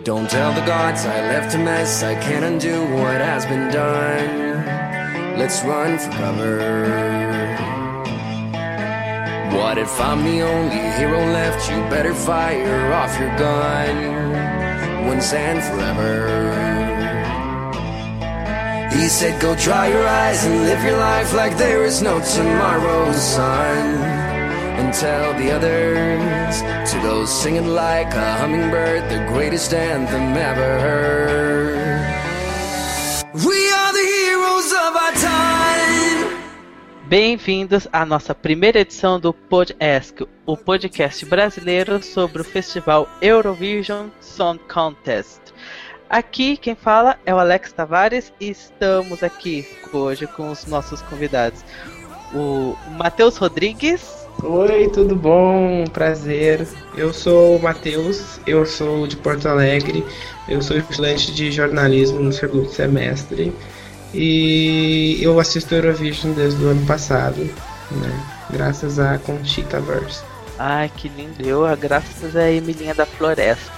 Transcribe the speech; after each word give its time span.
Don't 0.00 0.28
tell 0.28 0.54
the 0.54 0.64
gods 0.64 1.04
I 1.04 1.20
left 1.20 1.54
a 1.54 1.58
mess, 1.58 2.02
I 2.02 2.14
can't 2.14 2.46
undo 2.46 2.80
what 2.96 3.20
has 3.20 3.44
been 3.44 3.70
done. 3.70 5.38
Let's 5.38 5.62
run 5.64 5.98
for 5.98 6.10
cover. 6.12 6.58
What 9.54 9.76
if 9.76 10.00
I'm 10.00 10.24
the 10.24 10.40
only 10.40 10.80
hero 10.96 11.18
left? 11.18 11.70
You 11.70 11.76
better 11.90 12.14
fire 12.14 12.94
off 12.94 13.20
your 13.20 13.36
gun 13.36 15.06
once 15.06 15.30
and 15.34 15.62
forever. 15.62 16.50
He 18.96 19.08
said, 19.08 19.38
Go 19.42 19.54
dry 19.56 19.88
your 19.88 20.08
eyes 20.08 20.42
and 20.46 20.62
live 20.62 20.82
your 20.82 20.96
life 20.96 21.34
like 21.34 21.58
there 21.58 21.84
is 21.84 22.00
no 22.00 22.18
tomorrow, 22.34 23.12
son 23.12 24.22
and 24.82 24.94
tell 24.94 25.34
the 25.34 25.50
others 25.50 26.81
to 27.02 27.08
go 27.08 27.26
singing 27.26 27.74
like 27.74 28.14
a 28.14 28.36
hummingbird, 28.38 29.08
the 29.10 29.18
greatest 29.32 29.74
anthem 29.74 30.36
ever 30.36 30.80
heard. 30.80 32.06
We 33.34 33.72
are 33.72 33.92
the 33.92 34.06
heroes 34.06 34.72
of 34.72 34.96
our 34.96 35.12
time. 35.12 36.42
Bem-vindos 37.08 37.88
à 37.92 38.06
nossa 38.06 38.34
primeira 38.34 38.80
edição 38.80 39.20
do 39.20 39.32
Podcast, 39.34 40.26
o 40.46 40.56
podcast 40.56 41.26
brasileiro 41.26 42.02
sobre 42.02 42.40
o 42.40 42.44
festival 42.44 43.08
Eurovision 43.20 44.08
Song 44.20 44.58
Contest. 44.72 45.40
Aqui 46.08 46.56
quem 46.56 46.74
fala 46.74 47.18
é 47.26 47.34
o 47.34 47.38
Alex 47.38 47.72
Tavares 47.72 48.32
e 48.40 48.50
estamos 48.50 49.22
aqui 49.22 49.66
hoje 49.92 50.26
com 50.26 50.50
os 50.50 50.66
nossos 50.66 51.02
convidados. 51.02 51.64
O 52.34 52.76
Matheus 52.96 53.36
Rodrigues. 53.36 54.21
Oi, 54.42 54.88
tudo 54.88 55.14
bom? 55.14 55.84
Prazer. 55.92 56.66
Eu 56.96 57.12
sou 57.12 57.56
o 57.56 57.62
Matheus, 57.62 58.40
eu 58.46 58.64
sou 58.66 59.06
de 59.06 59.16
Porto 59.16 59.48
Alegre, 59.48 60.04
eu 60.48 60.60
sou 60.60 60.76
estudante 60.76 61.32
de 61.32 61.50
jornalismo 61.50 62.20
no 62.20 62.32
segundo 62.32 62.68
semestre 62.68 63.52
e 64.14 65.18
eu 65.22 65.38
assisto 65.40 65.74
Eurovision 65.74 66.32
desde 66.32 66.62
o 66.64 66.68
ano 66.68 66.84
passado, 66.86 67.42
né? 67.90 68.26
Graças 68.50 68.98
a 68.98 69.18
Conchita 69.18 69.80
Verse. 69.80 70.22
Ai, 70.58 70.90
que 70.96 71.08
lindo! 71.08 71.42
Eu, 71.46 71.64
graças 71.76 72.36
a 72.36 72.50
Emilinha 72.50 72.94
da 72.94 73.06
Floresta. 73.06 73.72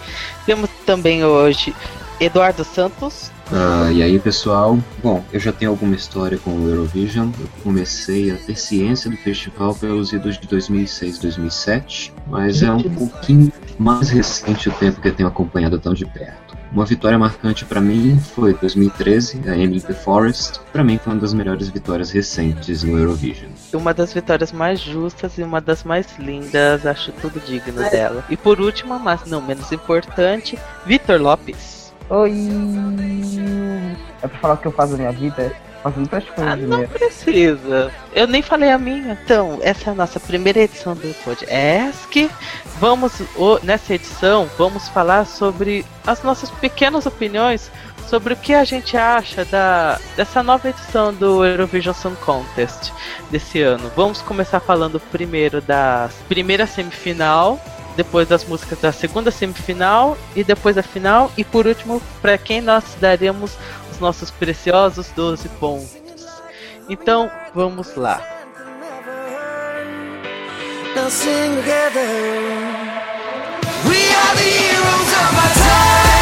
Temos 0.44 0.68
também 0.84 1.24
hoje 1.24 1.74
Eduardo 2.20 2.64
Santos. 2.64 3.30
Ah, 3.53 3.91
e 3.92 4.03
aí 4.03 4.19
pessoal, 4.19 4.78
bom, 5.03 5.23
eu 5.33 5.39
já 5.39 5.53
tenho 5.53 5.70
alguma 5.70 5.95
história 5.95 6.39
com 6.39 6.50
o 6.50 6.69
Eurovision. 6.69 7.31
Eu 7.39 7.48
comecei 7.62 8.31
a 8.31 8.36
ter 8.36 8.56
ciência 8.56 9.11
do 9.11 9.17
festival 9.17 9.75
pelos 9.75 10.12
idos 10.12 10.39
de 10.39 10.47
2006, 10.48 11.19
2007, 11.19 12.12
mas 12.27 12.62
é 12.62 12.73
um 12.73 12.83
pouquinho 12.83 13.53
mais 13.78 14.09
recente 14.11 14.69
o 14.69 14.73
tempo 14.73 15.01
que 15.01 15.09
eu 15.09 15.14
tenho 15.14 15.28
acompanhado 15.28 15.78
tão 15.78 15.95
de 15.95 16.06
perto. 16.06 16.45
Uma 16.73 16.84
vitória 16.84 17.17
marcante 17.17 17.64
para 17.64 17.81
mim 17.81 18.19
foi 18.19 18.53
2013, 18.55 19.48
a 19.48 19.56
Emily 19.56 19.81
the 19.81 19.95
Forest. 19.95 20.61
Para 20.73 20.83
mim 20.83 20.98
foi 20.98 21.12
uma 21.12 21.20
das 21.20 21.33
melhores 21.33 21.69
vitórias 21.69 22.11
recentes 22.11 22.83
no 22.83 22.98
Eurovision. 22.98 23.51
Uma 23.73 23.95
das 23.95 24.12
vitórias 24.12 24.51
mais 24.51 24.81
justas 24.81 25.39
e 25.39 25.45
uma 25.45 25.61
das 25.61 25.84
mais 25.84 26.06
lindas, 26.19 26.84
acho 26.84 27.12
tudo 27.12 27.39
digno 27.47 27.89
dela. 27.91 28.25
E 28.29 28.36
por 28.36 28.61
último, 28.61 28.98
mas 28.98 29.25
não 29.25 29.41
menos 29.41 29.70
importante, 29.70 30.58
Vitor 30.84 31.20
Lopes. 31.20 31.83
Oi! 32.10 32.48
É 34.22 34.28
pra 34.28 34.38
falar 34.38 34.55
o 34.55 34.56
que 34.58 34.66
eu 34.66 34.72
faço 34.72 34.92
na 34.92 34.98
minha 34.98 35.12
vida? 35.12 35.52
Faço 35.83 35.98
muitas 35.98 36.24
coisas. 36.24 36.52
Ah, 36.52 36.56
não 36.56 36.86
precisa. 36.86 37.92
Eu 38.14 38.27
nem 38.27 38.41
falei 38.41 38.70
a 38.70 38.78
minha. 38.78 39.19
Então, 39.22 39.58
essa 39.62 39.91
é 39.91 39.92
a 39.92 39.96
nossa 39.96 40.19
primeira 40.19 40.61
edição 40.61 40.94
do 40.94 41.14
podcast. 41.22 42.30
Vamos, 42.78 43.20
nessa 43.62 43.94
edição, 43.94 44.48
vamos 44.56 44.88
falar 44.88 45.27
sobre 45.27 45.84
as 46.06 46.22
nossas 46.22 46.50
pequenas 46.50 47.06
opiniões 47.06 47.70
sobre 48.08 48.34
o 48.34 48.36
que 48.36 48.55
a 48.55 48.64
gente 48.64 48.96
acha 48.96 49.44
da, 49.44 49.98
dessa 50.16 50.42
nova 50.42 50.68
edição 50.68 51.12
do 51.12 51.44
Eurovision 51.44 51.94
Song 51.94 52.16
Contest 52.16 52.92
desse 53.30 53.61
ano. 53.61 53.90
Vamos 53.96 54.20
começar 54.23 54.61
falando 54.61 55.00
primeiro 55.00 55.61
da 55.61 56.08
primeira 56.29 56.67
semifinal, 56.67 57.58
depois 57.96 58.28
das 58.28 58.44
músicas 58.44 58.78
da 58.80 58.92
segunda 58.92 59.30
semifinal 59.30 60.16
e 60.34 60.42
depois 60.42 60.77
da 60.77 60.82
final 60.82 61.30
e 61.36 61.44
por 61.44 61.66
último 61.66 62.02
para 62.20 62.36
quem 62.36 62.60
nós 62.60 62.84
daremos 63.00 63.52
os 63.90 63.98
nossos 63.98 64.30
preciosos 64.30 65.08
12 65.14 65.48
pontos. 65.60 65.96
Então 66.88 67.30
vamos 67.55 67.94
lá. 67.96 68.22
Now 70.94 71.10
sing 71.10 71.56
together. 71.56 72.06
We 73.84 74.14
are 74.14 74.36
the 74.36 74.48
heroes 74.48 75.12
of 75.12 75.36
our 75.36 75.55
time. 75.55 76.14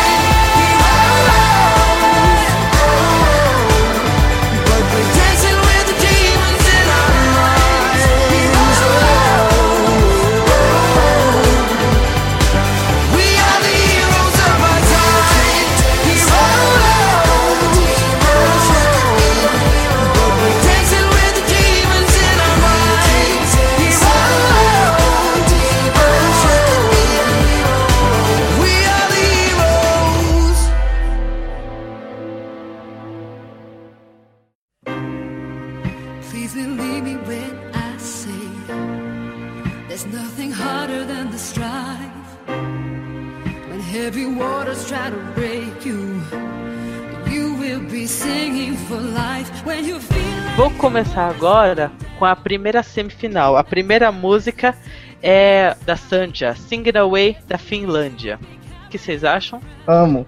Vou 50.56 50.70
começar 50.72 51.28
agora 51.28 51.90
com 52.18 52.24
a 52.24 52.34
primeira 52.34 52.82
semifinal. 52.82 53.56
A 53.56 53.64
primeira 53.64 54.10
música 54.10 54.74
é 55.22 55.76
da 55.84 55.96
Sandia, 55.96 56.54
Sing 56.54 56.82
It 56.86 56.96
Away 56.96 57.36
da 57.46 57.58
Finlândia. 57.58 58.38
O 58.86 58.88
que 58.88 58.98
vocês 58.98 59.24
acham? 59.24 59.60
Amo. 59.86 60.26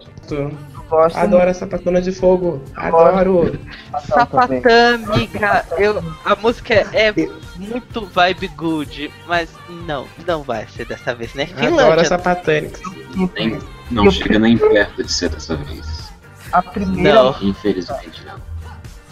Gosto 0.88 1.16
Adoro 1.16 1.50
essa 1.50 1.60
sapatona 1.60 2.00
de 2.00 2.12
fogo. 2.12 2.62
Adoro. 2.76 3.58
Sapatã, 4.06 4.94
amiga. 4.94 5.64
Eu, 5.78 6.02
a 6.24 6.36
música 6.36 6.74
é 6.92 7.12
muito 7.56 8.04
vibe 8.06 8.48
good, 8.48 9.10
mas 9.26 9.50
não, 9.86 10.06
não 10.26 10.42
vai 10.42 10.66
ser 10.68 10.86
dessa 10.86 11.14
vez, 11.14 11.34
né? 11.34 11.46
Finlândia. 11.46 11.86
Adoro 11.86 12.06
sapatânicos. 12.06 12.80
Não 13.90 14.10
chega 14.10 14.38
nem 14.38 14.58
perto 14.58 15.02
de 15.02 15.10
ser 15.10 15.30
dessa 15.30 15.56
vez. 15.56 16.03
A 16.54 16.62
primeira. 16.62 17.22
Não. 17.22 17.36
Infelizmente 17.42 18.24
não. 18.24 18.40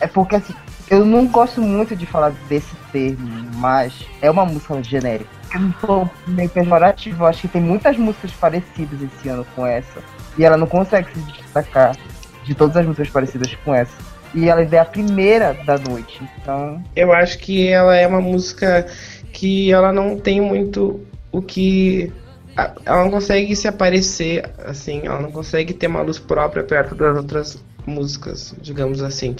É 0.00 0.06
porque 0.06 0.36
assim, 0.36 0.54
eu 0.88 1.04
não 1.04 1.26
gosto 1.26 1.60
muito 1.60 1.96
de 1.96 2.06
falar 2.06 2.30
desse 2.48 2.74
termo, 2.92 3.28
mas 3.56 4.06
é 4.20 4.30
uma 4.30 4.46
música 4.46 4.82
genérica. 4.82 5.30
Eu 5.52 5.60
não 5.60 5.74
sou 5.80 6.10
meio 6.26 6.48
pejorativo, 6.48 7.24
eu 7.24 7.26
acho 7.26 7.42
que 7.42 7.48
tem 7.48 7.60
muitas 7.60 7.96
músicas 7.96 8.30
parecidas 8.32 9.00
esse 9.02 9.28
ano 9.28 9.44
com 9.56 9.66
essa. 9.66 10.00
E 10.38 10.44
ela 10.44 10.56
não 10.56 10.66
consegue 10.66 11.12
se 11.12 11.20
destacar 11.32 11.96
de 12.44 12.54
todas 12.54 12.76
as 12.76 12.86
músicas 12.86 13.10
parecidas 13.10 13.54
com 13.64 13.74
essa. 13.74 13.92
E 14.34 14.48
ela 14.48 14.62
é 14.62 14.78
a 14.78 14.84
primeira 14.84 15.52
da 15.66 15.76
noite, 15.78 16.22
então. 16.40 16.82
Eu 16.94 17.12
acho 17.12 17.38
que 17.38 17.68
ela 17.68 17.96
é 17.96 18.06
uma 18.06 18.20
música 18.20 18.86
que 19.32 19.72
ela 19.72 19.92
não 19.92 20.18
tem 20.18 20.40
muito 20.40 21.00
o 21.30 21.42
que 21.42 22.12
ela 22.56 23.04
não 23.04 23.10
consegue 23.10 23.54
se 23.56 23.66
aparecer 23.66 24.50
assim, 24.64 25.02
ela 25.04 25.20
não 25.20 25.32
consegue 25.32 25.72
ter 25.72 25.86
uma 25.86 26.02
luz 26.02 26.18
própria 26.18 26.62
perto 26.62 26.94
das 26.94 27.16
outras 27.16 27.64
músicas, 27.86 28.54
digamos 28.60 29.02
assim. 29.02 29.34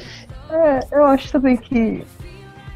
É, 0.51 0.81
eu 0.93 1.05
acho 1.05 1.31
também 1.31 1.57
que, 1.57 2.05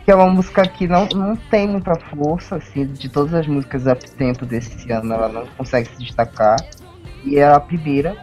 que 0.05 0.11
é 0.11 0.15
uma 0.15 0.29
música 0.29 0.67
que 0.67 0.87
não, 0.87 1.07
não 1.15 1.37
tem 1.37 1.67
muita 1.67 1.95
força, 1.97 2.57
assim, 2.57 2.87
de 2.87 3.09
todas 3.09 3.35
as 3.35 3.47
músicas 3.47 3.87
up 3.87 4.11
tempo 4.13 4.45
desse 4.47 4.91
ano, 4.93 5.13
ela 5.13 5.29
não 5.29 5.47
consegue 5.57 5.89
se 5.89 5.99
destacar. 5.99 6.57
E 7.25 7.39
é 7.39 7.49
a 7.49 7.59
primeira 7.59 8.17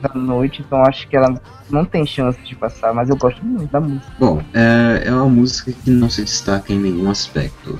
da 0.00 0.12
noite, 0.14 0.62
então 0.62 0.82
acho 0.84 1.06
que 1.08 1.16
ela 1.16 1.40
não 1.70 1.84
tem 1.84 2.06
chance 2.06 2.40
de 2.42 2.54
passar, 2.54 2.92
mas 2.94 3.08
eu 3.08 3.16
gosto 3.16 3.44
muito 3.44 3.70
da 3.70 3.80
música. 3.80 4.12
Bom, 4.18 4.42
é, 4.54 5.08
é 5.08 5.12
uma 5.12 5.28
música 5.28 5.72
que 5.72 5.90
não 5.90 6.08
se 6.08 6.22
destaca 6.22 6.72
em 6.72 6.78
nenhum 6.78 7.10
aspecto 7.10 7.78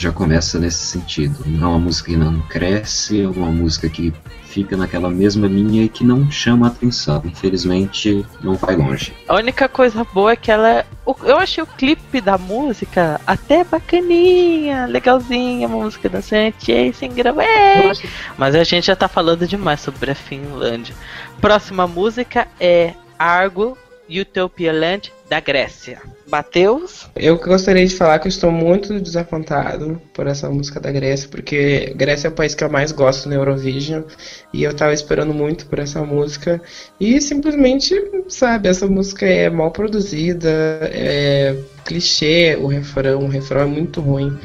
já 0.00 0.10
começa 0.10 0.58
nesse 0.58 0.78
sentido. 0.78 1.44
Não 1.44 1.68
é 1.68 1.70
uma 1.72 1.78
música 1.78 2.10
que 2.10 2.16
não 2.16 2.40
cresce, 2.48 3.20
é 3.20 3.28
uma 3.28 3.50
música 3.50 3.86
que 3.86 4.14
fica 4.44 4.74
naquela 4.74 5.10
mesma 5.10 5.46
linha 5.46 5.84
e 5.84 5.88
que 5.90 6.02
não 6.02 6.30
chama 6.30 6.68
atenção. 6.68 7.22
Infelizmente, 7.24 8.24
não 8.42 8.54
vai 8.54 8.76
longe. 8.76 9.12
A 9.28 9.34
única 9.34 9.68
coisa 9.68 10.02
boa 10.04 10.32
é 10.32 10.36
que 10.36 10.50
ela. 10.50 10.86
Eu 11.22 11.36
achei 11.36 11.62
o 11.62 11.66
clipe 11.66 12.20
da 12.20 12.38
música 12.38 13.20
até 13.26 13.62
bacaninha, 13.62 14.86
legalzinha, 14.86 15.68
uma 15.68 15.84
música 15.84 16.08
dançante, 16.08 16.72
e 16.72 16.92
sem 16.94 17.12
gravar. 17.12 17.44
Mas 18.38 18.54
a 18.54 18.64
gente 18.64 18.86
já 18.86 18.96
tá 18.96 19.06
falando 19.06 19.46
demais 19.46 19.80
sobre 19.80 20.10
a 20.10 20.14
Finlândia. 20.14 20.94
Próxima 21.42 21.86
música 21.86 22.48
é 22.58 22.94
Argo 23.18 23.76
Utopia 24.08 24.72
Land 24.72 25.12
da 25.30 25.38
Grécia. 25.38 26.02
Mateus? 26.28 27.08
Eu 27.14 27.38
gostaria 27.38 27.86
de 27.86 27.94
falar 27.94 28.18
que 28.18 28.26
eu 28.26 28.30
estou 28.30 28.50
muito 28.50 28.98
desapontado 28.98 30.02
por 30.12 30.26
essa 30.26 30.50
música 30.50 30.80
da 30.80 30.90
Grécia, 30.90 31.28
porque 31.28 31.94
Grécia 31.94 32.26
é 32.26 32.30
o 32.30 32.34
país 32.34 32.52
que 32.52 32.64
eu 32.64 32.68
mais 32.68 32.90
gosto 32.90 33.28
no 33.28 33.36
Eurovision 33.36 34.02
e 34.52 34.64
eu 34.64 34.72
estava 34.72 34.92
esperando 34.92 35.32
muito 35.32 35.66
por 35.66 35.78
essa 35.78 36.02
música 36.02 36.60
e 36.98 37.20
simplesmente, 37.20 37.94
sabe, 38.28 38.68
essa 38.68 38.88
música 38.88 39.24
é 39.24 39.48
mal 39.48 39.70
produzida, 39.70 40.50
é 40.92 41.56
clichê 41.84 42.58
o 42.60 42.66
refrão, 42.66 43.20
o 43.20 43.28
refrão 43.28 43.60
é 43.60 43.66
muito 43.66 44.00
ruim. 44.00 44.36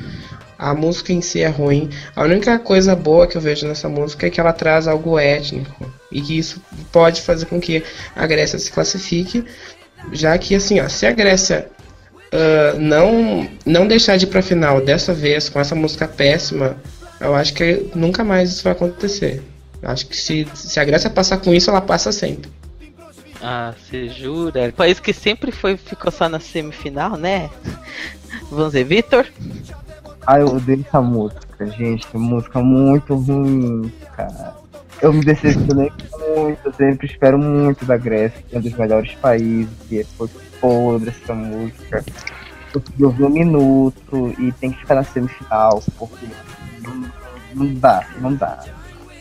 A 0.57 0.73
música 0.73 1.11
em 1.11 1.21
si 1.21 1.41
é 1.41 1.47
ruim. 1.47 1.89
A 2.15 2.23
única 2.23 2.57
coisa 2.59 2.95
boa 2.95 3.27
que 3.27 3.35
eu 3.35 3.41
vejo 3.41 3.67
nessa 3.67 3.89
música 3.89 4.27
é 4.27 4.29
que 4.29 4.39
ela 4.39 4.53
traz 4.53 4.87
algo 4.87 5.19
étnico. 5.19 5.91
E 6.09 6.21
que 6.21 6.37
isso 6.37 6.61
pode 6.93 7.21
fazer 7.21 7.45
com 7.47 7.59
que 7.59 7.83
a 8.15 8.25
Grécia 8.25 8.57
se 8.57 8.71
classifique. 8.71 9.43
Já 10.11 10.37
que, 10.37 10.55
assim, 10.55 10.79
ó, 10.79 10.87
se 10.87 11.05
a 11.05 11.11
Grécia 11.11 11.69
uh, 12.33 12.79
não, 12.79 13.47
não 13.65 13.87
deixar 13.87 14.17
de 14.17 14.25
ir 14.25 14.29
pra 14.29 14.41
final 14.41 14.81
dessa 14.81 15.13
vez 15.13 15.49
com 15.49 15.59
essa 15.59 15.75
música 15.75 16.07
péssima, 16.07 16.77
eu 17.19 17.35
acho 17.35 17.53
que 17.53 17.89
nunca 17.95 18.23
mais 18.23 18.49
isso 18.49 18.63
vai 18.63 18.73
acontecer. 18.73 19.41
Eu 19.81 19.89
acho 19.89 20.07
que 20.07 20.17
se, 20.17 20.47
se 20.53 20.79
a 20.79 20.83
Grécia 20.83 21.09
passar 21.09 21.37
com 21.37 21.53
isso, 21.53 21.69
ela 21.69 21.81
passa 21.81 22.11
sempre. 22.11 22.49
Ah, 23.41 23.73
você 23.77 24.09
jura? 24.09 24.73
País 24.75 24.99
que 24.99 25.13
sempre 25.13 25.51
foi, 25.51 25.77
ficou 25.77 26.11
só 26.11 26.27
na 26.27 26.39
semifinal, 26.39 27.15
né? 27.15 27.49
Vamos 28.49 28.73
ver, 28.73 28.83
Vitor? 28.85 29.25
Ah, 30.25 30.39
eu 30.39 30.47
odeio 30.47 30.83
essa 30.87 31.01
música, 31.01 31.67
gente. 31.67 32.07
Música 32.17 32.59
muito 32.61 33.13
ruim, 33.15 33.91
cara. 34.15 34.55
Eu 35.01 35.13
me 35.13 35.23
decepcionei 35.23 35.91
muito, 36.13 36.59
eu 36.65 36.73
sempre 36.73 37.07
espero 37.07 37.37
muito 37.37 37.85
da 37.85 37.97
Grécia, 37.97 38.43
que 38.47 38.55
é 38.55 38.59
um 38.59 38.61
dos 38.61 38.73
melhores 38.73 39.13
países, 39.15 39.69
e 39.91 40.03
foi 40.03 40.29
podre 40.59 41.09
essa 41.09 41.33
música. 41.33 42.03
Eu 42.99 43.11
vi 43.11 43.23
um 43.23 43.29
minuto 43.29 44.33
e 44.39 44.51
tem 44.53 44.71
que 44.71 44.79
ficar 44.79 44.95
na 44.95 45.03
semifinal, 45.03 45.83
porque 45.97 46.25
não, 46.81 47.11
não 47.53 47.73
dá, 47.75 48.07
não 48.19 48.33
dá. 48.33 48.63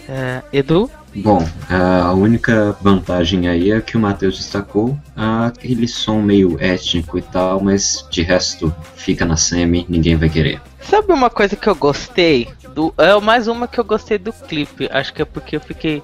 É, 0.08 0.42
Edu? 0.52 0.90
Bom, 1.16 1.46
a 1.70 2.12
única 2.12 2.76
vantagem 2.80 3.46
aí 3.48 3.70
é 3.70 3.80
que 3.80 3.96
o 3.96 4.00
Matheus 4.00 4.36
destacou 4.36 4.98
aquele 5.14 5.86
som 5.86 6.20
meio 6.20 6.56
étnico 6.60 7.18
e 7.18 7.22
tal, 7.22 7.60
mas 7.60 8.04
de 8.10 8.22
resto 8.22 8.74
fica 8.96 9.24
na 9.24 9.36
semi, 9.36 9.86
ninguém 9.88 10.16
vai 10.16 10.28
querer. 10.28 10.60
Sabe 10.80 11.12
uma 11.12 11.30
coisa 11.30 11.56
que 11.56 11.68
eu 11.68 11.74
gostei? 11.74 12.48
Do, 12.74 12.92
é 12.98 13.18
mais 13.20 13.46
uma 13.46 13.68
que 13.68 13.78
eu 13.78 13.84
gostei 13.84 14.18
do 14.18 14.32
clipe. 14.32 14.88
Acho 14.90 15.14
que 15.14 15.22
é 15.22 15.24
porque 15.24 15.56
eu 15.56 15.60
fiquei. 15.60 16.02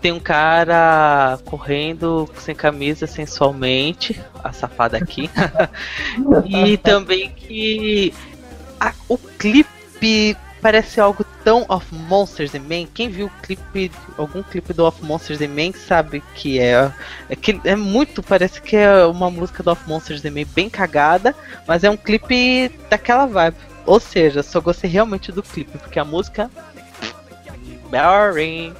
Tem 0.00 0.12
um 0.12 0.20
cara 0.20 1.38
correndo 1.46 2.28
sem 2.38 2.54
camisa 2.54 3.06
sensualmente, 3.06 4.20
a 4.42 4.52
safada 4.52 4.98
aqui. 4.98 5.30
e 6.46 6.76
também 6.76 7.30
que 7.30 8.12
a, 8.78 8.92
o 9.08 9.16
clipe 9.16 10.36
parece 10.60 11.00
algo 11.00 11.24
tão 11.44 11.66
of 11.68 11.86
Monsters 11.94 12.54
and 12.54 12.60
Men. 12.60 12.88
Quem 12.92 13.08
viu 13.08 13.30
clipe, 13.42 13.92
algum 14.16 14.42
clipe 14.42 14.72
do 14.72 14.86
Of 14.86 15.04
Monsters 15.04 15.42
and 15.42 15.48
Men 15.48 15.72
sabe 15.72 16.22
que 16.34 16.58
é, 16.58 16.90
é 17.28 17.36
que 17.36 17.60
é 17.64 17.76
muito, 17.76 18.22
parece 18.22 18.60
que 18.60 18.74
é 18.74 19.04
uma 19.04 19.30
música 19.30 19.62
do 19.62 19.70
Of 19.70 19.86
Monsters 19.86 20.24
and 20.24 20.30
Men 20.30 20.46
bem 20.54 20.70
cagada, 20.70 21.34
mas 21.68 21.84
é 21.84 21.90
um 21.90 21.96
clipe 21.96 22.72
daquela 22.88 23.26
vibe. 23.26 23.56
Ou 23.86 24.00
seja, 24.00 24.42
só 24.42 24.60
gostei 24.60 24.90
realmente 24.90 25.30
do 25.30 25.42
clipe, 25.42 25.76
porque 25.76 25.98
a 25.98 26.04
música. 26.04 26.50
Boring. 27.90 28.72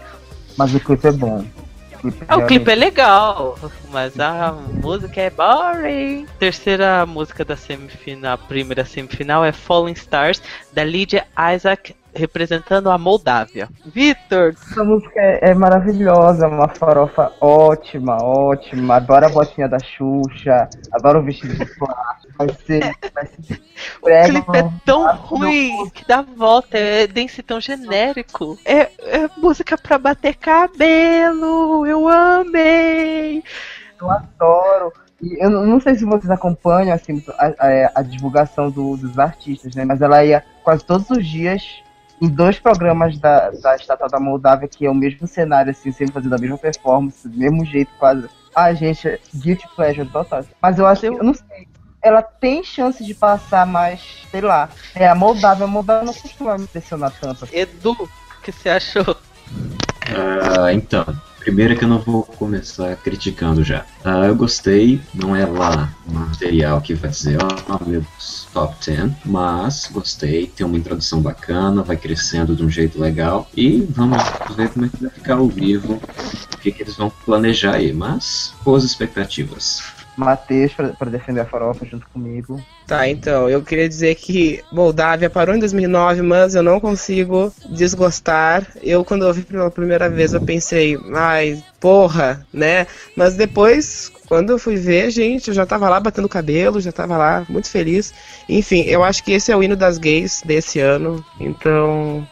Mas 0.56 0.75
o 0.75 0.81
clipe 0.81 1.06
é 1.06 1.12
bom. 1.12 1.44
O 1.93 1.99
clipe, 1.99 2.25
ah, 2.28 2.37
o 2.37 2.46
clipe 2.46 2.70
é 2.70 2.75
legal, 2.75 3.58
mas 3.90 4.19
a 4.19 4.52
música 4.52 5.20
é 5.20 5.31
boring. 5.31 6.26
Terceira 6.38 7.05
música 7.05 7.44
da 7.44 7.56
semifinal, 7.56 8.38
primeira 8.38 8.84
semifinal 8.84 9.44
é 9.44 9.52
Falling 9.52 9.93
Stars, 9.93 10.40
da 10.72 10.84
Lydia 10.84 11.26
Isaac 11.55 11.94
representando 12.14 12.90
a 12.90 12.99
Moldávia. 12.99 13.69
Vitor! 13.84 14.50
Essa 14.50 14.84
música 14.84 15.20
é, 15.20 15.50
é, 15.50 15.55
maravilhosa, 15.55 16.49
uma 16.49 16.69
farofa 16.69 17.32
ótima, 17.40 18.16
ótima. 18.22 18.96
Adoro 18.96 19.26
a 19.26 19.28
botinha 19.28 19.69
da 19.69 19.78
Xuxa, 19.78 20.69
adoro 20.93 21.20
o 21.20 21.22
vestido 21.22 21.55
de 21.55 21.66
plástico. 21.76 22.32
Vai 22.37 22.49
ser. 22.66 22.94
Vai 23.12 23.26
ser 23.26 23.61
o 24.02 24.06
clipe 24.06 24.56
é 24.58 24.70
tão 24.84 25.16
ruim 25.16 25.90
que 25.90 26.06
dá 26.06 26.22
volta, 26.22 26.78
é 26.78 27.06
dance 27.06 27.43
tão 27.43 27.61
genérico. 27.61 28.58
É, 28.64 28.90
é 28.99 29.31
música 29.37 29.76
pra 29.76 29.99
bater 29.99 30.37
cabelo, 30.37 31.87
eu 31.87 32.08
amei! 32.08 33.43
Eu 34.00 34.10
adoro. 34.10 34.93
eu 35.38 35.50
não 35.50 35.81
sei 35.81 35.94
se 35.94 36.05
vocês 36.05 36.31
acompanham 36.31 36.94
assim, 36.94 37.22
a, 37.38 37.46
a, 37.46 37.93
a 37.96 38.02
divulgação 38.02 38.70
do, 38.70 38.96
dos 38.96 39.19
artistas, 39.19 39.75
né? 39.75 39.84
Mas 39.84 40.00
ela 40.00 40.25
ia 40.25 40.44
quase 40.62 40.84
todos 40.84 41.08
os 41.10 41.26
dias 41.26 41.83
em 42.20 42.28
dois 42.28 42.58
programas 42.58 43.19
da, 43.19 43.50
da 43.50 43.76
Estátua 43.76 44.08
da 44.08 44.20
Moldávia, 44.20 44.69
que 44.69 44.87
é 44.87 44.90
o 44.90 44.94
mesmo 44.94 45.26
cenário, 45.26 45.70
assim, 45.70 45.93
sempre 45.93 46.14
fazendo 46.14 46.34
a 46.34 46.38
mesma 46.38 46.58
performance, 46.58 47.28
do 47.28 47.37
mesmo 47.37 47.64
jeito, 47.64 47.90
quase. 47.99 48.28
Ah, 48.55 48.72
gente, 48.72 49.20
guilty 49.34 49.66
pleasure 49.75 50.08
total. 50.08 50.44
Mas 50.62 50.78
eu 50.78 50.87
acho 50.87 51.00
que, 51.00 51.06
eu 51.08 51.25
não 51.25 51.34
sei, 51.34 51.66
ela 52.00 52.22
tem 52.22 52.62
chance 52.62 53.05
de 53.05 53.14
passar 53.14 53.66
mais, 53.66 54.00
sei 54.31 54.40
lá. 54.40 54.69
É, 54.94 55.08
a 55.08 55.14
Moldávia, 55.14 55.64
a 55.64 55.69
Moldávia 55.69 56.05
não 56.05 56.14
costuma 56.14 56.56
me 56.56 56.64
impressionar 56.64 57.12
tanto. 57.20 57.49
Edu, 57.52 57.93
o 57.93 58.43
que 58.43 58.52
você 58.52 58.69
achou? 58.69 59.17
Ah, 60.06 60.72
então, 60.72 61.05
Primeiro 61.44 61.76
que 61.76 61.84
eu 61.84 61.88
não 61.88 61.99
vou 61.99 62.22
começar 62.22 62.96
criticando 62.96 63.62
já. 63.62 63.84
Uh, 64.02 64.25
eu 64.28 64.34
gostei, 64.34 64.99
não 65.12 65.37
é 65.37 65.44
lá 65.44 65.93
um 66.08 66.14
material 66.14 66.81
que 66.81 66.94
vai 66.94 67.10
dizer, 67.10 67.37
ó, 67.38 67.76
oh, 67.78 67.84
meu 67.84 68.02
top 68.54 68.76
10, 68.86 69.10
mas 69.24 69.90
gostei, 69.92 70.46
tem 70.46 70.64
uma 70.64 70.78
introdução 70.78 71.20
bacana, 71.20 71.82
vai 71.82 71.96
crescendo 71.96 72.54
de 72.54 72.64
um 72.64 72.70
jeito 72.70 73.00
legal 73.00 73.48
e 73.54 73.80
vamos 73.90 74.22
ver 74.56 74.68
como 74.70 74.86
é 74.86 74.88
que 74.88 75.00
vai 75.02 75.10
ficar 75.10 75.34
ao 75.34 75.48
vivo, 75.48 75.94
o 76.54 76.58
que, 76.58 76.70
que 76.70 76.82
eles 76.84 76.96
vão 76.96 77.10
planejar 77.10 77.74
aí, 77.74 77.92
mas 77.92 78.54
boas 78.64 78.84
expectativas. 78.84 79.82
Matheus 80.16 80.72
para 80.72 81.10
defender 81.10 81.40
a 81.40 81.44
farofa 81.44 81.84
junto 81.84 82.06
comigo. 82.08 82.62
Tá, 82.86 83.08
então, 83.08 83.48
eu 83.48 83.62
queria 83.62 83.88
dizer 83.88 84.14
que 84.14 84.62
Moldávia 84.70 85.28
parou 85.28 85.54
em 85.54 85.58
2009, 85.58 86.22
mas 86.22 86.54
eu 86.54 86.62
não 86.62 86.78
consigo 86.78 87.52
desgostar. 87.70 88.66
Eu, 88.82 89.04
quando 89.04 89.22
ouvi 89.22 89.42
pela 89.42 89.70
primeira 89.70 90.08
vez, 90.08 90.34
eu 90.34 90.40
pensei, 90.40 90.98
ai, 91.14 91.62
porra, 91.80 92.46
né? 92.52 92.86
Mas 93.17 93.34
depois, 93.34 94.12
quando 94.34 94.50
eu 94.50 94.58
fui 94.58 94.74
ver, 94.74 95.12
gente, 95.12 95.46
eu 95.46 95.55
já 95.55 95.64
tava 95.64 95.88
lá 95.88 96.00
batendo 96.00 96.29
cabelo, 96.29 96.81
já 96.81 96.91
tava 96.91 97.17
lá 97.17 97.46
muito 97.48 97.70
feliz. 97.70 98.12
Enfim, 98.48 98.81
eu 98.81 99.05
acho 99.05 99.22
que 99.22 99.31
esse 99.31 99.53
é 99.53 99.56
o 99.56 99.62
hino 99.62 99.76
das 99.76 99.96
gays 99.96 100.43
desse 100.44 100.81
ano, 100.81 101.24
então 101.38 102.26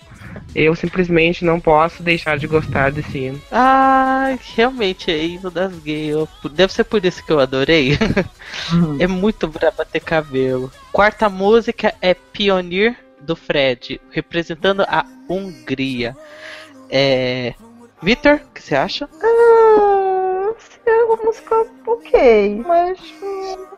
eu 0.53 0.75
simplesmente 0.75 1.45
não 1.45 1.61
posso 1.61 2.03
deixar 2.03 2.37
de 2.37 2.49
gostar 2.49 2.91
desse 2.91 3.19
hino. 3.19 3.41
Ah, 3.53 4.37
realmente 4.57 5.13
é 5.13 5.25
hino 5.25 5.49
das 5.49 5.73
gays. 5.79 6.27
Deve 6.51 6.73
ser 6.73 6.83
por 6.83 7.07
isso 7.07 7.25
que 7.25 7.31
eu 7.31 7.39
adorei. 7.39 7.97
Uhum. 8.73 8.97
é 8.99 9.07
muito 9.07 9.49
pra 9.49 9.71
bater 9.71 10.01
cabelo. 10.01 10.73
Quarta 10.91 11.29
música 11.29 11.95
é 12.03 12.15
Pioneer 12.15 12.97
do 13.21 13.37
Fred, 13.37 14.01
representando 14.11 14.83
a 14.89 15.07
Hungria. 15.31 16.17
É... 16.91 17.55
Vitor, 18.03 18.41
o 18.45 18.53
que 18.53 18.61
você 18.61 18.75
acha? 18.75 19.09
Ah, 19.23 20.22
uma 21.05 21.17
música 21.17 21.67
ok, 21.87 22.63
mas 22.67 22.99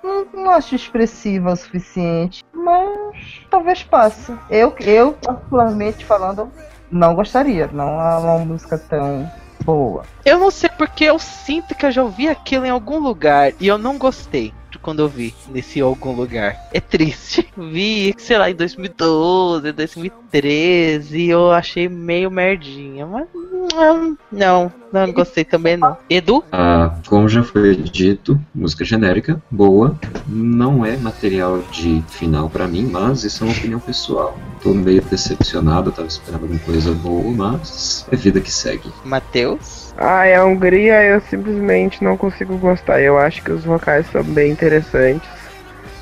não, 0.02 0.26
não, 0.32 0.50
acho 0.50 0.74
expressiva 0.74 1.52
o 1.52 1.56
suficiente. 1.56 2.44
Mas 2.52 3.40
talvez 3.50 3.82
passe. 3.82 4.32
Eu, 4.50 4.74
eu 4.80 5.12
particularmente 5.12 6.04
falando, 6.04 6.50
não 6.90 7.14
gostaria. 7.14 7.68
Não 7.72 8.00
é 8.00 8.16
uma 8.18 8.38
música 8.38 8.78
tão 8.78 9.30
boa. 9.64 10.04
Eu 10.24 10.38
não 10.38 10.50
sei 10.50 10.70
porque 10.70 11.04
eu 11.04 11.18
sinto 11.18 11.74
que 11.74 11.86
eu 11.86 11.90
já 11.90 12.02
ouvi 12.02 12.28
aquilo 12.28 12.66
em 12.66 12.70
algum 12.70 12.98
lugar 12.98 13.52
e 13.60 13.66
eu 13.66 13.78
não 13.78 13.98
gostei 13.98 14.52
quando 14.84 15.00
eu 15.00 15.08
vi 15.08 15.34
nesse 15.48 15.80
algum 15.80 16.12
lugar. 16.12 16.56
É 16.72 16.80
triste. 16.80 17.48
Vi, 17.56 18.14
sei 18.18 18.38
lá, 18.38 18.50
em 18.50 18.54
2012, 18.54 19.72
2013 19.72 21.18
e 21.18 21.30
eu 21.30 21.50
achei 21.50 21.88
meio 21.88 22.30
merdinha, 22.30 23.06
mas 23.06 23.26
Hum, 23.74 24.16
não, 24.30 24.70
não 24.92 25.12
gostei 25.12 25.44
também 25.44 25.76
não. 25.76 25.96
Edu? 26.08 26.44
Ah, 26.52 26.94
como 27.06 27.28
já 27.28 27.42
foi 27.42 27.74
dito, 27.76 28.38
música 28.54 28.84
genérica, 28.84 29.42
boa. 29.50 29.98
Não 30.26 30.84
é 30.84 30.96
material 30.96 31.62
de 31.72 32.02
final 32.08 32.50
pra 32.50 32.68
mim, 32.68 32.88
mas 32.90 33.24
isso 33.24 33.42
é 33.42 33.46
uma 33.46 33.56
opinião 33.56 33.80
pessoal. 33.80 34.38
Tô 34.62 34.74
meio 34.74 35.02
decepcionado, 35.02 35.92
tava 35.92 36.08
esperando 36.08 36.42
alguma 36.42 36.60
coisa 36.60 36.92
boa, 36.92 37.32
mas 37.32 38.06
é 38.10 38.16
vida 38.16 38.40
que 38.40 38.52
segue. 38.52 38.92
Matheus? 39.04 39.83
Ah, 39.96 40.26
é 40.26 40.36
a 40.36 40.44
Hungria 40.44 41.02
eu 41.02 41.20
simplesmente 41.22 42.02
não 42.02 42.16
consigo 42.16 42.56
gostar. 42.58 43.00
Eu 43.00 43.18
acho 43.18 43.42
que 43.42 43.52
os 43.52 43.64
vocais 43.64 44.06
são 44.10 44.22
bem 44.22 44.50
interessantes, 44.50 45.28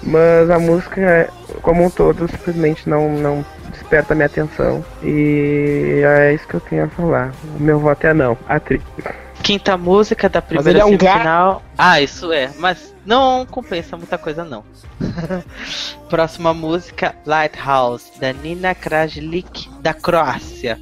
mas 0.03 0.51
a 0.51 0.59
música 0.59 1.29
como 1.61 1.85
um 1.85 1.91
todo 1.91 2.29
simplesmente 2.29 2.89
não, 2.89 3.11
não 3.11 3.45
desperta 3.71 4.15
minha 4.15 4.27
atenção. 4.27 4.85
E 5.03 6.03
é 6.05 6.35
isso 6.35 6.47
que 6.49 6.55
eu 6.55 6.61
tenho 6.61 6.85
a 6.85 6.89
falar. 6.89 7.33
O 7.59 7.63
meu 7.63 7.79
voto 7.79 8.07
é 8.07 8.15
não. 8.15 8.37
Atriz. 8.49 8.83
Quinta 9.43 9.77
música 9.77 10.29
da 10.29 10.41
primeira 10.41 10.81
é 10.81 10.85
um 10.85 10.91
semifinal. 10.91 11.63
Ah, 11.77 12.01
isso 12.01 12.33
é, 12.33 12.51
mas 12.59 12.95
não 13.05 13.45
compensa 13.45 13.97
muita 13.97 14.17
coisa 14.17 14.45
não. 14.45 14.65
Próxima 16.09 16.55
música, 16.55 17.15
Lighthouse, 17.27 18.13
da 18.21 18.33
Nina 18.33 18.75
Krajlik, 18.75 19.69
da 19.81 19.93
Croácia. 19.93 20.81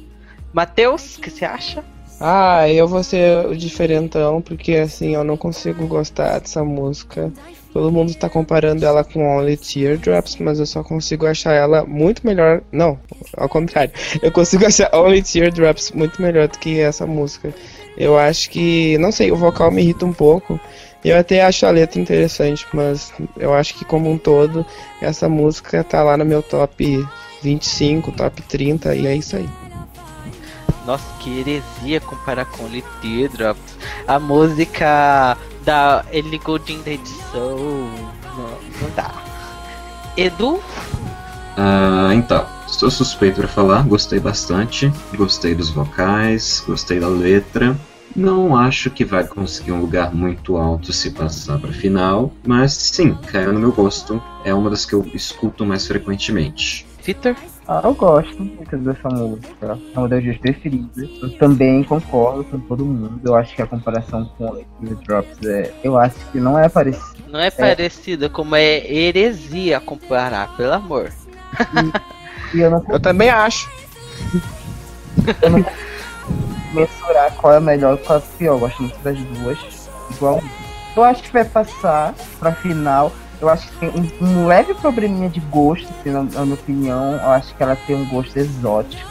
Matheus, 0.53 1.17
o 1.17 1.21
que 1.21 1.31
você 1.31 1.43
acha? 1.43 1.83
Ah, 2.23 2.69
eu 2.69 2.87
vou 2.87 3.03
ser 3.03 3.47
o 3.47 3.55
diferentão, 3.55 4.43
porque 4.43 4.75
assim, 4.75 5.15
eu 5.15 5.23
não 5.23 5.35
consigo 5.35 5.87
gostar 5.87 6.37
dessa 6.37 6.63
música. 6.63 7.33
Todo 7.73 7.91
mundo 7.91 8.13
tá 8.13 8.29
comparando 8.29 8.85
ela 8.85 9.03
com 9.03 9.25
Only 9.25 9.57
Teardrops, 9.57 10.35
mas 10.35 10.59
eu 10.59 10.67
só 10.67 10.83
consigo 10.83 11.25
achar 11.25 11.53
ela 11.53 11.83
muito 11.83 12.23
melhor. 12.23 12.61
Não, 12.71 12.99
ao 13.35 13.49
contrário. 13.49 13.91
Eu 14.21 14.31
consigo 14.31 14.67
achar 14.67 14.93
Only 14.93 15.23
Teardrops 15.23 15.91
muito 15.93 16.21
melhor 16.21 16.47
do 16.47 16.59
que 16.59 16.79
essa 16.79 17.07
música. 17.07 17.51
Eu 17.97 18.15
acho 18.15 18.51
que, 18.51 18.99
não 18.99 19.11
sei, 19.11 19.31
o 19.31 19.35
vocal 19.35 19.71
me 19.71 19.81
irrita 19.81 20.05
um 20.05 20.13
pouco. 20.13 20.59
Eu 21.03 21.17
até 21.17 21.41
acho 21.41 21.65
a 21.65 21.71
letra 21.71 21.99
interessante, 21.99 22.67
mas 22.71 23.11
eu 23.35 23.51
acho 23.51 23.73
que 23.73 23.83
como 23.83 24.11
um 24.11 24.17
todo, 24.19 24.63
essa 25.01 25.27
música 25.27 25.83
tá 25.83 26.03
lá 26.03 26.15
no 26.15 26.25
meu 26.25 26.43
top 26.43 27.03
25, 27.41 28.11
top 28.11 28.43
30, 28.43 28.93
e 28.95 29.07
é 29.07 29.15
isso 29.15 29.35
aí. 29.35 29.70
Nossa, 30.91 31.05
que 31.21 31.39
heresia 31.39 32.01
comparar 32.01 32.43
com 32.43 32.67
Teardrops. 33.01 33.77
A 34.05 34.19
música 34.19 35.37
da 35.63 36.03
Ellie 36.11 36.37
Goulding 36.37 36.81
da 36.81 36.91
edição. 36.91 37.57
Não, 38.35 38.59
não 38.81 38.89
dá. 38.93 39.09
Edu? 40.17 40.61
Ah, 41.55 42.11
então, 42.13 42.45
estou 42.67 42.91
suspeito 42.91 43.37
para 43.37 43.47
falar, 43.47 43.83
gostei 43.83 44.19
bastante, 44.19 44.91
gostei 45.15 45.55
dos 45.55 45.69
vocais, 45.69 46.61
gostei 46.67 46.99
da 46.99 47.07
letra. 47.07 47.73
Não 48.13 48.57
acho 48.57 48.89
que 48.89 49.05
vai 49.05 49.25
conseguir 49.25 49.71
um 49.71 49.79
lugar 49.79 50.13
muito 50.13 50.57
alto 50.57 50.91
se 50.91 51.11
passar 51.11 51.57
para 51.57 51.71
final, 51.71 52.33
mas 52.45 52.73
sim, 52.73 53.17
caiu 53.31 53.53
no 53.53 53.61
meu 53.61 53.71
gosto. 53.71 54.21
É 54.43 54.53
uma 54.53 54.69
das 54.69 54.85
que 54.85 54.93
eu 54.93 55.09
escuto 55.13 55.65
mais 55.65 55.87
frequentemente. 55.87 56.85
Victor? 57.01 57.33
Ah, 57.73 57.79
eu 57.85 57.93
gosto 57.93 58.43
muito 58.43 58.77
dessa 58.79 59.07
música. 59.07 59.79
É 59.95 59.97
uma 59.97 60.09
das 60.09 60.21
minhas 60.21 60.37
preferidas. 60.39 61.09
Eu 61.21 61.37
também 61.37 61.81
concordo 61.85 62.43
com 62.43 62.59
todo 62.59 62.83
mundo. 62.83 63.21
Eu 63.23 63.33
acho 63.33 63.55
que 63.55 63.61
a 63.61 63.65
comparação 63.65 64.25
com 64.37 64.55
Liquid 64.55 64.99
Drops 65.05 65.41
é. 65.45 65.73
Eu 65.81 65.97
acho 65.97 66.17
que 66.33 66.39
não 66.41 66.59
é 66.59 66.67
parecido. 66.67 67.23
Não 67.29 67.39
é, 67.39 67.49
parecida 67.49 68.27
como 68.27 68.57
é 68.57 68.85
heresia 68.93 69.79
comparar, 69.79 70.53
pelo 70.57 70.73
amor. 70.73 71.13
E 72.53 72.59
eu 72.59 72.69
não 72.69 72.83
Eu 72.89 72.99
também 72.99 73.29
acho. 73.29 73.71
eu 75.41 75.49
não 75.49 75.63
consigo 75.63 76.73
mensurar 76.73 77.33
qual 77.37 77.53
é 77.53 77.57
a 77.57 77.61
melhor 77.61 77.93
e 77.95 78.05
qual 78.05 78.19
é 78.19 78.21
a 78.21 78.37
pior. 78.37 78.55
Eu 78.55 78.59
gosto 78.59 78.83
muito 78.83 78.99
das 78.99 79.17
duas. 79.17 79.89
Igual. 80.09 80.43
Eu 80.93 81.03
acho 81.05 81.23
que 81.23 81.31
vai 81.31 81.45
passar 81.45 82.13
pra 82.37 82.51
final. 82.51 83.13
Eu 83.41 83.49
acho 83.49 83.67
que 83.69 83.77
tem 83.77 83.89
um, 83.89 84.25
um 84.25 84.45
leve 84.45 84.73
probleminha 84.75 85.27
de 85.27 85.39
gosto, 85.39 85.87
assim, 85.99 86.11
na, 86.11 86.21
na 86.21 86.41
minha 86.43 86.53
opinião. 86.53 87.13
Eu 87.13 87.29
acho 87.31 87.55
que 87.55 87.63
ela 87.63 87.75
tem 87.75 87.95
um 87.95 88.07
gosto 88.07 88.37
exótico. 88.37 89.09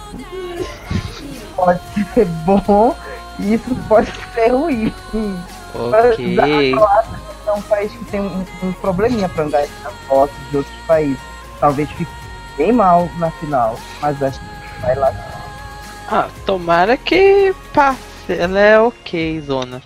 Pode 1.56 1.80
ser 2.14 2.26
bom 2.46 2.94
e 3.40 3.54
isso 3.54 3.74
pode 3.88 4.10
ser 4.32 4.52
ruim. 4.52 4.92
Ok. 5.74 6.72
Croácia 6.72 7.18
é 7.46 7.52
um 7.52 7.62
país 7.62 7.92
que 7.92 8.04
tem 8.06 8.20
um, 8.20 8.44
um 8.62 8.72
probleminha 8.74 9.28
pra 9.28 9.44
angariar 9.44 9.92
votos 10.08 10.36
de 10.50 10.58
outros 10.58 10.76
países. 10.86 11.20
Talvez 11.58 11.90
fique 11.90 12.10
bem 12.56 12.72
mal 12.72 13.08
na 13.18 13.30
final, 13.32 13.78
mas 14.00 14.22
acho 14.22 14.38
que 14.38 14.80
vai 14.80 14.94
lá. 14.94 15.12
Ah, 16.08 16.28
tomara 16.46 16.96
que 16.96 17.54
passe. 17.74 18.00
Ela 18.28 18.60
é 18.60 18.78
ok, 18.78 19.40
zona. 19.40 19.82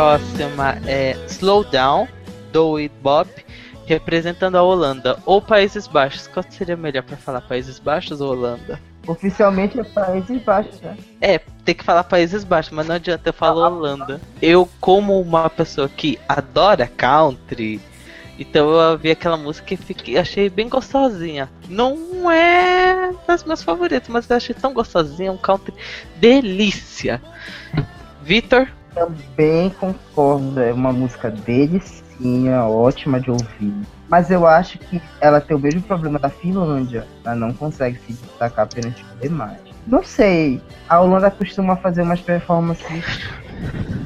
Próxima 0.00 0.78
é 0.86 1.14
Slow 1.26 1.62
Down, 1.62 2.08
do 2.50 2.76
It 2.76 2.94
Bob, 3.02 3.28
representando 3.84 4.56
a 4.56 4.62
Holanda 4.62 5.18
ou 5.26 5.42
Países 5.42 5.86
Baixos. 5.86 6.26
Qual 6.26 6.42
seria 6.48 6.74
melhor 6.74 7.02
pra 7.02 7.18
falar 7.18 7.42
Países 7.42 7.78
Baixos 7.78 8.18
ou 8.22 8.30
Holanda? 8.30 8.80
Oficialmente 9.06 9.78
é 9.78 9.84
Países 9.84 10.42
Baixos, 10.42 10.80
né? 10.80 10.96
É, 11.20 11.38
tem 11.66 11.74
que 11.74 11.84
falar 11.84 12.04
Países 12.04 12.44
Baixos, 12.44 12.72
mas 12.72 12.86
não 12.86 12.94
adianta 12.94 13.28
eu 13.28 13.32
falar 13.34 13.68
Holanda. 13.68 14.18
Eu, 14.40 14.66
como 14.80 15.20
uma 15.20 15.50
pessoa 15.50 15.86
que 15.86 16.18
adora 16.26 16.86
country, 16.86 17.78
então 18.38 18.70
eu 18.70 18.96
vi 18.96 19.10
aquela 19.10 19.36
música 19.36 19.74
e 19.74 19.76
fiquei, 19.76 20.16
achei 20.16 20.48
bem 20.48 20.70
gostosinha. 20.70 21.46
Não 21.68 22.30
é 22.30 23.12
das 23.26 23.44
minhas 23.44 23.62
favoritas, 23.62 24.08
mas 24.08 24.30
eu 24.30 24.36
achei 24.38 24.54
tão 24.54 24.72
gostosinha, 24.72 25.30
um 25.30 25.36
country 25.36 25.74
delícia. 26.16 27.20
Vitor? 28.22 28.66
Também 28.94 29.70
concordo, 29.70 30.60
é 30.60 30.72
uma 30.72 30.92
música 30.92 31.30
delicinha, 31.30 32.64
ótima 32.64 33.20
de 33.20 33.30
ouvir. 33.30 33.72
Mas 34.08 34.30
eu 34.30 34.46
acho 34.46 34.78
que 34.78 35.00
ela 35.20 35.40
tem 35.40 35.56
o 35.56 35.60
mesmo 35.60 35.80
problema 35.82 36.18
da 36.18 36.28
Finlândia. 36.28 37.06
Ela 37.24 37.36
não 37.36 37.52
consegue 37.52 37.98
se 38.06 38.12
destacar 38.14 38.66
perante 38.68 39.02
os 39.04 39.20
demais. 39.20 39.58
Não 39.86 40.02
sei. 40.02 40.60
A 40.88 41.00
Holanda 41.00 41.30
costuma 41.30 41.76
fazer 41.76 42.02
umas 42.02 42.20
performances 42.20 43.20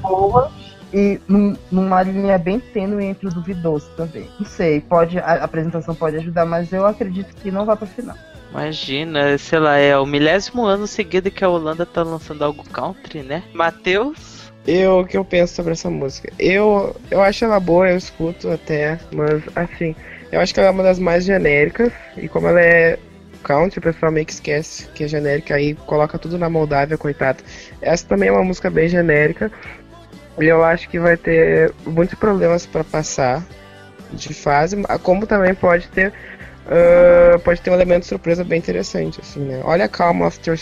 boas 0.02 0.52
e 0.92 1.18
num- 1.26 1.56
numa 1.72 2.02
linha 2.02 2.38
bem 2.38 2.60
tênue 2.60 3.04
entre 3.06 3.26
o 3.26 3.30
duvidoso 3.30 3.86
também. 3.96 4.28
Não 4.38 4.46
sei, 4.46 4.80
pode, 4.80 5.18
a 5.18 5.42
apresentação 5.42 5.94
pode 5.94 6.16
ajudar, 6.16 6.44
mas 6.44 6.72
eu 6.72 6.86
acredito 6.86 7.34
que 7.36 7.50
não 7.50 7.64
vai 7.64 7.76
pra 7.76 7.86
final. 7.86 8.16
Imagina, 8.50 9.36
sei 9.36 9.58
lá, 9.58 9.76
é 9.78 9.98
o 9.98 10.06
milésimo 10.06 10.64
ano 10.64 10.86
seguido 10.86 11.30
que 11.30 11.42
a 11.42 11.48
Holanda 11.48 11.84
tá 11.84 12.02
lançando 12.04 12.44
algo 12.44 12.62
country, 12.70 13.22
né? 13.22 13.42
Matheus? 13.52 14.33
Eu, 14.66 15.00
o 15.00 15.06
que 15.06 15.16
eu 15.16 15.24
penso 15.24 15.54
sobre 15.54 15.72
essa 15.72 15.90
música? 15.90 16.32
Eu, 16.38 16.96
eu 17.10 17.20
acho 17.20 17.44
ela 17.44 17.60
boa, 17.60 17.90
eu 17.90 17.96
escuto 17.96 18.50
até, 18.50 18.98
mas 19.12 19.42
assim, 19.54 19.94
eu 20.32 20.40
acho 20.40 20.54
que 20.54 20.60
ela 20.60 20.68
é 20.68 20.72
uma 20.72 20.82
das 20.82 20.98
mais 20.98 21.24
genéricas, 21.24 21.92
e 22.16 22.28
como 22.28 22.48
ela 22.48 22.60
é 22.60 22.98
country, 23.42 23.78
o 23.78 23.82
pessoal 23.82 24.10
meio 24.10 24.24
que 24.24 24.32
esquece 24.32 24.88
que 24.94 25.04
é 25.04 25.08
genérica 25.08 25.54
aí, 25.54 25.74
coloca 25.74 26.18
tudo 26.18 26.38
na 26.38 26.48
Moldávia, 26.48 26.96
coitado. 26.96 27.44
Essa 27.82 28.06
também 28.06 28.30
é 28.30 28.32
uma 28.32 28.42
música 28.42 28.70
bem 28.70 28.88
genérica, 28.88 29.52
e 30.40 30.46
eu 30.46 30.64
acho 30.64 30.88
que 30.88 30.98
vai 30.98 31.16
ter 31.16 31.72
muitos 31.86 32.18
problemas 32.18 32.64
para 32.64 32.82
passar 32.82 33.44
de 34.12 34.32
fase, 34.32 34.76
como 35.02 35.26
também 35.26 35.54
pode 35.54 35.88
ter 35.88 36.12
ah, 36.66 37.38
pode 37.40 37.60
ter 37.60 37.70
um 37.70 37.74
elemento 37.74 38.06
surpresa 38.06 38.42
bem 38.42 38.58
interessante, 38.58 39.20
assim, 39.20 39.40
né? 39.40 39.60
Olha 39.64 39.88
Calm 39.88 40.22
After 40.22 40.58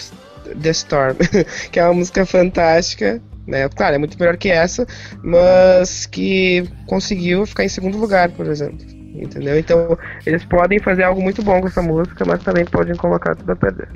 the 0.61 0.71
Storm, 0.71 1.17
que 1.71 1.79
é 1.79 1.85
uma 1.85 1.95
música 1.95 2.27
fantástica, 2.27 3.21
né? 3.47 3.69
Claro, 3.69 3.95
é 3.95 3.99
muito 3.99 4.19
melhor 4.19 4.37
que 4.37 4.49
essa, 4.49 4.87
mas 5.23 6.07
que 6.07 6.69
conseguiu 6.87 7.47
ficar 7.47 7.65
em 7.65 7.69
segundo 7.69 7.99
lugar, 7.99 8.31
por 8.31 8.47
exemplo. 8.47 8.87
Entendeu? 9.15 9.59
Então, 9.59 9.99
eles 10.25 10.45
podem 10.45 10.79
fazer 10.79 11.03
algo 11.03 11.21
muito 11.21 11.43
bom 11.43 11.61
com 11.61 11.67
essa 11.69 11.83
música, 11.83 12.25
mas 12.25 12.43
também 12.43 12.65
podem 12.65 12.97
colocar 12.97 13.37
tudo 13.37 13.53
a 13.53 13.57
perder. 13.57 13.89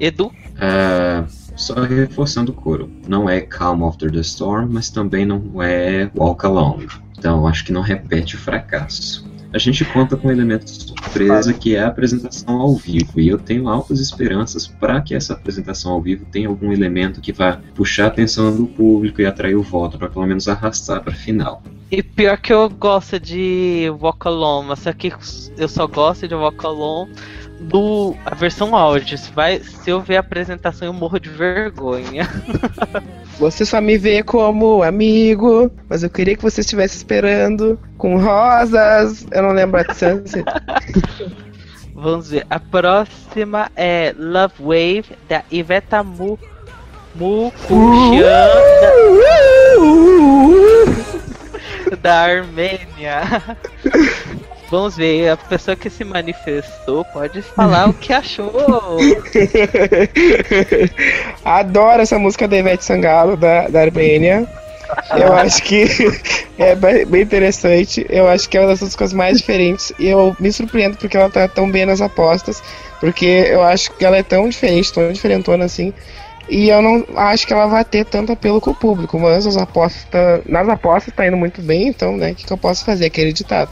Edu, 0.00 0.32
É, 0.58 1.24
só 1.56 1.82
reforçando 1.82 2.52
o 2.52 2.54
coro. 2.54 2.90
Não 3.06 3.28
é 3.28 3.40
Calm 3.40 3.84
After 3.84 4.10
the 4.10 4.20
Storm, 4.20 4.68
mas 4.70 4.90
também 4.90 5.26
não 5.26 5.62
é 5.62 6.10
Walk 6.16 6.46
Along. 6.46 6.86
Então 7.18 7.46
acho 7.46 7.64
que 7.64 7.72
não 7.72 7.82
repete 7.82 8.36
o 8.36 8.38
fracasso. 8.38 9.23
A 9.54 9.58
gente 9.58 9.84
conta 9.84 10.16
com 10.16 10.26
um 10.26 10.32
elemento 10.32 10.64
de 10.64 10.72
surpresa 10.72 11.54
que 11.54 11.76
é 11.76 11.80
a 11.80 11.86
apresentação 11.86 12.60
ao 12.60 12.74
vivo. 12.74 13.20
E 13.20 13.28
eu 13.28 13.38
tenho 13.38 13.68
altas 13.68 14.00
esperanças 14.00 14.66
para 14.66 15.00
que 15.00 15.14
essa 15.14 15.32
apresentação 15.32 15.92
ao 15.92 16.02
vivo 16.02 16.26
tenha 16.32 16.48
algum 16.48 16.72
elemento 16.72 17.20
que 17.20 17.32
vá 17.32 17.60
puxar 17.72 18.06
a 18.06 18.08
atenção 18.08 18.56
do 18.56 18.66
público 18.66 19.20
e 19.20 19.26
atrair 19.26 19.54
o 19.54 19.62
voto, 19.62 19.96
para 19.96 20.08
pelo 20.08 20.26
menos 20.26 20.48
arrastar 20.48 21.04
para 21.04 21.12
a 21.12 21.16
final. 21.16 21.62
e 21.88 22.02
pior 22.02 22.36
que 22.38 22.52
eu 22.52 22.68
gosto 22.68 23.20
de 23.20 23.88
Walk 24.00 24.26
Alone, 24.26 24.66
mas 24.70 24.82
que 24.98 25.12
eu 25.56 25.68
só 25.68 25.86
gosto 25.86 26.26
de 26.26 26.34
Walk 26.34 26.66
Alone 26.66 27.12
do 27.68 28.14
a 28.24 28.34
versão 28.34 28.76
áudio. 28.76 29.16
Se, 29.16 29.30
vai, 29.32 29.60
se 29.60 29.90
eu 29.90 30.00
ver 30.00 30.16
a 30.16 30.20
apresentação, 30.20 30.86
eu 30.86 30.92
morro 30.92 31.18
de 31.18 31.28
vergonha. 31.28 32.28
Você 33.38 33.64
só 33.64 33.80
me 33.80 33.98
vê 33.98 34.22
como 34.22 34.82
amigo, 34.82 35.70
mas 35.88 36.02
eu 36.02 36.10
queria 36.10 36.36
que 36.36 36.42
você 36.42 36.60
estivesse 36.60 36.96
esperando 36.96 37.78
com 37.98 38.16
rosas. 38.16 39.26
Eu 39.32 39.42
não 39.42 39.50
lembro 39.50 39.80
a 39.80 39.92
Sunset. 39.92 40.44
Vamos 41.94 42.30
ver. 42.30 42.46
A 42.48 42.60
próxima 42.60 43.70
é 43.74 44.14
Love 44.16 44.54
Wave 44.60 45.18
da 45.28 45.42
Iveta 45.50 46.04
Mu 46.04 46.38
Mukushian 47.16 48.48
da, 51.90 51.96
da 52.02 52.20
Armênia. 52.20 53.22
Vamos 54.74 54.96
ver, 54.96 55.28
a 55.28 55.36
pessoa 55.36 55.76
que 55.76 55.88
se 55.88 56.02
manifestou 56.02 57.04
pode 57.04 57.42
falar 57.42 57.88
o 57.88 57.94
que 57.94 58.12
achou. 58.12 58.52
Adoro 61.44 62.02
essa 62.02 62.18
música 62.18 62.48
da 62.48 62.56
Ivete 62.56 62.84
Sangalo, 62.84 63.36
da, 63.36 63.68
da 63.68 63.82
Armênia. 63.82 64.44
Eu 65.16 65.32
acho 65.32 65.62
que 65.62 65.86
é 66.58 66.74
bem 66.74 67.22
interessante. 67.22 68.04
Eu 68.10 68.28
acho 68.28 68.48
que 68.48 68.56
é 68.56 68.62
uma 68.62 68.66
das 68.66 68.80
músicas 68.80 69.12
mais 69.12 69.38
diferentes. 69.38 69.92
E 69.96 70.08
eu 70.08 70.36
me 70.40 70.50
surpreendo 70.50 70.96
porque 70.96 71.16
ela 71.16 71.30
tá 71.30 71.46
tão 71.46 71.70
bem 71.70 71.86
nas 71.86 72.00
apostas. 72.00 72.60
Porque 72.98 73.46
eu 73.48 73.62
acho 73.62 73.92
que 73.92 74.04
ela 74.04 74.16
é 74.16 74.24
tão 74.24 74.48
diferente, 74.48 74.92
tão 74.92 75.12
diferentona 75.12 75.66
assim. 75.66 75.94
E 76.48 76.68
eu 76.68 76.82
não 76.82 77.06
acho 77.14 77.46
que 77.46 77.52
ela 77.52 77.68
vai 77.68 77.84
ter 77.84 78.04
tanto 78.06 78.32
apelo 78.32 78.60
com 78.60 78.72
o 78.72 78.74
público. 78.74 79.20
Mas 79.20 79.46
as 79.46 79.56
apostas 79.56 80.42
nas 80.46 80.68
apostas 80.68 81.14
tá 81.14 81.24
indo 81.28 81.36
muito 81.36 81.62
bem, 81.62 81.86
então, 81.86 82.16
né? 82.16 82.32
O 82.32 82.34
que, 82.34 82.44
que 82.44 82.52
eu 82.52 82.58
posso 82.58 82.84
fazer? 82.84 83.06
Aquele 83.06 83.32
ditado. 83.32 83.70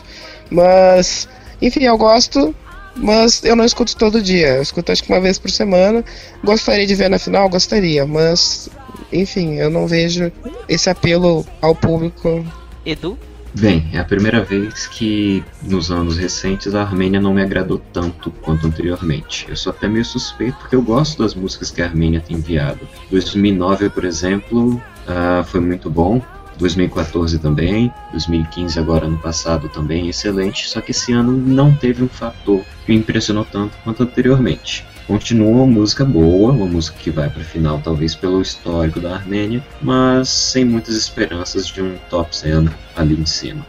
Mas, 0.52 1.28
enfim, 1.60 1.84
eu 1.84 1.96
gosto. 1.96 2.54
Mas 2.94 3.42
eu 3.42 3.56
não 3.56 3.64
escuto 3.64 3.96
todo 3.96 4.22
dia. 4.22 4.56
Eu 4.56 4.62
escuto 4.62 4.92
acho 4.92 5.02
que 5.02 5.10
uma 5.10 5.20
vez 5.20 5.38
por 5.38 5.50
semana. 5.50 6.04
Gostaria 6.44 6.86
de 6.86 6.94
ver 6.94 7.08
na 7.08 7.18
final? 7.18 7.48
Gostaria. 7.48 8.06
Mas, 8.06 8.68
enfim, 9.12 9.54
eu 9.54 9.70
não 9.70 9.86
vejo 9.86 10.30
esse 10.68 10.90
apelo 10.90 11.46
ao 11.60 11.74
público. 11.74 12.44
Edu? 12.84 13.18
Bem, 13.54 13.86
é 13.92 13.98
a 13.98 14.04
primeira 14.04 14.42
vez 14.42 14.86
que 14.86 15.44
nos 15.62 15.90
anos 15.90 16.16
recentes 16.16 16.74
a 16.74 16.82
Armênia 16.82 17.20
não 17.20 17.34
me 17.34 17.42
agradou 17.42 17.78
tanto 17.92 18.30
quanto 18.30 18.66
anteriormente. 18.66 19.44
Eu 19.46 19.56
sou 19.56 19.70
até 19.70 19.88
meio 19.88 20.06
suspeito 20.06 20.56
porque 20.58 20.74
eu 20.74 20.80
gosto 20.80 21.22
das 21.22 21.34
músicas 21.34 21.70
que 21.70 21.82
a 21.82 21.84
Armênia 21.84 22.20
tem 22.20 22.38
enviado. 22.38 22.80
2009, 23.10 23.90
por 23.90 24.04
exemplo, 24.06 24.82
ah, 25.06 25.44
foi 25.46 25.60
muito 25.60 25.90
bom. 25.90 26.22
2014 26.58 27.38
também, 27.38 27.92
2015 28.12 28.78
agora 28.78 29.06
ano 29.06 29.18
passado 29.18 29.68
também 29.68 30.08
excelente, 30.08 30.68
só 30.68 30.80
que 30.80 30.90
esse 30.90 31.12
ano 31.12 31.32
não 31.32 31.74
teve 31.74 32.02
um 32.02 32.08
fator 32.08 32.62
que 32.84 32.92
me 32.92 32.98
impressionou 32.98 33.44
tanto 33.44 33.76
quanto 33.84 34.02
anteriormente. 34.02 34.86
Continua 35.06 35.50
uma 35.50 35.66
música 35.66 36.04
boa, 36.04 36.52
uma 36.52 36.66
música 36.66 36.96
que 36.98 37.10
vai 37.10 37.28
para 37.28 37.42
final 37.42 37.80
talvez 37.82 38.14
pelo 38.14 38.40
histórico 38.40 39.00
da 39.00 39.14
Armênia, 39.14 39.62
mas 39.80 40.28
sem 40.28 40.64
muitas 40.64 40.94
esperanças 40.94 41.66
de 41.66 41.82
um 41.82 41.96
top 42.08 42.34
100 42.34 42.68
ali 42.96 43.14
em 43.14 43.26
cima. 43.26 43.66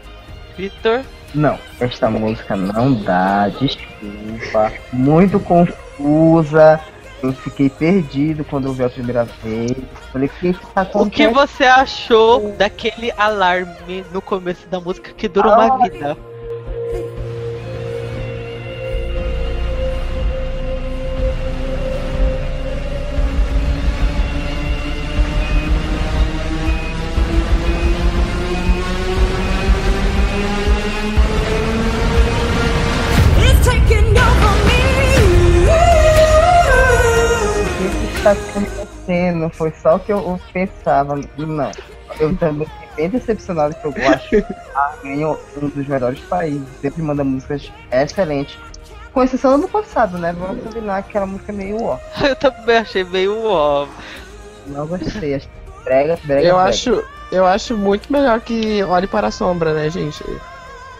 Vitor? 0.56 1.02
Não, 1.34 1.58
esta 1.80 2.08
música 2.08 2.54
não 2.54 2.94
dá, 2.94 3.48
desculpa. 3.48 4.72
Muito 4.92 5.40
confusa. 5.40 6.80
Eu 7.24 7.32
fiquei 7.32 7.70
perdido 7.70 8.44
quando 8.44 8.66
eu 8.66 8.74
vi 8.74 8.84
a 8.84 8.90
primeira 8.90 9.24
vez. 9.24 9.72
Falei, 10.12 10.28
o 10.28 10.30
que 10.30 10.52
que 10.52 10.66
tá 10.74 10.82
O 10.82 10.84
que 10.86 11.22
acontecendo? 11.22 11.32
você 11.32 11.64
achou 11.64 12.52
daquele 12.58 13.10
alarme 13.12 14.04
no 14.12 14.20
começo 14.20 14.68
da 14.68 14.78
música 14.78 15.10
que 15.14 15.26
dura 15.26 15.48
uma 15.54 15.78
vida? 15.88 16.14
Está 38.24 38.32
acontecendo? 38.32 39.50
Foi 39.50 39.70
só 39.70 39.96
o 39.96 40.00
que 40.00 40.12
eu, 40.12 40.18
eu 40.18 40.40
pensava. 40.52 41.20
Não. 41.36 41.70
Eu 42.18 42.34
também 42.36 42.66
fiquei 42.66 42.88
bem 42.96 43.10
decepcionado 43.10 43.74
que 43.74 43.84
eu 43.86 43.94
acho 44.08 44.46
Armênia 44.74 45.28
um 45.28 45.68
dos 45.68 45.86
melhores 45.86 46.20
países. 46.20 46.66
Sempre 46.80 47.02
manda 47.02 47.22
músicas 47.22 47.70
excelentes. 47.90 48.56
Com 49.12 49.22
exceção 49.22 49.52
do 49.52 49.54
ano 49.64 49.68
passado, 49.68 50.18
né? 50.18 50.32
Vamos 50.32 50.64
combinar 50.64 51.02
que 51.02 51.10
aquela 51.10 51.26
música 51.26 51.52
é 51.52 51.54
meio 51.54 51.82
ó. 51.82 51.98
Eu 52.26 52.34
também 52.34 52.78
achei 52.78 53.04
meio 53.04 53.44
ó. 53.44 53.86
Não 54.66 54.86
gostei. 54.86 55.34
Achei 55.34 55.50
brega, 55.84 56.18
brega, 56.24 56.48
Eu 56.48 56.56
brega. 56.56 56.68
acho, 56.70 57.04
eu 57.30 57.44
acho 57.46 57.76
muito 57.76 58.10
melhor 58.10 58.40
que 58.40 58.82
Olhe 58.84 59.06
para 59.06 59.26
a 59.26 59.30
Sombra, 59.30 59.74
né, 59.74 59.90
gente? 59.90 60.24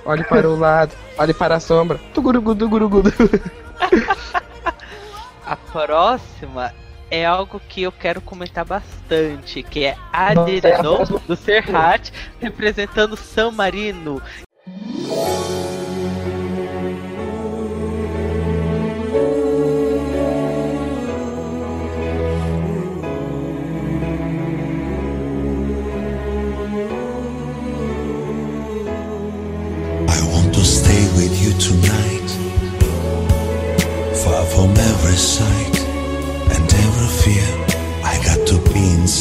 Olhe 0.05 0.23
para 0.25 0.47
o 0.47 0.59
lado, 0.59 0.93
olhe 1.17 1.33
para 1.33 1.55
a 1.55 1.61
sombra. 1.61 1.99
Tugurugu, 2.13 2.55
tugurugu. 2.55 3.03
A 5.47 5.57
próxima 5.57 6.73
é 7.15 7.25
algo 7.25 7.61
que 7.61 7.83
eu 7.83 7.93
quero 7.93 8.21
comentar 8.21 8.65
bastante, 8.65 9.63
que 9.63 9.85
é 9.85 9.97
Adireno 10.13 11.05
do 11.27 11.37
Serhat 11.37 12.13
representando 12.41 13.17
San 13.17 13.53
Marino. 13.53 14.21
I 35.37 35.54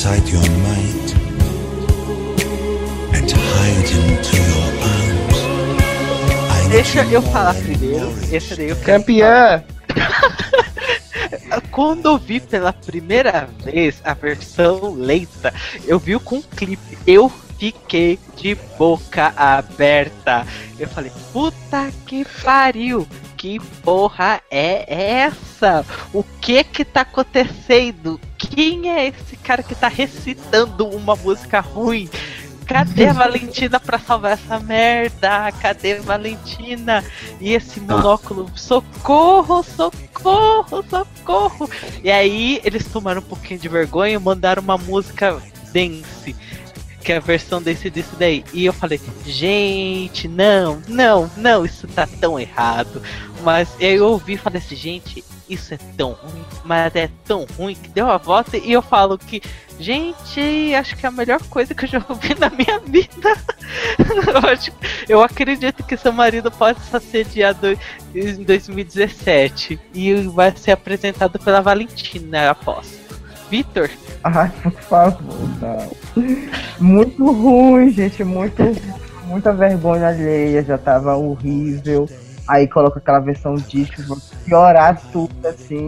inside 0.03 0.29
your 0.29 0.49
mind 0.59 1.13
and 3.15 3.31
hide 3.31 3.89
into 4.03 4.35
your 4.35 4.67
arms. 4.83 5.37
Deixa 6.69 7.05
eu 7.05 7.21
falar 7.21 7.53
primeiro, 7.53 8.11
esse 8.29 8.53
daí 8.53 8.69
eu 8.71 8.75
Campeã! 8.81 9.63
Quando 11.71 12.07
eu 12.07 12.17
vi 12.17 12.41
pela 12.41 12.73
primeira 12.73 13.47
vez 13.63 14.01
a 14.03 14.13
versão 14.13 14.93
lenta, 14.93 15.53
eu 15.85 15.97
vi 15.97 16.19
com 16.19 16.35
um 16.35 16.41
clipe, 16.41 16.97
eu 17.07 17.31
fiquei 17.57 18.19
de 18.35 18.55
boca 18.77 19.31
aberta. 19.37 20.45
Eu 20.77 20.89
falei, 20.89 21.13
puta 21.31 21.89
que 22.05 22.25
pariu! 22.43 23.07
Que 23.37 23.57
porra 23.83 24.41
é 24.51 24.85
essa? 25.21 25.85
O 26.13 26.23
que 26.41 26.63
que 26.63 26.83
tá 26.83 27.01
acontecendo? 27.01 28.19
Quem 28.49 28.89
é 28.89 29.07
esse 29.07 29.37
cara 29.37 29.63
que 29.63 29.73
tá 29.73 29.87
recitando 29.87 30.87
uma 30.87 31.15
música 31.15 31.59
ruim? 31.59 32.09
Cadê 32.65 33.07
a 33.07 33.13
Valentina 33.13 33.79
pra 33.79 33.99
salvar 33.99 34.33
essa 34.33 34.59
merda? 34.59 35.51
Cadê 35.61 35.93
a 35.93 36.01
Valentina? 36.01 37.03
E 37.39 37.53
esse 37.53 37.79
monóculo, 37.79 38.49
socorro, 38.55 39.63
socorro, 39.63 40.83
socorro. 40.89 41.69
E 42.03 42.11
aí 42.11 42.61
eles 42.63 42.85
tomaram 42.85 43.21
um 43.21 43.25
pouquinho 43.25 43.59
de 43.59 43.69
vergonha 43.69 44.15
e 44.15 44.19
mandaram 44.19 44.61
uma 44.61 44.77
música 44.77 45.41
dance. 45.73 46.35
Que 47.01 47.11
é 47.11 47.17
a 47.17 47.19
versão 47.19 47.61
desse 47.61 47.89
disso 47.89 48.15
daí. 48.17 48.45
E 48.53 48.65
eu 48.65 48.71
falei, 48.71 48.99
gente, 49.25 50.27
não, 50.27 50.81
não, 50.87 51.29
não, 51.35 51.65
isso 51.65 51.85
tá 51.87 52.07
tão 52.07 52.39
errado. 52.39 53.01
Mas 53.41 53.67
aí 53.79 53.95
eu 53.95 54.07
ouvi 54.07 54.33
e 54.33 54.37
falei 54.37 54.61
assim, 54.61 54.75
gente, 54.75 55.23
isso 55.49 55.73
é 55.73 55.77
tão 55.97 56.13
ruim, 56.13 56.45
mas 56.63 56.95
é 56.95 57.09
tão 57.25 57.45
ruim 57.57 57.75
que 57.75 57.89
deu 57.89 58.09
a 58.09 58.17
volta 58.17 58.57
e 58.57 58.71
eu 58.71 58.81
falo 58.81 59.17
que, 59.17 59.41
gente, 59.79 60.73
acho 60.75 60.95
que 60.95 61.05
é 61.05 61.09
a 61.09 61.11
melhor 61.11 61.41
coisa 61.49 61.73
que 61.73 61.85
eu 61.85 61.89
já 61.89 62.05
ouvi 62.07 62.35
na 62.35 62.49
minha 62.49 62.79
vida. 62.79 63.35
eu, 65.07 65.21
acredito 65.21 65.83
que 65.83 65.97
seu 65.97 66.11
marido 66.11 66.51
pode 66.51 66.79
ser 66.81 66.97
assediado 66.97 67.77
em 68.13 68.43
2017 68.43 69.79
e 69.93 70.13
vai 70.27 70.55
ser 70.55 70.71
apresentado 70.71 71.39
pela 71.39 71.61
Valentina 71.61 72.49
após. 72.51 73.01
Vitor, 73.49 73.89
Ai, 74.23 74.49
por 74.63 74.71
favor, 74.71 75.49
não. 75.59 75.91
Muito 76.79 77.29
ruim, 77.29 77.91
gente, 77.91 78.23
muito. 78.23 78.63
Muita 79.25 79.51
vergonha 79.51 80.07
alheia, 80.07 80.63
já 80.63 80.77
tava 80.77 81.15
horrível. 81.15 82.07
Aí 82.47 82.67
coloca 82.67 82.99
aquela 82.99 83.19
versão 83.19 83.55
disco, 83.55 84.03
vou 84.03 84.17
piorar 84.45 85.01
tudo 85.11 85.47
assim, 85.47 85.87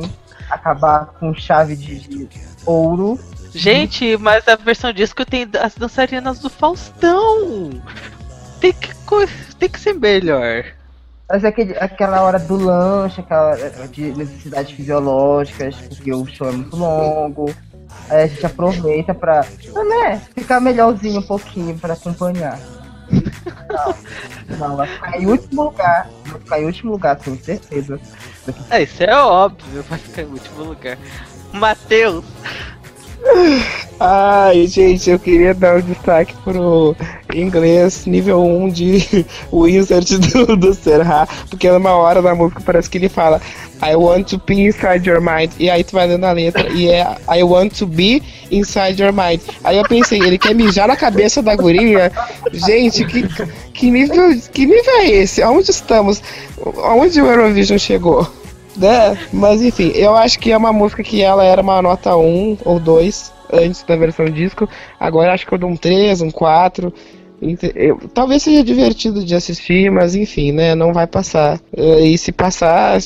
acabar 0.50 1.08
com 1.20 1.34
chave 1.34 1.76
de, 1.76 2.00
de 2.00 2.30
ouro. 2.66 3.20
gente, 3.54 4.18
mas 4.18 4.48
a 4.48 4.56
versão 4.56 4.94
disco 4.94 5.26
tem 5.26 5.48
as 5.62 5.76
dançarinas 5.76 6.40
do 6.40 6.50
Faustão. 6.50 7.72
Tem 8.60 8.72
que, 8.74 8.94
tem 9.60 9.70
que 9.70 9.80
ser 9.80 9.94
melhor. 9.94 10.66
Mas 11.30 11.44
é 11.44 11.48
aquele, 11.48 11.76
aquela 11.78 12.22
hora 12.22 12.38
do 12.38 12.56
lanche, 12.56 13.20
aquela 13.20 13.50
hora 13.50 13.88
de 13.88 14.12
necessidades 14.12 14.72
fisiológicas, 14.72 15.76
porque 15.76 16.14
o 16.14 16.26
show 16.26 16.50
é 16.50 16.52
muito 16.52 16.76
longo. 16.76 17.54
Aí 18.10 18.24
a 18.24 18.28
gente 18.28 18.46
aproveita 18.46 19.14
pra, 19.14 19.44
né, 19.88 20.22
ficar 20.36 20.60
melhorzinho 20.60 21.20
um 21.20 21.26
pouquinho 21.26 21.78
pra 21.80 21.94
acompanhar. 21.94 22.60
Não, 24.50 24.58
não, 24.58 24.76
vai 24.78 24.88
ficar 24.88 25.22
em 25.22 25.26
último 25.28 25.64
lugar. 25.64 26.10
Vai 26.26 26.40
ficar 26.40 26.62
em 26.62 26.66
último 26.66 26.92
lugar, 26.92 27.16
tenho 27.18 27.44
certeza. 27.44 28.00
É, 28.70 28.84
isso 28.84 29.04
é 29.04 29.16
óbvio, 29.16 29.84
vai 29.84 30.00
ficar 30.00 30.22
em 30.22 30.26
último 30.26 30.64
lugar. 30.64 30.98
Matheus, 31.52 32.26
Ai, 34.00 34.68
gente, 34.68 35.10
eu 35.10 35.18
queria 35.18 35.54
dar 35.54 35.78
um 35.78 35.82
destaque 35.82 36.36
pro 36.44 36.96
inglês 37.34 38.06
nível 38.06 38.44
1 38.44 38.70
de 38.70 39.26
Wizard 39.52 40.18
do, 40.18 40.56
do 40.58 40.74
Serra, 40.74 41.28
porque 41.50 41.70
numa 41.72 41.96
hora 41.96 42.22
da 42.22 42.36
música 42.36 42.62
parece 42.62 42.90
que 42.90 42.98
ele 42.98 43.10
fala 43.10 43.42
I 43.82 43.96
want 43.96 44.30
to 44.30 44.42
be 44.46 44.66
inside 44.66 45.10
your 45.10 45.22
mind, 45.22 45.52
e 45.60 45.70
aí 45.70 45.84
tu 45.84 45.94
vai 45.94 46.08
lendo 46.08 46.26
a 46.26 46.32
letra, 46.32 46.70
e 46.72 46.90
é 46.90 47.06
I 47.30 47.44
want 47.44 47.78
to 47.80 47.88
be 47.88 48.22
inside 48.52 49.02
your 49.02 49.14
mind. 49.14 49.42
Aí 49.64 49.78
eu 49.78 49.84
pensei, 49.84 50.20
ele 50.20 50.38
quer 50.38 50.54
mijar 50.54 50.88
na 50.88 50.96
cabeça 50.96 51.42
da 51.42 51.56
guria? 51.56 52.12
Gente, 52.54 53.06
que, 53.06 53.28
que, 53.74 53.92
nível, 53.92 54.40
que 54.54 54.66
nível 54.66 54.94
é 55.00 55.10
esse? 55.10 55.42
Aonde 55.42 55.72
estamos? 55.72 56.22
Aonde 56.84 57.22
o 57.22 57.26
Eurovision 57.26 57.78
chegou? 57.78 58.28
Né? 58.78 59.18
Mas 59.32 59.62
enfim, 59.62 59.92
eu 59.96 60.16
acho 60.16 60.38
que 60.40 60.52
é 60.52 60.58
uma 60.58 60.74
música 60.74 61.02
que 61.04 61.22
ela 61.22 61.44
era 61.44 61.62
uma 61.62 61.82
nota 61.82 62.16
1 62.16 62.58
ou 62.66 62.80
2 62.80 63.32
antes 63.54 63.84
da 63.84 63.96
versão 63.96 64.26
disco. 64.26 64.68
Agora 65.00 65.34
acho 65.34 65.46
que 65.48 65.54
eu 65.54 65.58
dou 65.58 65.70
um 65.70 65.78
3, 65.78 66.22
um 66.22 66.32
4. 66.32 66.94
Ente- 67.42 67.72
eu- 67.76 68.00
talvez 68.14 68.44
seja 68.44 68.64
divertido 68.64 69.24
de 69.24 69.36
assistir, 69.36 69.92
mas 69.92 70.16
enfim, 70.16 70.52
né? 70.52 70.74
Não 70.74 70.94
vai 70.94 71.06
passar. 71.06 71.60
Eh, 71.76 72.08
E 72.08 72.18
se 72.18 72.32
passar, 72.32 72.98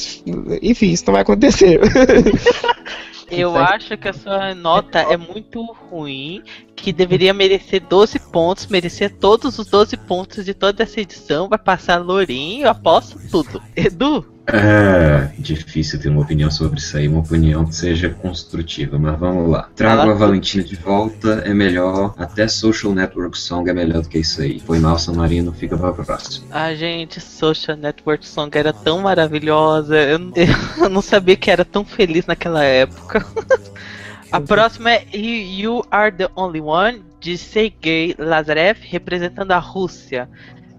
enfim, 0.62 0.92
isso 0.92 1.04
não 1.08 1.14
vai 1.14 1.24
acontecer. 1.24 1.80
eu 3.30 3.56
acho 3.56 3.98
que 3.98 4.08
a 4.08 4.14
sua 4.14 4.56
nota 4.56 5.00
é 5.00 5.18
muito 5.18 5.62
ruim, 5.90 6.42
que 6.76 6.92
deveria 6.94 7.34
merecer 7.34 7.82
12 7.88 8.20
pontos, 8.20 8.68
merecer 8.68 9.12
todos 9.20 9.60
os 9.60 9.68
12 9.68 9.98
pontos 9.98 10.46
de 10.46 10.54
toda 10.54 10.84
essa 10.84 11.00
edição, 11.02 11.48
vai 11.50 11.60
passar 11.60 11.98
Lourinho, 11.98 12.70
aposto 12.70 13.20
tudo. 13.30 13.62
Edu, 13.76 14.26
É 14.54 15.30
difícil 15.38 16.00
ter 16.00 16.10
uma 16.10 16.22
opinião 16.22 16.50
sobre 16.52 16.80
isso 16.80 16.98
aí, 16.98 17.08
uma 17.08 17.20
opinião 17.20 17.66
que 17.66 17.76
seja 17.76 18.10
construtiva, 18.10 18.98
mas 18.98 19.18
vamos 19.20 19.50
lá. 19.50 19.70
Trago 19.76 20.12
a. 20.12 20.14
Valentina 20.14 20.64
de 20.64 20.76
volta, 20.76 21.42
é 21.46 21.54
melhor, 21.54 22.14
até 22.18 22.48
Social 22.48 22.94
Network 22.94 23.38
Song 23.38 23.70
é 23.70 23.74
melhor 23.74 24.02
do 24.02 24.10
que 24.10 24.20
isso 24.20 24.42
aí. 24.42 24.60
Foi 24.60 24.80
mal, 24.80 24.98
San 25.00 25.14
Marino, 25.14 25.52
fica 25.54 25.78
pra 25.78 25.94
próxima. 25.94 26.48
a 26.52 26.74
gente, 26.76 27.20
Social 27.22 27.78
Network 27.78 28.28
Song 28.28 28.56
era 28.58 28.74
tão 28.74 29.02
maravilhosa, 29.02 29.96
eu, 29.98 30.20
não- 30.20 30.34
eu 30.82 30.90
não 30.90 31.02
sabia 31.02 31.36
que 31.36 31.50
era 31.50 31.64
tão 31.66 31.86
feliz 31.86 32.26
naquela 32.26 32.64
época. 32.64 33.26
A 34.32 34.40
próxima 34.40 34.92
é 34.92 35.04
You 35.16 35.84
Are 35.90 36.12
the 36.16 36.30
Only 36.36 36.62
One, 36.62 37.02
de 37.20 37.36
Sergei 37.36 38.14
Lazarev, 38.18 38.78
representando 38.84 39.52
a 39.54 39.58
Rússia. 39.58 40.30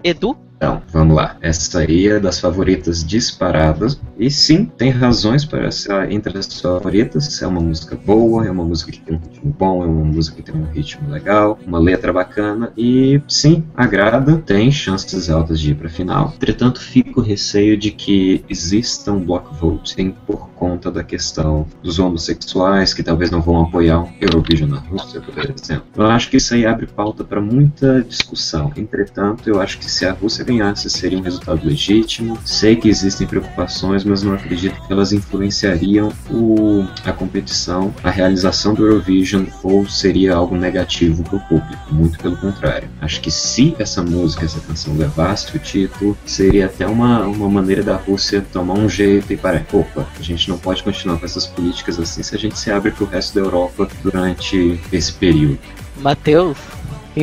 Edu? 0.04 0.36
Então, 0.60 0.82
vamos 0.92 1.16
lá. 1.16 1.38
Essa 1.40 1.78
aí 1.78 2.06
é 2.06 2.20
das 2.20 2.38
favoritas 2.38 3.02
disparadas. 3.02 3.98
E 4.18 4.30
sim, 4.30 4.66
tem 4.66 4.90
razões 4.90 5.42
para 5.42 5.70
ser 5.70 6.12
entre 6.12 6.36
as 6.36 6.60
favoritas. 6.60 7.40
É 7.40 7.46
uma 7.46 7.62
música 7.62 7.96
boa, 7.96 8.46
é 8.46 8.50
uma 8.50 8.62
música 8.62 8.92
que 8.92 9.00
tem 9.00 9.16
um 9.16 9.18
ritmo 9.18 9.56
bom, 9.58 9.82
é 9.82 9.86
uma 9.86 10.04
música 10.04 10.36
que 10.36 10.52
tem 10.52 10.60
um 10.60 10.66
ritmo 10.66 11.08
legal, 11.08 11.58
uma 11.66 11.78
letra 11.78 12.12
bacana. 12.12 12.74
E 12.76 13.22
sim, 13.26 13.64
agrada, 13.74 14.36
tem 14.36 14.70
chances 14.70 15.30
altas 15.30 15.58
de 15.58 15.70
ir 15.70 15.76
para 15.76 15.88
final. 15.88 16.34
Entretanto, 16.36 16.78
fico 16.78 17.22
receio 17.22 17.74
de 17.78 17.90
que 17.90 18.44
exista 18.46 19.12
um 19.12 19.24
block 19.24 19.54
voting 19.58 20.14
por 20.26 20.50
conta 20.50 20.90
da 20.90 21.02
questão 21.02 21.66
dos 21.82 21.98
homossexuais 21.98 22.92
que 22.92 23.02
talvez 23.02 23.30
não 23.30 23.40
vão 23.40 23.62
apoiar 23.62 24.02
o 24.02 24.12
Eurovision 24.20 24.68
na 24.68 24.78
Rússia, 24.78 25.22
por 25.22 25.38
exemplo. 25.38 25.86
Eu 25.96 26.04
acho 26.04 26.28
que 26.28 26.36
isso 26.36 26.52
aí 26.52 26.66
abre 26.66 26.86
pauta 26.86 27.24
para 27.24 27.40
muita 27.40 28.02
discussão. 28.02 28.70
Entretanto, 28.76 29.48
eu 29.48 29.58
acho 29.58 29.78
que 29.78 29.90
se 29.90 30.04
a 30.04 30.12
Rússia 30.12 30.49
ganhasse 30.50 30.90
seria 30.90 31.18
um 31.18 31.22
resultado 31.22 31.66
legítimo. 31.66 32.38
Sei 32.44 32.76
que 32.76 32.88
existem 32.88 33.26
preocupações, 33.26 34.04
mas 34.04 34.22
não 34.22 34.34
acredito 34.34 34.80
que 34.86 34.92
elas 34.92 35.12
influenciariam 35.12 36.12
o, 36.30 36.84
a 37.04 37.12
competição, 37.12 37.94
a 38.02 38.10
realização 38.10 38.74
do 38.74 38.86
Eurovision 38.86 39.44
ou 39.62 39.86
seria 39.88 40.34
algo 40.34 40.56
negativo 40.56 41.22
para 41.22 41.36
o 41.36 41.40
público. 41.40 41.94
Muito 41.94 42.18
pelo 42.18 42.36
contrário. 42.36 42.88
Acho 43.00 43.20
que 43.20 43.30
se 43.30 43.74
essa 43.78 44.02
música, 44.02 44.44
essa 44.44 44.60
canção 44.60 44.96
levasse 44.96 45.56
o 45.56 45.58
título, 45.58 46.16
seria 46.26 46.66
até 46.66 46.86
uma, 46.86 47.22
uma 47.24 47.48
maneira 47.48 47.82
da 47.82 47.96
Rússia 47.96 48.44
tomar 48.52 48.74
um 48.74 48.88
jeito 48.88 49.32
e 49.32 49.36
parar. 49.36 49.64
Opa, 49.72 50.06
a 50.18 50.22
gente 50.22 50.48
não 50.48 50.58
pode 50.58 50.82
continuar 50.82 51.18
com 51.18 51.26
essas 51.26 51.46
políticas 51.46 51.98
assim 51.98 52.22
se 52.22 52.34
a 52.34 52.38
gente 52.38 52.58
se 52.58 52.70
abre 52.70 52.90
para 52.90 53.04
o 53.04 53.06
resto 53.06 53.34
da 53.34 53.40
Europa 53.40 53.88
durante 54.02 54.80
esse 54.92 55.12
período. 55.12 55.58
Matheus? 55.98 56.56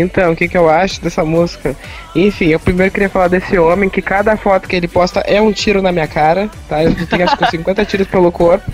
Então, 0.01 0.31
o 0.31 0.35
que, 0.35 0.47
que 0.47 0.57
eu 0.57 0.69
acho 0.69 1.01
dessa 1.01 1.23
música? 1.23 1.75
Enfim, 2.15 2.47
eu 2.47 2.59
primeiro 2.59 2.91
queria 2.91 3.09
falar 3.09 3.27
desse 3.27 3.57
homem 3.57 3.89
que 3.89 4.01
cada 4.01 4.35
foto 4.37 4.67
que 4.67 4.75
ele 4.75 4.87
posta 4.87 5.21
é 5.21 5.41
um 5.41 5.51
tiro 5.51 5.81
na 5.81 5.91
minha 5.91 6.07
cara, 6.07 6.49
tá? 6.67 6.83
Eu 6.83 6.93
tenho 7.07 7.23
acho 7.23 7.37
que 7.37 7.49
50 7.49 7.85
tiros 7.85 8.07
pelo 8.07 8.31
corpo. 8.31 8.71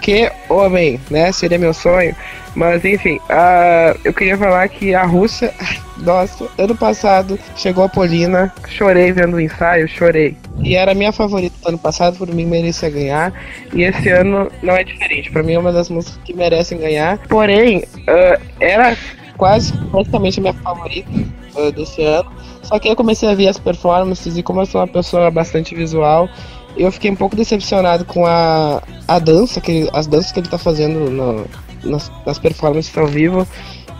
Que 0.00 0.30
homem, 0.48 1.00
né? 1.10 1.32
Seria 1.32 1.58
meu 1.58 1.74
sonho. 1.74 2.14
Mas 2.54 2.84
enfim, 2.84 3.20
ah, 3.28 3.94
eu 4.02 4.14
queria 4.14 4.36
falar 4.38 4.66
que 4.68 4.94
a 4.94 5.04
Rússia, 5.04 5.52
nossa, 5.98 6.48
ano 6.56 6.74
passado 6.74 7.38
chegou 7.54 7.84
a 7.84 7.88
Polina, 7.88 8.52
chorei 8.68 9.12
vendo 9.12 9.34
o 9.34 9.40
ensaio, 9.40 9.86
chorei. 9.86 10.36
E 10.62 10.74
era 10.74 10.92
a 10.92 10.94
minha 10.94 11.12
favorita 11.12 11.54
do 11.60 11.68
ano 11.68 11.78
passado, 11.78 12.16
por 12.16 12.28
mim 12.28 12.46
merecia 12.46 12.88
ganhar. 12.88 13.32
E 13.74 13.82
esse 13.82 14.08
ano 14.08 14.50
não 14.62 14.74
é 14.74 14.84
diferente. 14.84 15.30
Pra 15.30 15.42
mim 15.42 15.52
é 15.52 15.58
uma 15.58 15.72
das 15.72 15.90
músicas 15.90 16.18
que 16.24 16.32
merecem 16.32 16.78
ganhar. 16.78 17.18
Porém, 17.28 17.84
ah, 18.08 18.38
era 18.58 18.96
quase 19.36 19.72
praticamente 19.90 20.38
a 20.38 20.42
minha 20.42 20.54
favorita 20.54 21.08
ah, 21.56 21.70
desse 21.70 22.02
ano. 22.02 22.30
Só 22.62 22.78
que 22.78 22.88
eu 22.88 22.96
comecei 22.96 23.28
a 23.28 23.34
ver 23.34 23.48
as 23.48 23.58
performances 23.58 24.36
e 24.36 24.42
como 24.42 24.60
eu 24.60 24.66
sou 24.66 24.80
uma 24.80 24.88
pessoa 24.88 25.30
bastante 25.30 25.74
visual, 25.74 26.28
eu 26.76 26.90
fiquei 26.90 27.10
um 27.10 27.16
pouco 27.16 27.36
decepcionado 27.36 28.04
com 28.04 28.26
a, 28.26 28.82
a 29.06 29.18
dança, 29.18 29.60
que 29.60 29.70
ele- 29.70 29.90
as 29.92 30.06
danças 30.06 30.32
que 30.32 30.40
ele 30.40 30.48
tá 30.48 30.58
fazendo 30.58 31.10
no- 31.10 31.44
nas, 31.84 32.10
nas 32.26 32.38
performances 32.38 32.96
ao 32.98 33.06
vivo. 33.06 33.46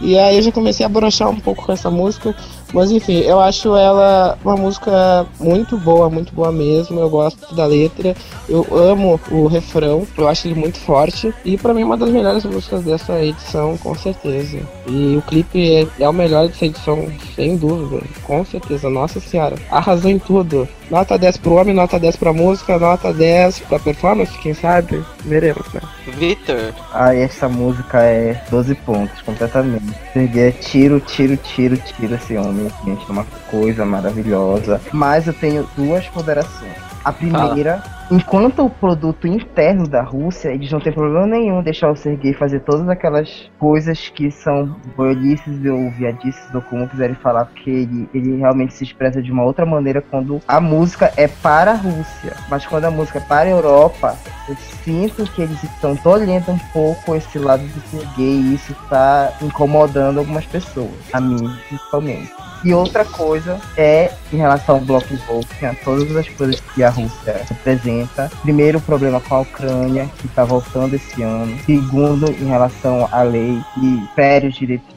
E 0.01 0.18
aí 0.18 0.37
eu 0.37 0.42
já 0.42 0.53
comecei 0.53 0.85
a 0.85 0.88
brochar 0.88 1.31
um 1.31 1.40
pouco 1.40 1.64
com 1.64 1.72
essa 1.72 1.90
música. 1.90 2.35
Mas 2.72 2.90
enfim, 2.90 3.20
eu 3.20 3.40
acho 3.40 3.74
ela 3.76 4.38
uma 4.44 4.57
música 4.57 5.26
muito 5.38 5.76
boa, 5.76 6.11
muito 6.11 6.35
boa 6.35 6.52
mesmo. 6.52 7.00
Eu 7.00 7.09
gosto 7.09 7.55
da 7.55 7.66
letra. 7.66 8.14
Eu 8.48 8.66
amo 8.70 9.20
o 9.31 9.46
refrão, 9.46 10.07
eu 10.16 10.29
acho 10.29 10.46
ele 10.46 10.59
muito 10.59 10.79
forte. 10.79 11.33
E 11.44 11.57
pra 11.57 11.72
mim 11.72 11.83
é 11.83 11.85
uma 11.85 11.96
das 11.96 12.11
melhores 12.11 12.44
músicas 12.44 12.83
dessa 12.85 13.22
edição, 13.22 13.76
com 13.79 13.94
certeza. 13.94 14.59
E 14.87 15.16
o 15.16 15.22
clipe 15.22 15.74
é, 15.74 16.05
é 16.05 16.09
o 16.09 16.12
melhor 16.12 16.48
dessa 16.48 16.66
edição, 16.66 17.07
sem 17.35 17.57
dúvida. 17.57 18.02
Com 18.24 18.44
certeza, 18.44 18.88
nossa 18.90 19.20
senhora. 19.20 19.57
Arrasou 19.70 20.11
em 20.11 20.18
tudo. 20.18 20.68
Nota 20.90 21.18
10 21.18 21.38
pro 21.38 21.55
homem, 21.55 21.74
nota 21.74 21.98
10 21.98 22.16
pra 22.16 22.33
música, 22.33 22.79
nota 22.79 23.12
10 23.12 23.61
pra 23.61 23.79
performance, 23.79 24.38
quem 24.38 24.55
sabe? 24.55 25.05
Veremos, 25.24 25.66
né? 25.72 25.81
Vitor? 26.16 26.72
Ai, 26.92 27.22
essa 27.22 27.48
música 27.48 28.00
é 28.02 28.40
12 28.50 28.74
pontos, 28.76 29.20
completamente. 29.22 29.92
Peguei 30.14 30.52
tiro, 30.52 31.00
tiro, 31.00 31.37
tiro, 31.37 31.76
tiro 31.76 32.14
esse 32.14 32.37
homem, 32.37 32.56
gente, 32.85 33.05
é 33.09 33.12
uma 33.12 33.27
coisa 33.51 33.85
maravilhosa. 33.85 34.81
Mas 34.92 35.27
eu 35.27 35.35
tenho 35.35 35.69
duas 35.77 36.07
ponderações. 36.09 36.77
A 37.05 37.12
primeira 37.12 37.83
enquanto 38.11 38.64
o 38.64 38.71
produto 38.71 39.27
interno 39.27 39.87
da 39.88 40.03
Rússia, 40.03 40.51
eles 40.51 40.71
não 40.71 40.81
tem 40.81 40.92
problema 40.92 41.27
nenhum 41.27 41.62
deixar 41.62 41.90
o 41.90 41.97
Sergei 41.97 42.33
fazer 42.33 42.61
todas 42.61 42.88
aquelas 42.88 43.51
coisas 43.59 44.09
que 44.09 44.31
são 44.31 44.77
boiolices 44.97 45.64
ou 45.64 45.90
viadices 45.90 46.55
ou 46.55 46.62
como 46.62 46.88
quiserem 46.88 47.16
falar, 47.16 47.47
porque 47.47 47.71
ele, 47.71 48.09
ele 48.14 48.37
realmente 48.37 48.75
se 48.75 48.85
expressa 48.85 49.23
de 49.23 49.33
uma 49.33 49.45
outra 49.45 49.66
maneira 49.66 50.01
quando 50.01 50.40
a 50.47 50.61
música 50.61 51.12
é 51.16 51.27
para 51.27 51.73
a 51.73 51.75
Rússia. 51.75 52.35
Mas 52.49 52.66
quando 52.66 52.85
a 52.85 52.90
música 52.90 53.19
é 53.19 53.23
para 53.23 53.49
a 53.49 53.53
Europa, 53.53 54.16
eu 54.49 54.57
sinto 54.85 55.25
que 55.33 55.42
eles 55.42 55.62
estão 55.62 55.97
tolhendo 55.97 56.53
um 56.53 56.59
pouco 56.73 57.14
esse 57.14 57.38
lado 57.38 57.62
do 57.62 57.81
Sergei 57.88 58.40
e 58.40 58.55
isso 58.55 58.73
está 58.73 59.33
incomodando 59.42 60.19
algumas 60.19 60.47
pessoas, 60.47 60.90
a 61.12 61.21
mim 61.21 61.51
principalmente. 61.69 62.46
E 62.64 62.75
outra 62.75 63.05
coisa 63.05 63.61
é 63.77 64.12
em 64.33 64.37
relação 64.37 64.77
ao 64.77 64.81
Bloco 64.81 65.14
Volkswagen, 65.27 65.79
todas 65.85 66.16
as 66.16 66.29
coisas 66.29 66.61
que 66.75 66.83
a 66.83 66.90
Rússia 66.90 67.45
representa. 67.49 68.31
Primeiro, 68.42 68.79
o 68.79 68.83
problema 68.83 69.21
com 69.21 69.37
a 69.37 69.40
Ucrânia, 69.40 70.11
que 70.19 70.27
está 70.27 70.45
voltando 70.45 70.95
esse 70.95 71.23
ano. 71.23 71.57
Segundo, 71.64 72.31
em 72.31 72.47
relação 72.47 73.09
à 73.12 73.23
lei 73.23 73.61
que 73.75 74.09
fere 74.14 74.49
os 74.49 74.55
direitos 74.55 74.97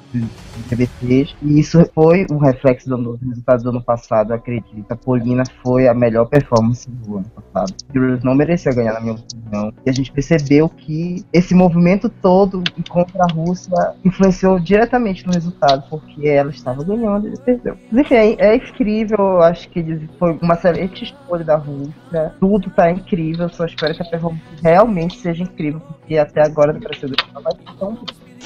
LGBTs. 0.60 1.36
E 1.42 1.60
isso 1.60 1.84
foi 1.94 2.26
um 2.32 2.38
reflexo 2.38 2.90
do 2.90 3.16
resultado 3.16 3.64
do 3.64 3.70
ano 3.70 3.84
passado, 3.84 4.32
eu 4.32 4.36
acredito. 4.36 4.86
A 4.90 4.96
Polina 4.96 5.44
foi 5.64 5.88
a 5.88 5.94
melhor 5.94 6.26
performance 6.26 6.90
do 6.90 7.18
ano 7.18 7.26
passado. 7.30 7.74
Heroes 7.94 8.24
não 8.24 8.36
merecia 8.36 8.72
ganhar, 8.74 8.94
na 8.94 9.02
minha 9.02 9.14
opinião. 9.14 9.74
E 9.86 9.90
a 9.90 9.94
gente 9.94 10.12
percebeu 10.12 10.70
que 10.70 11.26
esse 11.34 11.54
movimento 11.54 12.10
todo 12.10 12.64
contra 12.90 13.24
a 13.24 13.34
Rússia 13.34 13.94
influenciou 14.04 14.60
diretamente 14.60 15.26
no 15.26 15.34
resultado, 15.34 15.84
porque 15.90 16.28
ela 16.28 16.50
estava 16.50 16.84
ganhando 16.84 17.28
e 17.28 17.38
perdeu. 17.40 17.78
Mas 17.92 18.06
enfim, 18.06 18.16
é, 18.16 18.36
é 18.40 18.56
incrível, 18.56 19.42
acho 19.42 19.70
que 19.70 20.10
foi 20.18 20.38
uma 20.42 20.54
excelente 20.54 21.04
escolha 21.04 21.44
da 21.44 21.56
Rússia. 21.56 22.34
Tudo 22.40 22.70
tá 22.70 22.92
incrível, 22.92 23.50
só 23.50 23.66
espero 23.66 23.96
que 23.96 24.02
a 24.02 24.06
performance 24.06 24.44
realmente 24.62 25.18
seja 25.20 25.44
incrível, 25.44 25.80
porque 25.80 26.18
até 26.18 26.42
agora 26.42 26.74
no 26.74 26.80
Brasil 26.80 27.10
não 27.34 27.42
vai 27.42 27.54
tão 27.78 27.98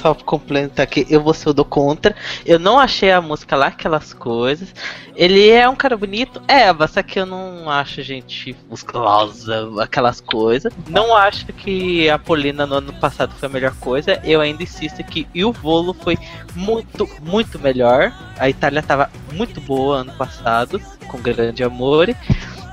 Só 0.04 0.12
complementar 0.12 0.84
aqui, 0.84 1.06
eu 1.08 1.22
vou 1.22 1.32
ser 1.32 1.48
o 1.48 1.54
do 1.54 1.64
contra. 1.64 2.14
Eu 2.44 2.58
não 2.58 2.78
achei 2.78 3.10
a 3.10 3.22
música 3.22 3.56
lá 3.56 3.68
aquelas 3.68 4.12
coisas. 4.12 4.74
Ele 5.16 5.48
é 5.48 5.66
um 5.66 5.74
cara 5.74 5.96
bonito, 5.96 6.42
é, 6.46 6.66
só 6.86 7.02
que 7.02 7.20
eu 7.20 7.24
não 7.24 7.70
acho 7.70 8.02
gente 8.02 8.54
musculosa, 8.68 9.66
aquelas 9.80 10.20
coisas. 10.20 10.70
Não 10.90 11.16
acho 11.16 11.46
que 11.46 12.10
a 12.10 12.18
Polina 12.18 12.66
no 12.66 12.74
ano 12.74 12.92
passado 13.00 13.32
foi 13.32 13.48
a 13.48 13.52
melhor 13.52 13.74
coisa. 13.76 14.20
Eu 14.22 14.42
ainda 14.42 14.62
insisto 14.62 15.02
que 15.02 15.26
o 15.42 15.50
Volo 15.52 15.94
foi 15.94 16.18
muito, 16.54 17.08
muito 17.22 17.58
melhor. 17.58 18.12
A 18.38 18.50
Itália 18.50 18.82
tava 18.82 19.10
muito 19.32 19.58
boa 19.62 20.00
ano 20.00 20.12
passado, 20.18 20.78
com 21.08 21.16
grande 21.16 21.64
amor. 21.64 22.14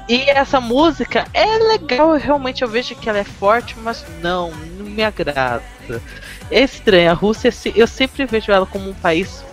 E 0.09 0.29
essa 0.29 0.59
música 0.59 1.25
é 1.33 1.45
legal, 1.45 2.17
realmente 2.17 2.61
eu 2.61 2.67
vejo 2.67 2.93
que 2.95 3.07
ela 3.07 3.19
é 3.19 3.23
forte, 3.23 3.77
mas 3.79 4.05
não, 4.21 4.51
não 4.51 4.85
me 4.85 5.01
agrada. 5.01 5.63
É 6.51 6.61
estranho, 6.63 7.09
a 7.09 7.13
Rússia 7.13 7.53
eu 7.73 7.87
sempre 7.87 8.25
vejo 8.25 8.51
ela 8.51 8.65
como 8.65 8.89
um 8.89 8.93
país 8.93 9.43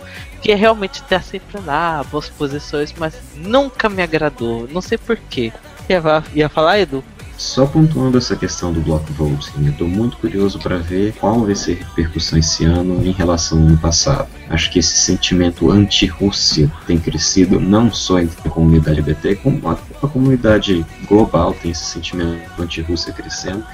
que 0.42 0.54
realmente 0.54 1.02
tá 1.02 1.20
sempre 1.20 1.60
lá, 1.60 2.04
boas 2.10 2.28
posições, 2.28 2.92
mas 2.96 3.14
nunca 3.36 3.88
me 3.88 4.02
agradou, 4.02 4.68
não 4.70 4.80
sei 4.80 4.98
porquê. 4.98 5.52
Ia, 5.88 6.22
ia 6.34 6.48
falar, 6.48 6.78
Edu? 6.80 7.02
Só 7.36 7.66
pontuando 7.66 8.18
essa 8.18 8.34
questão 8.34 8.72
do 8.72 8.80
Block 8.80 9.12
Voting, 9.12 9.64
eu 9.64 9.70
estou 9.70 9.86
muito 9.86 10.16
curioso 10.16 10.58
para 10.58 10.76
ver 10.78 11.14
qual 11.14 11.44
vai 11.44 11.54
ser 11.54 11.80
a 11.80 11.86
repercussão 11.86 12.36
esse 12.36 12.64
ano 12.64 13.06
em 13.06 13.12
relação 13.12 13.58
ao 13.58 13.64
ano 13.68 13.78
passado. 13.78 14.28
Acho 14.50 14.68
que 14.68 14.80
esse 14.80 14.98
sentimento 14.98 15.70
anti-Rússia 15.70 16.70
tem 16.84 16.98
crescido 16.98 17.60
não 17.60 17.92
só 17.92 18.18
entre 18.18 18.36
a 18.44 18.50
comunidade 18.50 18.98
LGBT, 18.98 19.36
como 19.36 19.68
a, 19.68 19.78
a 20.02 20.08
comunidade 20.08 20.84
global 21.06 21.54
tem 21.54 21.70
esse 21.70 21.84
sentimento 21.84 22.60
anti-Rússia 22.60 23.12
crescendo. 23.12 23.64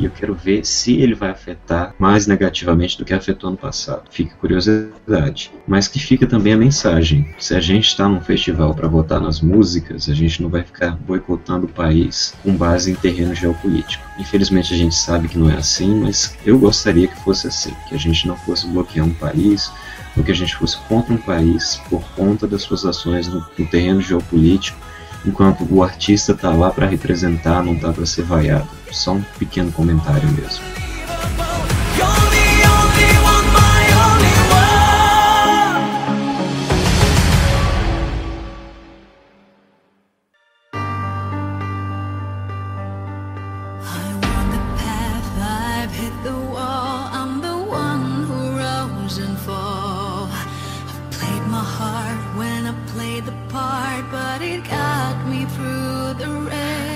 E 0.00 0.06
eu 0.06 0.10
quero 0.10 0.34
ver 0.34 0.64
se 0.64 0.98
ele 0.98 1.14
vai 1.14 1.28
afetar 1.28 1.94
mais 1.98 2.26
negativamente 2.26 2.96
do 2.96 3.04
que 3.04 3.12
afetou 3.12 3.48
ano 3.48 3.58
passado. 3.58 4.04
Fica 4.10 4.34
curiosidade. 4.36 5.52
Mas 5.68 5.88
que 5.88 5.98
fica 5.98 6.26
também 6.26 6.54
a 6.54 6.56
mensagem. 6.56 7.28
Se 7.38 7.54
a 7.54 7.60
gente 7.60 7.88
está 7.88 8.08
num 8.08 8.22
festival 8.22 8.74
para 8.74 8.88
votar 8.88 9.20
nas 9.20 9.42
músicas, 9.42 10.08
a 10.08 10.14
gente 10.14 10.42
não 10.42 10.48
vai 10.48 10.62
ficar 10.62 10.96
boicotando 10.96 11.66
o 11.66 11.68
país 11.68 12.34
com 12.42 12.56
base 12.56 12.90
em 12.90 12.94
terreno 12.94 13.34
geopolítico. 13.34 14.02
Infelizmente 14.18 14.72
a 14.72 14.76
gente 14.78 14.94
sabe 14.94 15.28
que 15.28 15.36
não 15.36 15.50
é 15.50 15.56
assim, 15.56 15.94
mas 16.00 16.34
eu 16.46 16.58
gostaria 16.58 17.06
que 17.06 17.20
fosse 17.22 17.48
assim. 17.48 17.74
Que 17.86 17.94
a 17.94 17.98
gente 17.98 18.26
não 18.26 18.38
fosse 18.38 18.66
bloquear 18.68 19.04
um 19.04 19.12
país, 19.12 19.70
ou 20.16 20.24
que 20.24 20.32
a 20.32 20.34
gente 20.34 20.56
fosse 20.56 20.78
contra 20.88 21.12
um 21.12 21.18
país 21.18 21.78
por 21.90 22.02
conta 22.16 22.46
das 22.46 22.62
suas 22.62 22.86
ações 22.86 23.28
no, 23.28 23.44
no 23.58 23.66
terreno 23.66 24.00
geopolítico 24.00 24.78
enquanto 25.26 25.66
o 25.70 25.82
artista 25.82 26.34
tá 26.34 26.50
lá 26.50 26.70
para 26.70 26.86
representar, 26.86 27.62
não 27.62 27.78
tá 27.78 27.92
para 27.92 28.06
ser 28.06 28.22
vaiado. 28.22 28.79
Só 28.92 29.12
um 29.12 29.22
pequeno 29.38 29.70
comentário 29.72 30.28
mesmo. 30.32 30.64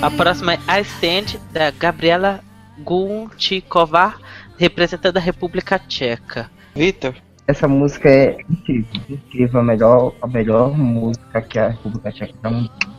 A 0.05 0.11
próxima 0.11 0.53
é 0.53 0.59
I 0.79 0.81
Stand, 0.83 1.39
da 1.51 1.71
Gabriela 1.71 2.39
Guntikova, 2.77 4.13
representando 4.55 5.17
a 5.17 5.19
República 5.19 5.79
Tcheca. 5.79 6.47
Vitor? 6.75 7.15
Essa 7.47 7.67
música 7.67 8.07
é 8.07 8.37
incrível, 8.47 9.01
incrível, 9.09 9.59
a 9.61 9.63
melhor, 9.63 10.13
a 10.21 10.27
melhor 10.27 10.77
música 10.77 11.41
que 11.41 11.57
a 11.57 11.69
República 11.69 12.11
Tcheca 12.11 12.35
tá 12.39 12.49
lançando. 12.49 12.95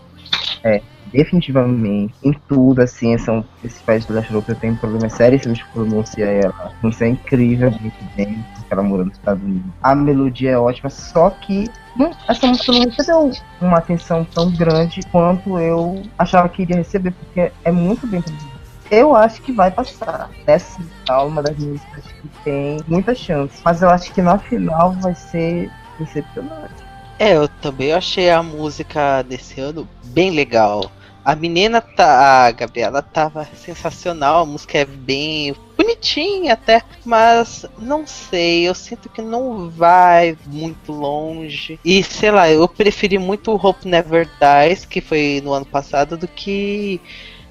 É, 0.64 0.83
definitivamente, 1.12 2.12
em 2.25 2.33
tudo, 2.49 2.83
assim, 2.83 3.16
são 3.19 3.45
esses 3.62 3.81
países 3.83 4.09
do 4.09 4.12
leste 4.12 4.33
europeu 4.33 4.57
têm 4.57 4.75
problemas 4.75 5.12
seríssimos 5.12 5.59
de 5.59 5.64
pronunciar 5.66 6.29
ela. 6.29 6.75
Isso 6.83 7.05
é 7.05 7.09
incrivelmente 7.11 7.95
bem, 8.16 8.45
porque 8.67 8.75
ela 8.75 8.83
mora 8.83 9.05
nos 9.05 9.15
Estados 9.15 9.43
Unidos. 9.43 9.71
A 9.83 9.95
melodia 9.95 10.51
é 10.51 10.59
ótima, 10.59 10.91
só 10.91 11.31
que 11.31 11.71
não, 11.97 12.11
essa 12.29 12.47
música 12.47 12.73
não 12.73 12.81
recebeu 12.81 13.33
uma 13.61 13.79
atenção 13.79 14.25
tão 14.25 14.51
grande 14.51 15.01
quanto 15.11 15.59
eu 15.59 16.03
achava 16.19 16.49
que 16.49 16.63
iria 16.63 16.77
receber, 16.77 17.13
porque 17.13 17.53
é 17.65 17.73
muito 17.73 18.07
bem 18.07 18.21
produzida. 18.21 18.57
Eu 18.91 19.17
acho 19.17 19.43
que 19.43 19.53
vai 19.53 19.71
passar. 19.71 20.31
Essa 20.47 20.81
é 21.09 21.13
uma 21.15 21.43
das 21.43 21.59
músicas 21.59 22.05
que 22.05 22.29
tem 22.45 22.79
muita 22.87 23.15
chance. 23.15 23.61
Mas 23.65 23.83
eu 23.83 23.91
acho 23.91 24.13
que 24.13 24.23
na 24.23 24.39
final 24.39 24.93
vai 24.93 25.15
ser 25.15 25.71
decepcionante. 25.99 26.75
É, 27.19 27.37
eu 27.37 27.49
também 27.49 27.93
achei 27.93 28.31
a 28.31 28.43
música 28.43 29.23
desse 29.23 29.61
ano 29.61 29.89
bem 30.05 30.31
legal. 30.31 30.91
A 31.25 31.35
menina 31.35 31.81
tá. 31.81 32.47
A 32.47 32.51
Gabriela 32.53 33.03
tava 33.03 33.45
sensacional, 33.57 34.43
a 34.43 34.47
música 34.47 34.79
é 34.79 34.85
bem 34.85 35.57
bonitinha 35.77 36.55
até, 36.55 36.83
mas 37.05 37.67
não 37.79 38.07
sei, 38.07 38.69
eu 38.69 38.75
sinto 38.75 39.09
que 39.09 39.21
não 39.21 39.69
vai 39.69 40.37
muito 40.47 40.93
longe. 40.93 41.79
E 41.85 42.03
sei 42.03 42.31
lá, 42.31 42.51
eu 42.51 42.67
preferi 42.69 43.19
muito 43.19 43.53
o 43.53 43.55
Hope 43.55 43.87
Never 43.87 44.29
Dies, 44.41 44.85
que 44.85 45.01
foi 45.01 45.41
no 45.45 45.53
ano 45.53 45.67
passado, 45.67 46.17
do 46.17 46.27
que 46.27 47.01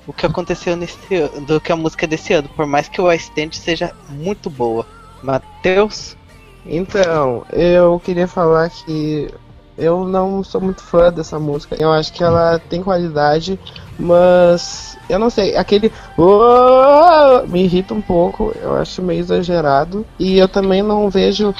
o 0.07 0.13
que 0.13 0.25
aconteceu 0.25 0.75
nesse 0.75 0.97
do 1.47 1.59
que 1.59 1.71
a 1.71 1.75
música 1.75 2.05
desse 2.05 2.33
ano, 2.33 2.49
por 2.49 2.65
mais 2.65 2.87
que 2.87 3.01
o 3.01 3.11
Stand 3.11 3.51
seja 3.53 3.93
muito 4.09 4.49
boa. 4.49 4.85
Matheus? 5.21 6.15
Então, 6.65 7.45
eu 7.51 7.99
queria 7.99 8.27
falar 8.27 8.69
que 8.69 9.29
eu 9.77 10.05
não 10.05 10.43
sou 10.43 10.61
muito 10.61 10.81
fã 10.81 11.11
dessa 11.11 11.39
música. 11.39 11.75
Eu 11.79 11.91
acho 11.91 12.13
que 12.13 12.23
ela 12.23 12.59
tem 12.59 12.81
qualidade, 12.81 13.59
mas 13.99 14.97
eu 15.09 15.19
não 15.19 15.29
sei, 15.29 15.55
aquele 15.55 15.91
me 17.47 17.63
irrita 17.63 17.93
um 17.93 18.01
pouco, 18.01 18.53
eu 18.61 18.75
acho 18.75 19.01
meio 19.01 19.19
exagerado 19.19 20.05
e 20.19 20.37
eu 20.37 20.47
também 20.47 20.81
não 20.81 21.09
vejo 21.09 21.53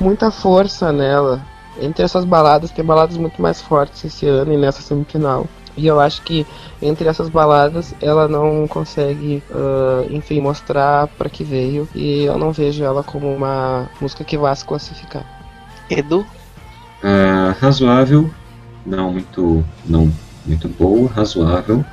muita 0.00 0.30
força 0.30 0.92
nela. 0.92 1.40
Entre 1.80 2.04
essas 2.04 2.24
baladas, 2.24 2.70
tem 2.70 2.84
baladas 2.84 3.16
muito 3.16 3.40
mais 3.40 3.62
fortes 3.62 4.04
esse 4.04 4.26
ano 4.26 4.52
e 4.52 4.56
nessa 4.56 4.82
semifinal. 4.82 5.46
E 5.76 5.86
eu 5.86 5.98
acho 5.98 6.20
que 6.22 6.46
entre 6.82 7.08
essas 7.08 7.28
baladas 7.28 7.94
ela 8.02 8.28
não 8.28 8.66
consegue, 8.68 9.42
ah, 9.50 10.04
enfim, 10.10 10.40
mostrar 10.40 11.06
para 11.06 11.30
que 11.30 11.42
veio. 11.42 11.88
E 11.94 12.24
eu 12.24 12.36
não 12.36 12.52
vejo 12.52 12.84
ela 12.84 13.02
como 13.02 13.32
uma 13.32 13.88
música 14.00 14.24
que 14.24 14.36
vá 14.36 14.54
se 14.54 14.64
classificar. 14.64 15.24
Edu? 15.88 16.26
Ah, 17.02 17.56
razoável, 17.60 18.30
não 18.84 19.12
muito, 19.12 19.64
não 19.84 20.12
muito 20.44 20.68
boa, 20.68 21.10
razoável. 21.10 21.84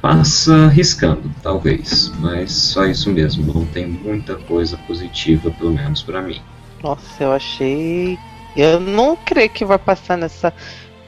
Passa 0.00 0.66
riscando, 0.66 1.30
talvez, 1.42 2.10
mas 2.18 2.50
só 2.50 2.84
isso 2.86 3.10
mesmo. 3.10 3.54
Não 3.54 3.64
tem 3.66 3.86
muita 3.86 4.34
coisa 4.34 4.76
positiva, 4.78 5.50
pelo 5.50 5.72
menos 5.72 6.02
pra 6.02 6.20
mim. 6.20 6.40
Nossa, 6.82 7.22
eu 7.22 7.32
achei. 7.32 8.18
Eu 8.56 8.80
não 8.80 9.16
creio 9.16 9.48
que 9.48 9.64
vai 9.64 9.78
passar 9.78 10.18
nessa 10.18 10.52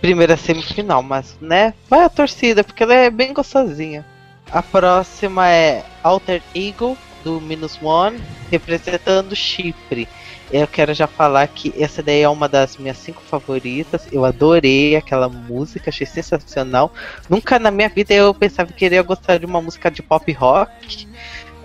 primeira 0.01 0.37
semifinal, 0.37 1.03
mas, 1.03 1.37
né? 1.41 1.75
Vai 1.91 2.05
a 2.05 2.09
torcida, 2.09 2.63
porque 2.63 2.85
ela 2.85 2.95
é 2.95 3.11
bem 3.11 3.33
gostosinha. 3.33 4.05
A 4.53 4.63
próxima 4.63 5.49
é 5.49 5.85
Alter 6.03 6.41
Ego, 6.55 6.97
do 7.25 7.41
Minus 7.41 7.77
One, 7.83 8.23
representando 8.51 9.35
Chipre. 9.35 10.07
Eu 10.53 10.67
quero 10.69 10.95
já 10.95 11.07
falar 11.07 11.49
que 11.49 11.75
essa 11.83 12.03
daí 12.03 12.21
é 12.21 12.29
uma 12.29 12.49
das 12.49 12.77
minhas 12.77 12.99
cinco 12.99 13.23
favoritas. 13.23 14.07
Eu 14.13 14.25
adorei 14.25 14.95
aquela 14.95 15.29
música, 15.29 15.91
achei 15.91 16.07
sensacional. 16.07 16.93
Nunca 17.29 17.59
na 17.59 17.71
minha 17.71 17.89
vida 17.89 18.13
eu 18.15 18.33
pensava 18.35 18.73
que 18.73 18.85
iria 18.85 19.03
gostar 19.03 19.39
de 19.39 19.47
uma 19.47 19.61
música 19.61 19.91
de 19.91 20.03
pop 20.03 20.31
rock. 20.33 21.09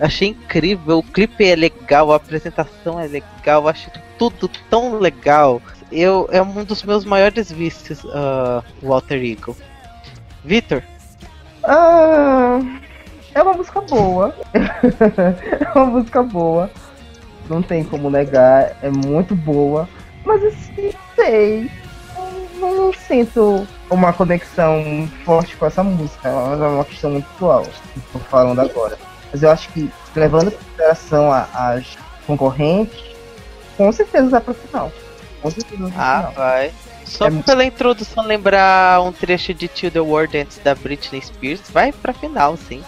Achei 0.00 0.28
incrível, 0.28 0.98
o 0.98 1.02
clipe 1.02 1.44
é 1.44 1.54
legal, 1.54 2.10
a 2.10 2.16
apresentação 2.16 2.98
é 2.98 3.06
legal, 3.06 3.68
acho 3.68 3.90
tudo 4.18 4.48
tão 4.70 4.98
legal. 4.98 5.60
Eu, 5.92 6.26
é 6.32 6.40
um 6.40 6.64
dos 6.64 6.82
meus 6.82 7.04
maiores 7.04 7.52
vícios, 7.52 8.02
uh, 8.04 8.64
o 8.82 8.94
Alter 8.94 9.22
Ego. 9.22 9.54
Vitor? 10.42 10.82
Ah, 11.62 12.60
é 13.34 13.42
uma 13.42 13.52
música 13.52 13.82
boa. 13.82 14.34
é 14.54 15.78
uma 15.78 15.86
música 15.86 16.22
boa. 16.22 16.70
Não 17.50 17.60
tem 17.60 17.82
como 17.82 18.08
negar, 18.08 18.76
é 18.80 18.88
muito 18.88 19.34
boa. 19.34 19.88
Mas 20.24 20.40
assim, 20.44 20.92
sei. 21.16 21.68
Não, 22.60 22.74
não 22.76 22.92
sinto 22.92 23.66
uma 23.90 24.12
conexão 24.12 25.08
forte 25.24 25.56
com 25.56 25.66
essa 25.66 25.82
música. 25.82 26.28
É 26.28 26.32
uma 26.32 26.84
questão 26.84 27.10
muito 27.10 27.26
atual, 27.34 27.62
que 27.64 27.98
estou 27.98 28.20
falando 28.30 28.60
agora. 28.60 28.96
Mas 29.32 29.42
eu 29.42 29.50
acho 29.50 29.68
que, 29.70 29.90
levando 30.14 30.48
em 30.48 30.50
consideração 30.52 31.32
as 31.32 31.98
concorrentes, 32.26 33.02
com 33.76 33.90
certeza 33.90 34.28
vai 34.28 34.40
pro 34.40 34.54
final. 34.54 34.92
Com 35.42 35.50
certeza 35.50 35.82
vai 35.88 35.92
Ah, 35.96 36.18
final. 36.18 36.32
vai. 36.34 36.72
Só 37.04 37.26
É- 37.26 37.30
pela 37.30 37.64
introdução 37.64 38.24
lembrar 38.24 39.00
um 39.02 39.10
trecho 39.10 39.52
de 39.52 39.66
Till 39.66 39.90
the 39.90 39.98
World 40.00 40.38
antes 40.38 40.58
da 40.58 40.74
Britney 40.76 41.20
Spears, 41.22 41.62
vai 41.70 41.90
pra 41.90 42.12
final, 42.12 42.56
sim. 42.56 42.82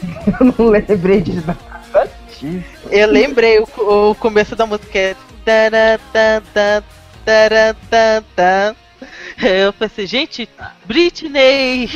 Eu 0.40 0.54
não 0.58 0.66
lembrei 0.70 1.20
de 1.20 1.34
nada 1.46 1.58
Eu 2.90 3.08
lembrei, 3.08 3.58
o, 3.58 4.10
o 4.10 4.14
começo 4.14 4.54
da 4.56 4.66
música 4.66 4.98
é. 4.98 5.16
Eu 9.40 9.72
pensei, 9.72 10.06
gente, 10.06 10.48
Britney! 10.84 11.84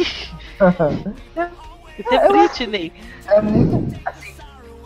Isso 1.98 2.14
é 2.14 2.28
Britney! 2.28 2.92
É 3.26 3.40
muito. 3.40 4.00
Assim, 4.05 4.35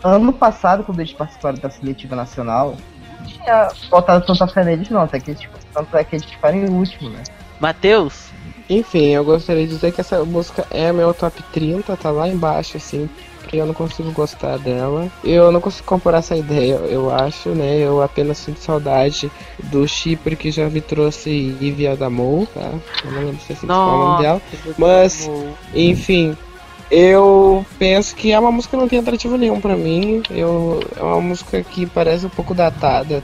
ano 0.03 0.33
passado, 0.33 0.83
quando 0.83 0.99
eles 0.99 1.13
participaram 1.13 1.57
da 1.59 1.69
seletiva 1.69 2.15
nacional, 2.15 2.75
não 3.19 3.25
tinha 3.25 3.67
botado 3.89 4.25
tanta 4.25 4.47
fé 4.47 4.63
neles, 4.63 4.89
não. 4.89 5.01
Até 5.01 5.19
que 5.19 5.31
eles, 5.31 5.47
tanto 5.73 5.97
é 5.97 6.03
que 6.03 6.15
eles 6.15 6.25
ficaram 6.25 6.57
em 6.57 6.69
último, 6.69 7.09
né? 7.09 7.23
Matheus, 7.59 8.29
Enfim, 8.69 9.07
eu 9.09 9.23
gostaria 9.23 9.65
de 9.65 9.73
dizer 9.73 9.93
que 9.93 10.01
essa 10.01 10.23
música 10.25 10.65
é 10.69 10.91
meu 10.91 11.13
top 11.13 11.41
30, 11.53 11.95
tá 11.95 12.11
lá 12.11 12.27
embaixo, 12.27 12.77
assim, 12.77 13.09
porque 13.47 13.57
eu 13.61 13.65
não 13.65 13.73
consigo 13.73 14.11
gostar 14.11 14.57
dela. 14.59 15.09
Eu 15.23 15.51
não 15.53 15.61
consigo 15.61 15.85
comparar 15.87 16.17
essa 16.17 16.35
ideia, 16.35 16.75
eu 16.89 17.09
acho, 17.09 17.49
né? 17.49 17.77
Eu 17.77 18.03
apenas 18.03 18.37
sinto 18.37 18.59
saudade 18.59 19.31
do 19.63 19.87
Chipre 19.87 20.35
que 20.35 20.51
já 20.51 20.69
me 20.69 20.81
trouxe 20.81 21.29
Ivy 21.61 21.87
Adamou, 21.87 22.45
tá? 22.53 22.73
Eu 23.05 23.11
não 23.11 23.19
lembro 23.21 23.39
se 23.41 23.53
é 23.53 23.55
assim 23.55 23.65
o 23.65 23.69
nome 23.69 24.21
dela. 24.21 24.41
Mas- 24.77 25.29
Enfim, 25.73 26.37
eu 26.91 27.65
penso 27.79 28.15
que 28.15 28.33
é 28.33 28.39
uma 28.39 28.51
música 28.51 28.75
que 28.75 28.81
não 28.81 28.89
tem 28.89 28.99
atrativo 28.99 29.37
nenhum 29.37 29.61
pra 29.61 29.77
mim. 29.77 30.21
Eu, 30.29 30.81
é 30.97 31.01
uma 31.01 31.21
música 31.21 31.63
que 31.63 31.85
parece 31.85 32.25
um 32.25 32.29
pouco 32.29 32.53
datada. 32.53 33.23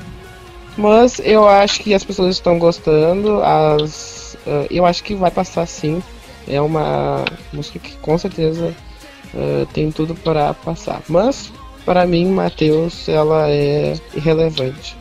Mas 0.78 1.20
eu 1.20 1.48
acho 1.48 1.82
que 1.82 1.94
as 1.94 2.04
pessoas 2.04 2.36
estão 2.36 2.58
gostando. 2.58 3.42
As, 3.44 4.38
ah, 4.48 4.66
eu 4.72 4.86
acho 4.86 5.04
que 5.04 5.16
vai 5.16 5.30
passar 5.30 5.66
sim. 5.68 6.02
É 6.48 6.60
uma 6.62 7.24
música 7.52 7.78
que 7.80 7.96
com 7.98 8.18
certeza 8.18 8.74
ah, 9.36 9.66
tem 9.74 9.92
tudo 9.92 10.16
para 10.16 10.54
passar. 10.54 11.02
Mas, 11.08 11.52
para 11.86 12.06
mim, 12.06 12.28
Matheus, 12.32 13.08
ela 13.08 13.50
é 13.50 13.96
irrelevante. 14.16 14.96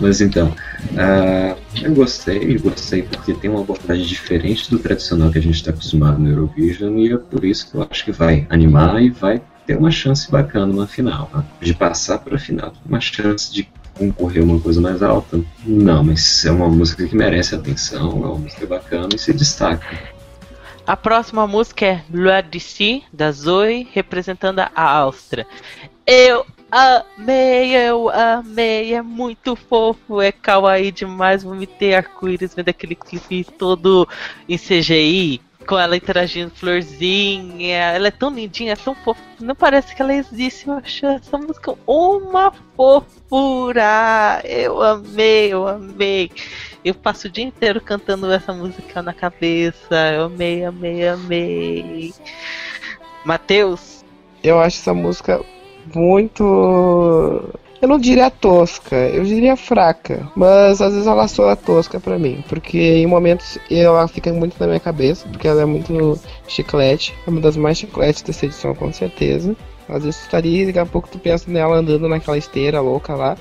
Mas 0.00 0.20
então, 0.20 0.52
ah, 0.96 1.56
eu 1.80 1.94
gostei, 1.94 2.58
gostei 2.58 3.02
porque 3.02 3.32
tem 3.34 3.50
uma 3.50 3.60
abordagem 3.60 4.04
diferente 4.04 4.70
do 4.70 4.78
tradicional 4.78 5.30
que 5.30 5.38
a 5.38 5.42
gente 5.42 5.54
está 5.54 5.70
acostumado 5.70 6.18
no 6.18 6.28
Eurovision 6.28 6.98
e 6.98 7.12
é 7.12 7.16
por 7.16 7.44
isso 7.44 7.70
que 7.70 7.76
eu 7.76 7.86
acho 7.88 8.04
que 8.04 8.12
vai 8.12 8.46
animar 8.50 9.00
e 9.02 9.10
vai 9.10 9.40
ter 9.66 9.76
uma 9.76 9.90
chance 9.90 10.30
bacana 10.30 10.72
na 10.72 10.86
final, 10.86 11.30
né? 11.34 11.44
de 11.60 11.74
passar 11.74 12.18
para 12.18 12.36
a 12.36 12.38
final. 12.38 12.72
Uma 12.86 13.00
chance 13.00 13.52
de 13.52 13.68
concorrer 13.94 14.42
a 14.42 14.44
uma 14.44 14.60
coisa 14.60 14.80
mais 14.80 15.02
alta? 15.02 15.40
Não, 15.64 16.02
mas 16.02 16.44
é 16.44 16.50
uma 16.50 16.68
música 16.68 17.06
que 17.06 17.16
merece 17.16 17.54
atenção, 17.54 18.10
é 18.10 18.26
uma 18.26 18.38
música 18.38 18.66
bacana 18.66 19.10
e 19.14 19.18
se 19.18 19.32
destaca. 19.32 19.86
A 20.86 20.98
próxima 20.98 21.46
música 21.46 21.86
é 21.86 22.04
Loi 22.12 22.42
d'ici, 22.42 23.04
da 23.10 23.32
Zoe, 23.32 23.88
representando 23.94 24.58
a 24.58 24.70
Áustria. 24.76 25.46
Eu 26.06 26.44
amei, 26.70 27.74
eu 27.74 28.10
amei, 28.10 28.92
é 28.92 29.00
muito 29.00 29.56
fofo, 29.56 30.20
é 30.20 30.30
kawaii 30.30 30.92
demais, 30.92 31.42
vomitei 31.42 31.94
arco-íris 31.94 32.54
vendo 32.54 32.68
aquele 32.68 32.94
clipe 32.94 33.44
todo 33.44 34.06
em 34.46 34.58
CGI, 34.58 35.40
com 35.66 35.78
ela 35.78 35.96
interagindo 35.96 36.50
florzinha, 36.50 37.76
ela 37.76 38.08
é 38.08 38.10
tão 38.10 38.30
lindinha, 38.30 38.74
é 38.74 38.76
tão 38.76 38.94
fofa, 38.94 39.22
não 39.40 39.54
parece 39.54 39.94
que 39.94 40.02
ela 40.02 40.12
existe, 40.12 40.68
eu 40.68 40.74
acho 40.74 41.06
essa 41.06 41.38
música 41.38 41.74
uma 41.86 42.52
fofura, 42.76 44.42
eu 44.44 44.82
amei, 44.82 45.52
eu 45.52 45.66
amei. 45.66 46.30
Eu 46.84 46.94
passo 46.94 47.28
o 47.28 47.30
dia 47.30 47.44
inteiro 47.44 47.80
cantando 47.80 48.30
essa 48.30 48.52
música 48.52 49.00
na 49.00 49.14
cabeça. 49.14 49.94
Eu 50.14 50.24
amei, 50.24 50.64
amei, 50.64 51.08
amei. 51.08 52.12
Matheus, 53.24 54.04
Eu 54.42 54.60
acho 54.60 54.78
essa 54.78 54.92
música 54.92 55.40
muito. 55.94 56.44
Eu 57.80 57.88
não 57.88 57.98
diria 57.98 58.30
tosca, 58.30 58.96
eu 58.96 59.24
diria 59.24 59.56
fraca. 59.56 60.30
Mas 60.36 60.80
às 60.82 60.92
vezes 60.92 61.06
ela 61.06 61.26
soa 61.26 61.56
tosca 61.56 61.98
pra 61.98 62.18
mim. 62.18 62.44
Porque 62.48 62.78
em 62.78 63.06
momentos 63.06 63.58
ela 63.70 64.06
fica 64.06 64.30
muito 64.32 64.56
na 64.60 64.66
minha 64.66 64.80
cabeça. 64.80 65.26
Porque 65.28 65.48
ela 65.48 65.62
é 65.62 65.64
muito 65.64 66.20
chiclete. 66.46 67.14
É 67.26 67.30
uma 67.30 67.40
das 67.40 67.56
mais 67.56 67.78
chicletes 67.78 68.22
dessa 68.22 68.44
edição, 68.44 68.74
com 68.74 68.92
certeza. 68.92 69.56
Às 69.88 70.04
vezes 70.04 70.22
tu 70.22 70.30
tá 70.30 70.36
ali, 70.38 70.66
daqui 70.66 70.78
a 70.78 70.86
pouco 70.86 71.08
tu 71.08 71.18
pensa 71.18 71.50
nela 71.50 71.76
andando 71.76 72.08
naquela 72.08 72.36
esteira 72.36 72.80
louca 72.80 73.14
lá. 73.14 73.36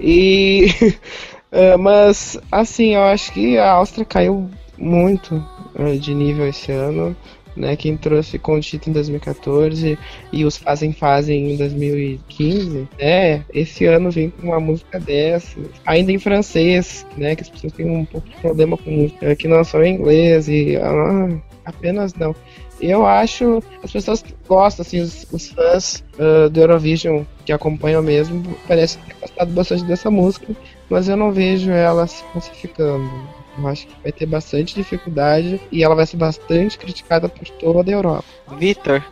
E. 0.00 0.68
é, 1.56 1.74
mas, 1.74 2.38
assim, 2.52 2.94
eu 2.94 3.02
acho 3.04 3.32
que 3.32 3.56
a 3.56 3.72
Áustria 3.72 4.04
caiu 4.04 4.50
muito 4.76 5.42
é, 5.74 5.94
de 5.94 6.14
nível 6.14 6.46
esse 6.46 6.70
ano. 6.70 7.16
Né, 7.56 7.74
quem 7.74 7.96
trouxe 7.96 8.38
Conchita 8.38 8.90
em 8.90 8.92
2014 8.92 9.98
e 10.30 10.44
os 10.44 10.58
Fazem 10.58 10.92
Fazem 10.92 11.52
em 11.52 11.56
2015, 11.56 12.86
é, 12.98 13.40
esse 13.50 13.86
ano 13.86 14.10
vem 14.10 14.28
com 14.28 14.48
uma 14.48 14.60
música 14.60 15.00
dessa, 15.00 15.58
ainda 15.86 16.12
em 16.12 16.18
francês, 16.18 17.06
né, 17.16 17.34
que 17.34 17.44
as 17.44 17.48
pessoas 17.48 17.72
têm 17.72 17.90
um 17.90 18.04
pouco 18.04 18.28
de 18.28 18.36
problema 18.42 18.76
com 18.76 18.90
música 18.90 19.34
que 19.34 19.48
não 19.48 19.64
são 19.64 19.82
em 19.82 19.94
inglês 19.94 20.50
e 20.50 20.76
ah, 20.76 21.40
apenas 21.64 22.12
não. 22.12 22.36
Eu 22.78 23.06
acho, 23.06 23.62
as 23.82 23.90
pessoas 23.90 24.22
gostam, 24.46 24.82
assim, 24.82 25.00
os, 25.00 25.26
os 25.32 25.48
fãs 25.48 26.04
ah, 26.18 26.50
do 26.50 26.60
Eurovision 26.60 27.24
que 27.46 27.52
acompanham 27.52 28.02
mesmo, 28.02 28.42
parecem 28.66 29.00
ter 29.02 29.14
gostado 29.20 29.52
bastante 29.52 29.84
dessa 29.84 30.10
música, 30.10 30.52
mas 30.90 31.08
eu 31.08 31.16
não 31.16 31.30
vejo 31.32 31.70
ela 31.70 32.06
se 32.06 32.22
classificando. 32.24 33.08
Eu 33.56 33.68
acho 33.68 33.86
que 33.86 33.94
vai 34.02 34.12
ter 34.12 34.26
bastante 34.26 34.74
dificuldade 34.74 35.60
e 35.72 35.82
ela 35.82 35.94
vai 35.94 36.04
ser 36.04 36.16
bastante 36.16 36.76
criticada 36.76 37.28
por 37.28 37.48
toda 37.48 37.90
a 37.90 37.94
Europa. 37.94 38.24
Vitor, 38.58 39.02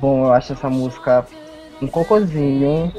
Bom, 0.00 0.26
eu 0.26 0.32
acho 0.32 0.52
essa 0.52 0.68
música 0.68 1.26
um 1.80 1.86
cocôzinho. 1.86 2.92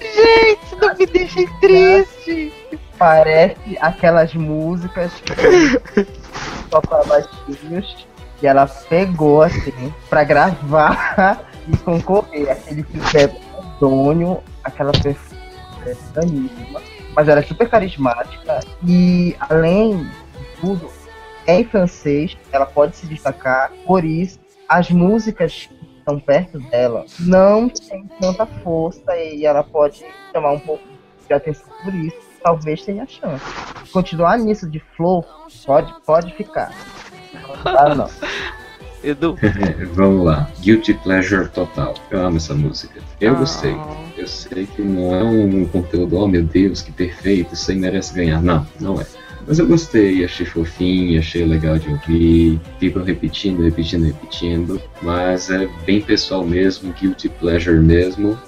gente, 0.00 0.76
não 0.80 0.94
me 0.96 1.06
deixem 1.06 1.48
triste. 1.60 2.52
Parece 2.96 3.76
aquelas 3.80 4.32
músicas 4.34 5.12
que 5.20 6.06
só 6.70 6.80
para 6.80 7.04
baixinhos 7.04 8.06
que 8.38 8.46
ela 8.46 8.66
pegou 8.66 9.42
assim 9.42 9.92
pra 10.08 10.22
gravar 10.22 11.44
e 11.68 11.76
concorrer. 11.78 12.50
Aquele 12.50 12.82
clipe 12.82 13.16
é 13.16 13.54
medonho, 13.74 14.42
aquela 14.62 14.92
perfeicionismo, 14.92 16.80
mas 17.14 17.28
ela 17.28 17.40
é 17.40 17.42
super 17.42 17.68
carismática 17.68 18.60
e 18.86 19.36
além 19.40 20.04
de 20.04 20.60
tudo 20.60 20.90
é 21.46 21.60
em 21.60 21.64
francês, 21.64 22.36
ela 22.50 22.64
pode 22.64 22.96
se 22.96 23.06
destacar, 23.06 23.70
por 23.86 24.04
isso 24.04 24.40
as 24.68 24.90
músicas 24.90 25.68
que 25.68 25.98
estão 25.98 26.18
perto 26.18 26.58
dela 26.70 27.04
não 27.20 27.68
tem 27.68 28.06
tanta 28.18 28.46
força 28.46 29.14
e 29.16 29.44
ela 29.44 29.62
pode 29.62 30.04
chamar 30.32 30.52
um 30.52 30.60
pouco 30.60 30.82
de 31.26 31.34
atenção 31.34 31.66
por 31.82 31.94
isso, 31.94 32.16
talvez 32.42 32.82
tenha 32.82 33.06
chance. 33.06 33.44
Continuar 33.92 34.38
nisso 34.38 34.68
de 34.68 34.80
flow, 34.96 35.24
pode, 35.66 35.94
pode 36.06 36.34
ficar. 36.34 36.72
Ah, 37.64 37.94
não. 37.94 38.08
Edu. 39.04 39.36
Vamos 39.94 40.24
lá, 40.24 40.50
Guilty 40.60 40.94
Pleasure 40.94 41.48
total. 41.48 41.94
Eu 42.10 42.26
amo 42.26 42.36
essa 42.38 42.54
música. 42.54 43.00
Eu 43.20 43.32
Ah. 43.34 43.38
gostei. 43.38 43.76
Eu 44.16 44.26
sei 44.26 44.66
que 44.66 44.80
não 44.82 45.14
é 45.14 45.22
um 45.22 45.64
conteúdo, 45.66 46.16
oh 46.16 46.26
meu 46.28 46.42
Deus, 46.42 46.80
que 46.82 46.90
perfeito, 46.92 47.54
isso 47.54 47.70
aí 47.70 47.76
merece 47.78 48.14
ganhar. 48.14 48.40
Não, 48.42 48.66
não 48.80 49.00
é. 49.00 49.06
Mas 49.46 49.58
eu 49.58 49.66
gostei, 49.66 50.24
achei 50.24 50.46
fofinho, 50.46 51.18
achei 51.18 51.44
legal 51.44 51.78
de 51.78 51.90
ouvir. 51.90 52.58
Ficam 52.78 53.04
repetindo, 53.04 53.62
repetindo, 53.62 54.04
repetindo. 54.06 54.80
Mas 55.02 55.50
é 55.50 55.68
bem 55.84 56.00
pessoal 56.00 56.42
mesmo, 56.44 56.94
guilty 56.98 57.28
pleasure 57.28 57.78
mesmo. 57.78 58.38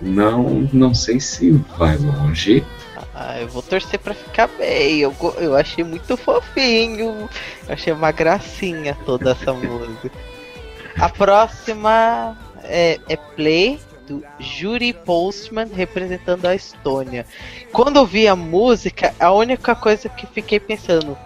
Não, 0.00 0.66
não 0.72 0.94
sei 0.94 1.20
se 1.20 1.50
vai 1.78 1.96
longe. 1.98 2.64
Ah, 3.18 3.40
eu 3.40 3.48
vou 3.48 3.62
torcer 3.62 3.98
pra 3.98 4.12
ficar 4.12 4.46
bem. 4.46 4.98
Eu, 4.98 5.14
eu 5.38 5.56
achei 5.56 5.82
muito 5.82 6.18
fofinho. 6.18 7.30
Eu 7.66 7.72
achei 7.72 7.90
uma 7.90 8.12
gracinha 8.12 8.94
toda 9.06 9.30
essa 9.30 9.54
música. 9.54 10.12
A 10.98 11.08
próxima 11.08 12.36
é, 12.62 13.00
é 13.08 13.16
Play, 13.16 13.80
do 14.06 14.22
Juri 14.38 14.92
Postman, 14.92 15.66
representando 15.72 16.44
a 16.44 16.54
Estônia. 16.54 17.24
Quando 17.72 17.96
eu 17.96 18.04
vi 18.04 18.28
a 18.28 18.36
música, 18.36 19.14
a 19.18 19.32
única 19.32 19.74
coisa 19.74 20.10
que 20.10 20.26
fiquei 20.26 20.60
pensando. 20.60 21.16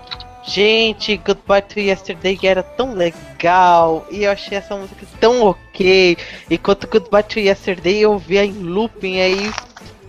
Gente, 0.45 1.17
Goodbye 1.17 1.63
to 1.63 1.81
Yesterday 1.81 2.39
era 2.45 2.63
tão 2.63 2.95
legal 2.95 4.07
e 4.11 4.23
eu 4.23 4.31
achei 4.31 4.57
essa 4.57 4.77
música 4.77 5.05
tão 5.19 5.43
ok. 5.43 6.17
Enquanto 6.49 6.87
Goodbye 6.87 7.25
to 7.25 7.41
Yesterday 7.41 8.01
eu 8.01 8.17
via 8.17 8.45
em 8.45 8.53
looping 8.53 9.21
aí 9.21 9.53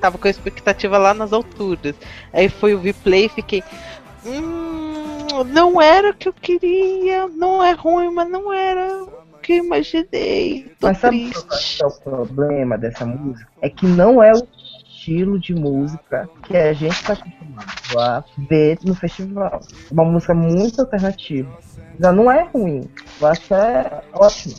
tava 0.01 0.17
com 0.17 0.27
a 0.27 0.31
expectativa 0.31 0.97
lá 0.97 1.13
nas 1.13 1.31
alturas. 1.31 1.95
Aí 2.33 2.49
foi 2.49 2.73
o 2.73 2.79
replay 2.81 3.25
e 3.25 3.29
fiquei. 3.29 3.63
Hum, 4.25 5.43
não 5.47 5.81
era 5.81 6.09
o 6.11 6.13
que 6.13 6.27
eu 6.27 6.33
queria. 6.33 7.27
Não 7.29 7.63
é 7.63 7.71
ruim, 7.71 8.11
mas 8.13 8.29
não 8.29 8.51
era 8.51 9.03
o 9.03 9.37
que 9.41 9.53
eu 9.53 9.63
imaginei. 9.65 10.71
Tô 10.79 10.87
Mas 10.87 10.97
sabe 10.97 11.31
qual 11.31 11.43
triste. 11.47 11.83
é 11.83 11.85
o 11.87 11.91
problema 11.91 12.77
dessa 12.77 13.05
música? 13.05 13.47
É 13.61 13.69
que 13.69 13.85
não 13.85 14.21
é 14.21 14.31
o 14.33 14.47
estilo 14.87 15.39
de 15.39 15.53
música 15.55 16.29
que 16.47 16.55
a 16.55 16.73
gente 16.73 17.03
tá 17.03 17.13
acostumado 17.13 17.99
a 17.99 18.23
ver 18.49 18.77
no 18.83 18.93
festival. 18.93 19.59
Uma 19.91 20.05
música 20.05 20.33
muito 20.33 20.79
alternativa. 20.81 21.49
Já 21.99 22.11
não 22.11 22.31
é 22.31 22.43
ruim. 22.53 22.87
Eu 23.19 23.27
acho 23.27 23.41
que 23.41 23.53
é 23.53 24.01
ótimo. 24.13 24.55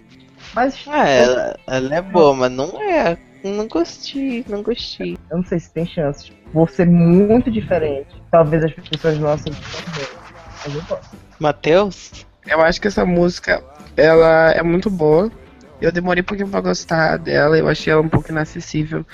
Mas 0.55 0.85
Ah, 0.89 1.09
ela, 1.09 1.57
ela 1.67 1.95
é 1.95 2.03
boa, 2.03 2.35
mas 2.35 2.51
não 2.53 2.81
é. 2.83 3.17
Não 3.45 3.67
gostei, 3.67 4.45
não 4.49 4.63
gostei. 4.63 5.19
eu 5.31 5.39
não 5.39 5.45
sei 5.45 5.59
se 5.59 5.73
tem 5.73 5.85
chance. 5.87 6.33
Vou 6.53 6.67
ser 6.69 6.87
muito 6.87 7.51
diferente. 7.51 8.23
Talvez 8.31 8.65
as 8.65 8.73
pessoas 8.73 9.19
não 9.19 9.31
aceitem. 9.31 9.61
Mas 10.65 10.75
eu 10.75 10.83
gosto. 10.83 11.17
Matheus? 11.39 12.27
Eu 12.47 12.61
acho 12.61 12.81
que 12.81 12.89
essa 12.89 13.05
música, 13.05 13.63
ela 13.97 14.53
é 14.53 14.63
muito 14.63 14.89
boa. 14.89 15.31
Eu 15.81 15.91
demorei 15.91 16.23
um 16.23 16.25
pouquinho 16.25 16.49
pra 16.49 16.61
gostar 16.61 17.17
dela, 17.19 17.59
eu 17.59 17.69
achei 17.69 17.93
ela 17.93 18.03
um 18.03 18.09
pouco 18.09 18.31
inacessível. 18.31 19.05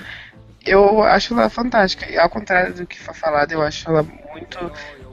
Eu 0.63 1.01
acho 1.01 1.33
ela 1.33 1.49
fantástica. 1.49 2.07
E 2.11 2.17
ao 2.17 2.29
contrário 2.29 2.73
do 2.73 2.85
que 2.85 2.99
foi 2.99 3.13
falado, 3.15 3.51
eu 3.51 3.61
acho 3.61 3.89
ela 3.89 4.03
muito. 4.03 4.59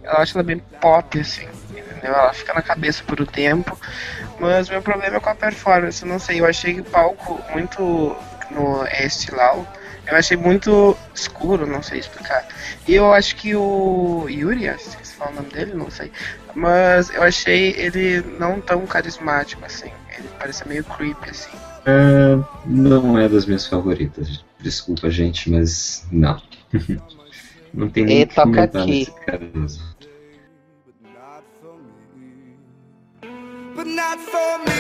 Eu 0.03 0.13
acho 0.19 0.37
ela 0.37 0.45
bem 0.45 0.59
pop, 0.81 1.19
assim. 1.19 1.47
Entendeu? 1.71 2.13
Ela 2.13 2.33
fica 2.35 2.53
na 2.53 2.61
cabeça 2.61 3.03
por 3.05 3.21
um 3.21 3.25
tempo. 3.25 3.79
Mas 4.39 4.69
meu 4.69 4.83
problema 4.83 5.17
é 5.17 5.21
com 5.21 5.31
a 5.31 5.35
performance. 5.35 6.03
Eu 6.03 6.09
não 6.09 6.19
sei, 6.19 6.41
eu 6.41 6.47
achei 6.47 6.79
o 6.81 6.85
palco 6.85 7.41
muito 7.53 8.15
no 8.51 8.85
Estilau. 8.87 9.67
Eu 10.07 10.17
achei 10.17 10.37
muito 10.37 10.97
escuro, 11.15 11.67
não 11.67 11.83
sei 11.83 11.99
explicar. 11.99 12.47
E 12.87 12.95
eu 12.95 13.13
acho 13.13 13.35
que 13.35 13.57
o 13.57 14.27
Yuri, 14.29 14.69
acho 14.69 14.97
que 14.97 15.07
se 15.07 15.15
fala 15.15 15.33
o 15.33 15.35
nome 15.35 15.49
dele, 15.51 15.75
não 15.75 15.91
sei. 15.91 16.13
Mas 16.55 17.11
eu 17.11 17.23
achei 17.23 17.75
ele 17.77 18.23
não 18.39 18.61
tão 18.61 18.87
carismático 18.87 19.65
assim. 19.65 19.91
Ele 20.17 20.29
parece 20.39 20.67
meio 20.69 20.85
creepy 20.85 21.31
assim. 21.31 21.51
É, 21.85 22.39
não 22.65 23.19
é 23.19 23.29
das 23.29 23.47
minhas 23.47 23.67
favoritas. 23.67 24.45
Desculpa, 24.61 25.11
gente, 25.11 25.51
mas 25.51 26.07
não. 26.13 26.41
não 27.75 27.89
tem 27.89 28.05
nem 28.05 28.21
E 28.21 28.27
toca 28.27 28.63
aqui. 28.63 29.09
but 33.77 33.87
not 33.87 34.19
for 34.19 34.59
me. 34.65 34.77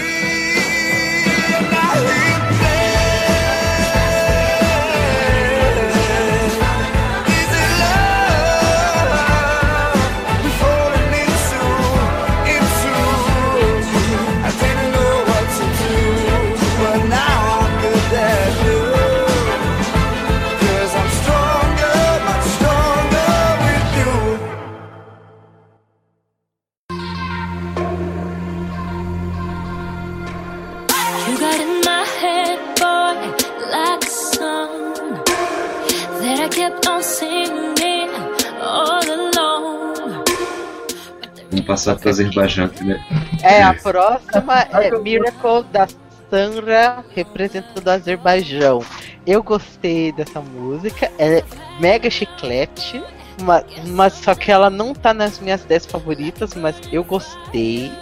Passar 41.67 41.97
para 41.97 42.07
o 42.07 42.11
Azerbaijão 42.11 42.69
primeiro. 42.69 43.03
É, 43.43 43.63
a 43.63 43.75
próxima 43.75 44.61
é 44.61 44.91
Miracle 44.99 45.65
da 45.73 45.87
Sandra, 46.31 47.05
representando 47.15 47.87
o 47.87 47.91
Azerbaijão. 47.91 48.83
Eu 49.27 49.43
gostei 49.43 50.13
dessa 50.13 50.41
música, 50.41 51.11
ela 51.19 51.37
é 51.37 51.45
mega 51.81 52.09
chiclete, 52.09 53.03
mas, 53.43 53.65
mas 53.87 54.13
só 54.15 54.35
que 54.35 54.51
ela 54.51 54.71
não 54.71 54.95
tá 54.95 55.13
nas 55.13 55.41
minhas 55.41 55.65
10 55.65 55.87
favoritas, 55.87 56.55
mas 56.55 56.77
eu 56.93 57.05
gostei. 57.05 57.93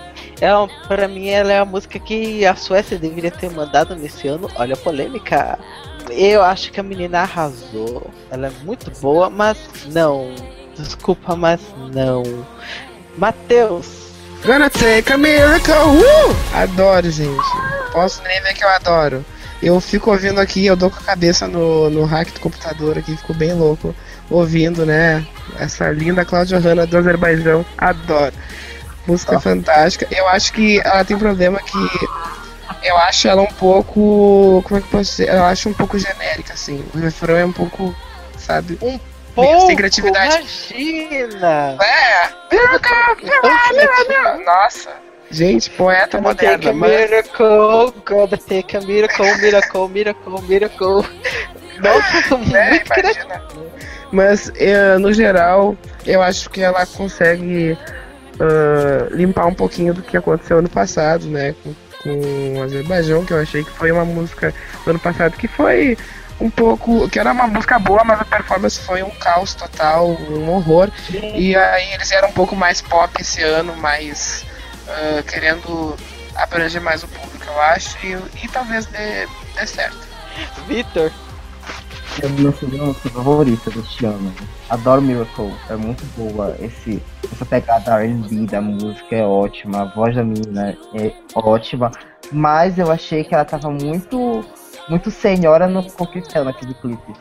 Ela, 0.41 0.69
pra 0.87 1.09
mim, 1.09 1.29
ela 1.29 1.53
é 1.53 1.59
a 1.59 1.65
música 1.65 1.99
que 1.99 2.45
a 2.45 2.55
Suécia 2.55 2.99
deveria 2.99 3.31
ter 3.31 3.51
mandado 3.51 3.95
nesse 3.95 4.29
ano. 4.29 4.51
Olha 4.57 4.75
a 4.75 4.77
polêmica. 4.77 5.59
Eu 6.11 6.43
acho 6.43 6.71
que 6.71 6.81
a 6.81 6.83
menina 6.83 7.21
arrasou. 7.21 8.11
Ela 8.31 8.49
é 8.49 8.53
muito 8.65 8.91
boa, 9.01 9.31
mas 9.31 9.59
não. 9.93 10.35
Desculpa, 10.77 11.37
mas 11.37 11.61
não. 11.95 12.23
Matheus, 13.17 14.05
Gonna 14.45 14.69
take 14.69 15.11
a 15.11 15.17
miracle! 15.17 15.73
Uh! 15.73 16.37
Adoro, 16.55 17.11
gente. 17.11 17.43
Posso 17.93 18.23
nem 18.25 18.43
ver 18.43 18.53
que 18.53 18.63
eu 18.63 18.69
adoro. 18.69 19.25
Eu 19.63 19.81
fico 19.81 20.11
ouvindo 20.11 20.39
aqui, 20.39 20.67
eu 20.67 20.77
dou 20.77 20.91
com 20.91 20.99
a 20.99 21.03
cabeça 21.03 21.49
no, 21.49 21.89
no 21.89 22.05
hack 22.05 22.31
do 22.31 22.41
computador 22.41 22.99
aqui, 22.99 23.17
fico 23.17 23.33
bem 23.33 23.55
louco 23.55 23.95
ouvindo, 24.29 24.85
né? 24.85 25.27
Essa 25.59 25.91
linda 25.91 26.27
Cláudia 26.27 26.59
Hanna 26.59 26.87
do 26.87 26.99
Azerbaijão. 26.99 27.65
Adoro. 27.79 28.35
Música 29.07 29.41
fantástica. 29.41 30.07
Eu 30.11 30.29
acho 30.29 30.53
que 30.53 30.79
ela 30.81 31.05
tem 31.07 31.17
um 31.17 31.21
problema 31.21 31.59
que. 31.61 31.79
Eu 32.83 32.99
acho 32.99 33.27
ela 33.29 33.41
um 33.41 33.47
pouco. 33.47 34.63
Como 34.67 34.79
é 34.79 34.83
que 34.83 34.89
eu 34.89 34.99
posso 34.99 35.11
dizer? 35.11 35.31
Eu 35.31 35.45
acho 35.45 35.71
um 35.71 35.75
pouco 35.75 35.99
genérica, 35.99 36.53
assim. 36.53 36.85
O 36.95 36.99
refrão 36.99 37.37
é 37.37 37.47
um 37.47 37.53
pouco. 37.53 37.95
Sabe? 38.37 38.79
um 38.83 38.99
pouco, 39.35 39.67
sem 39.67 39.77
criatividade. 39.77 40.47
imagina! 40.71 41.77
É! 41.83 42.29
Então, 42.53 44.45
Nossa! 44.45 44.91
Gente, 45.31 45.71
poeta 45.71 46.19
Gonna 46.19 46.35
take 46.35 46.67
moderna, 46.67 46.87
a 46.87 46.89
miracle, 46.89 48.03
gonna 48.05 48.37
take 48.37 48.77
a 48.77 48.81
miracle, 48.81 49.39
miracle, 49.39 49.89
miracle, 49.89 50.43
miracle. 50.43 51.05
Nossa, 51.81 52.37
muito 52.39 52.57
É, 52.57 52.79
criativo. 52.79 53.27
Mas, 54.13 54.53
eh, 54.57 54.97
no 54.99 55.13
geral, 55.13 55.77
eu 56.07 56.23
acho 56.23 56.49
que 56.51 56.61
ela 56.63 56.87
consegue 56.87 57.77
ah, 58.41 59.09
limpar 59.11 59.47
um 59.47 59.55
pouquinho 59.55 59.95
do 59.95 60.03
que 60.03 60.17
aconteceu 60.17 60.59
ano 60.59 60.69
passado, 60.69 61.27
né? 61.27 61.55
Com, 61.63 61.75
com 62.03 62.59
o 62.59 62.63
Azerbaijão, 62.63 63.25
que 63.25 63.33
eu 63.33 63.41
achei 63.41 63.65
que 63.65 63.71
foi 63.71 63.91
uma 63.91 64.05
música 64.05 64.53
do 64.85 64.91
ano 64.91 64.99
passado 64.99 65.37
que 65.37 65.49
foi 65.49 65.97
um 66.41 66.51
pouco. 66.51 67.09
que 67.09 67.19
era 67.19 67.33
uma 67.33 67.47
música 67.47 67.79
boa, 67.79 68.05
mas 68.05 68.21
a 68.21 68.25
performance 68.25 68.79
foi 68.81 69.03
um 69.03 69.11
caos 69.11 69.55
total, 69.55 70.09
um 70.09 70.51
horror. 70.51 70.91
E 71.11 71.57
aí 71.57 71.93
eles 71.93 72.11
eram 72.11 72.29
um 72.29 72.33
pouco 72.33 72.55
mais 72.57 72.81
pop 72.81 73.13
esse 73.21 73.43
ano, 73.43 73.77
mais 73.77 74.45
ah, 74.89 75.23
querendo 75.27 75.97
abranger 76.35 76.81
mais 76.81 77.03
o 77.03 77.09
público, 77.09 77.45
eu 77.47 77.61
acho, 77.61 77.97
e, 78.05 78.13
e 78.45 78.49
talvez 78.49 78.87
dê, 78.87 79.27
dê 79.55 79.67
certo. 79.67 80.15
Vitor, 80.67 81.11
É 82.19 82.53
segunda 82.53 82.85
música 82.85 83.11
favorita 83.11 83.71
deste 83.71 84.05
ano. 84.05 84.35
Adoro 84.69 85.01
Miracle, 85.01 85.55
é 85.71 85.77
muito 85.77 86.05
boa. 86.17 86.57
Esse, 86.61 87.03
essa 87.33 87.45
pegada 87.47 87.97
RB 87.99 88.47
da 88.47 88.61
música 88.61 89.15
é 89.15 89.25
ótima, 89.25 89.83
a 89.83 89.85
voz 89.85 90.15
da 90.15 90.25
menina 90.25 90.77
é 90.95 91.13
ótima. 91.35 91.93
Mas 92.33 92.79
eu 92.79 92.91
achei 92.91 93.23
que 93.23 93.35
ela 93.35 93.45
tava 93.45 93.71
muito, 93.71 94.45
muito 94.89 95.11
senhora 95.11 95.67
no 95.67 95.83
coquetel 95.93 96.45
naquele 96.45 96.75
clipe, 96.75 97.13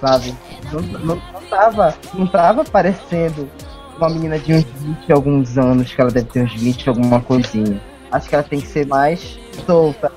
sabe? 0.00 0.34
Não, 0.72 0.80
não, 0.80 1.16
não 1.16 1.42
tava, 1.48 1.94
não 2.14 2.26
tava 2.26 2.64
parecendo 2.64 3.48
uma 3.96 4.08
menina 4.10 4.38
de 4.38 4.54
uns 4.54 4.64
20 4.64 5.08
e 5.08 5.12
alguns 5.12 5.58
anos, 5.58 5.92
que 5.92 6.00
ela 6.00 6.10
deve 6.10 6.26
ter 6.26 6.42
uns 6.42 6.54
20 6.54 6.82
e 6.82 6.88
alguma 6.88 7.20
coisinha. 7.20 7.80
Acho 8.10 8.28
que 8.28 8.34
ela 8.34 8.44
tem 8.44 8.60
que 8.60 8.66
ser 8.66 8.86
mais 8.86 9.38
solta, 9.66 10.12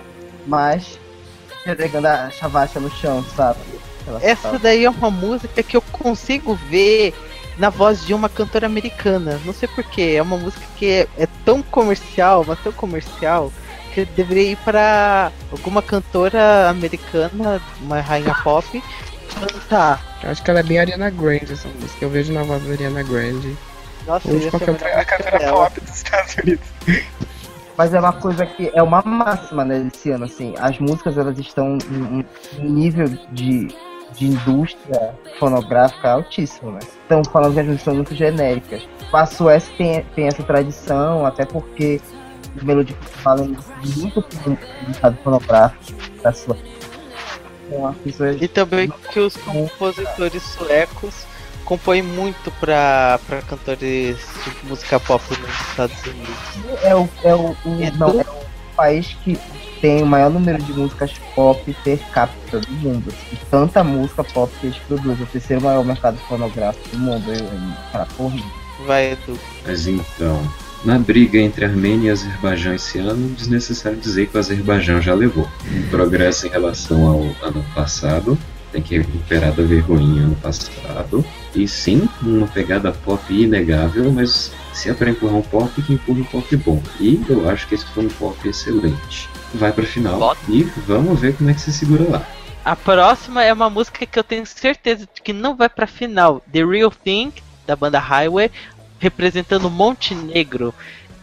mais 0.45 0.99
pegando 1.75 2.05
a 2.07 2.29
chavasca 2.29 2.79
no 2.79 2.89
chão, 2.89 3.23
sabe? 3.35 3.59
Ela 4.07 4.19
essa 4.23 4.43
sabe. 4.43 4.59
daí 4.59 4.85
é 4.85 4.89
uma 4.89 5.11
música 5.11 5.61
que 5.61 5.75
eu 5.75 5.81
consigo 5.81 6.55
ver 6.69 7.13
na 7.57 7.69
voz 7.69 8.05
de 8.05 8.13
uma 8.13 8.29
cantora 8.29 8.65
americana. 8.65 9.39
Não 9.43 9.53
sei 9.53 9.67
porquê, 9.67 10.13
é 10.15 10.21
uma 10.21 10.37
música 10.37 10.65
que 10.77 10.85
é, 10.85 11.07
é 11.17 11.27
tão 11.43 11.61
comercial, 11.61 12.45
mas 12.47 12.59
tão 12.59 12.71
comercial, 12.71 13.51
que 14.05 14.13
deveria 14.13 14.51
ir 14.51 14.57
para 14.57 15.31
alguma 15.51 15.81
cantora 15.81 16.69
americana, 16.69 17.59
uma 17.81 17.99
rainha 17.99 18.35
pop, 18.43 18.83
cantar. 19.39 20.19
Eu 20.23 20.29
acho 20.29 20.43
que 20.43 20.51
ela 20.51 20.59
é 20.59 20.63
bem 20.63 20.79
Ariana 20.79 21.09
Grande, 21.09 21.53
essa 21.53 21.67
música. 21.67 22.05
Eu 22.05 22.09
vejo 22.09 22.31
na 22.33 22.43
voz 22.43 22.63
da 22.63 22.73
Ariana 22.73 23.01
Grande. 23.01 23.57
Nossa, 24.05 24.29
Ou 24.29 24.39
de 24.39 24.49
qualquer 24.49 24.69
outra 24.69 25.05
cantora 25.05 25.39
dela. 25.39 25.51
pop 25.51 25.81
dos 25.81 25.95
Estados 25.95 26.35
Unidos. 26.35 26.67
Mas 27.75 27.93
é 27.93 27.99
uma 27.99 28.13
coisa 28.13 28.45
que 28.45 28.71
é 28.73 28.81
uma 28.81 29.01
máxima 29.01 29.65
né, 29.65 29.79
desse 29.79 30.11
ano, 30.11 30.25
assim. 30.25 30.53
As 30.59 30.77
músicas 30.79 31.17
elas 31.17 31.37
estão 31.39 31.77
em 31.91 32.25
em 32.59 32.65
um 32.65 32.69
nível 32.69 33.07
de, 33.31 33.67
de 34.13 34.25
indústria 34.27 35.13
fonográfica 35.39 36.11
altíssimo, 36.11 36.71
né? 36.71 36.79
Estão 37.01 37.23
falando 37.31 37.53
que 37.53 37.59
as 37.59 37.65
músicas 37.65 37.83
são 37.83 37.95
muito 37.95 38.15
genéricas. 38.15 38.87
A 39.13 39.25
Suécia 39.25 39.73
tem, 39.77 40.03
tem 40.15 40.27
essa 40.27 40.43
tradição, 40.43 41.25
até 41.25 41.45
porque 41.45 42.01
melodias 42.63 42.97
falam 43.23 43.55
muito 43.97 44.21
do 44.21 44.57
estado 44.91 45.17
fonográfico 45.23 45.93
da 46.23 46.31
isso 48.05 48.23
é- 48.23 48.33
E 48.39 48.47
também 48.47 48.91
que 49.11 49.19
os 49.19 49.35
compositores 49.37 50.41
suecos 50.43 51.25
compõem 51.65 52.01
muito 52.01 52.49
pra, 52.59 53.19
pra 53.27 53.41
cantores 53.41 54.17
de 54.61 54.67
música 54.69 54.99
pop 54.99 55.21
nos 55.29 55.69
Estados 55.69 55.97
Unidos. 56.05 56.81
é 56.83 56.95
o, 56.95 57.09
é 57.23 57.35
o, 57.35 57.49
o- 57.65 57.83
É 57.83 57.91
não, 57.91 58.09
é 58.21 58.23
o 58.23 58.75
país 58.75 59.07
que 59.23 59.37
tem 59.81 60.01
o 60.01 60.05
maior 60.05 60.29
número 60.29 60.61
de 60.63 60.71
músicas 60.73 61.11
pop 61.35 61.75
per 61.83 61.99
capita 62.11 62.59
do 62.61 62.71
mundo. 62.71 63.09
assim. 63.13 63.37
Tanta 63.51 63.83
música 63.83 64.23
pop 64.23 64.51
que 64.61 64.67
eles 64.67 64.77
produzem. 64.87 65.23
O 65.23 65.27
terceiro 65.27 65.61
maior 65.61 65.83
mercado 65.83 66.17
fonográfico 66.27 66.87
do 66.89 66.97
mundo. 66.99 67.29
Eu, 67.31 67.35
eu, 67.45 67.51
cara, 67.91 68.07
porra. 68.17 68.37
Vai, 68.85 69.11
Edu. 69.11 69.37
Mas 69.65 69.87
então, 69.87 70.41
na 70.85 70.97
briga 70.97 71.39
entre 71.39 71.65
Armênia 71.65 72.09
e 72.09 72.11
Azerbaijão 72.11 72.73
esse 72.73 72.99
ano, 72.99 73.29
desnecessário 73.35 73.97
dizer 73.97 74.27
que 74.27 74.37
o 74.37 74.39
Azerbaijão 74.39 75.01
já 75.01 75.13
levou. 75.13 75.47
Um 75.71 75.89
progresso 75.89 76.47
em 76.47 76.49
relação 76.49 77.05
ao 77.07 77.21
ano 77.47 77.65
passado, 77.73 78.37
tem 78.71 78.81
que 78.81 78.97
recuperar 78.97 79.53
da 79.53 79.63
vergonha 79.63 80.23
ano 80.23 80.35
passado. 80.35 81.25
E 81.55 81.67
sim, 81.67 82.07
uma 82.21 82.47
pegada 82.47 82.91
pop 82.91 83.33
inegável, 83.33 84.11
mas 84.11 84.51
se 84.73 84.89
é 84.89 84.93
pra 84.93 85.09
empurrar 85.09 85.37
um 85.37 85.41
pop, 85.41 85.81
que 85.81 85.93
empurra 85.93 86.19
um 86.19 86.23
pop 86.25 86.55
bom. 86.57 86.81
E 86.99 87.19
eu 87.27 87.49
acho 87.49 87.67
que 87.67 87.75
esse 87.75 87.85
foi 87.87 88.05
um 88.05 88.09
pop 88.09 88.47
excelente. 88.47 89.29
Vai 89.53 89.71
pra 89.71 89.85
final 89.85 90.19
Bota. 90.19 90.39
e 90.49 90.63
vamos 90.85 91.19
ver 91.19 91.35
como 91.35 91.49
é 91.49 91.53
que 91.53 91.61
se 91.61 91.73
segura 91.73 92.09
lá. 92.09 92.27
A 92.63 92.75
próxima 92.75 93.43
é 93.43 93.51
uma 93.51 93.69
música 93.69 94.05
que 94.05 94.19
eu 94.19 94.23
tenho 94.23 94.45
certeza 94.45 95.07
de 95.11 95.21
que 95.21 95.31
não 95.31 95.55
vai 95.55 95.69
pra 95.69 95.87
final. 95.87 96.43
The 96.51 96.65
Real 96.65 96.91
Thing, 96.91 97.31
da 97.65 97.75
banda 97.75 97.97
Highway, 97.97 98.51
representando 98.99 99.69
Montenegro. 99.69 100.73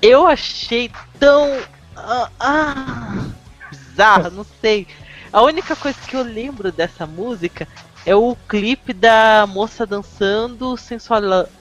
Eu 0.00 0.26
achei 0.26 0.90
tão. 1.18 1.58
Ah, 1.96 2.30
ah, 2.38 3.26
bizarra, 3.70 4.30
não 4.30 4.44
sei. 4.60 4.86
A 5.32 5.42
única 5.42 5.74
coisa 5.74 5.98
que 6.06 6.14
eu 6.16 6.22
lembro 6.22 6.70
dessa 6.70 7.06
música 7.06 7.66
é 8.06 8.14
o 8.14 8.36
clipe 8.48 8.92
da 8.92 9.46
moça 9.48 9.86
dançando, 9.86 10.76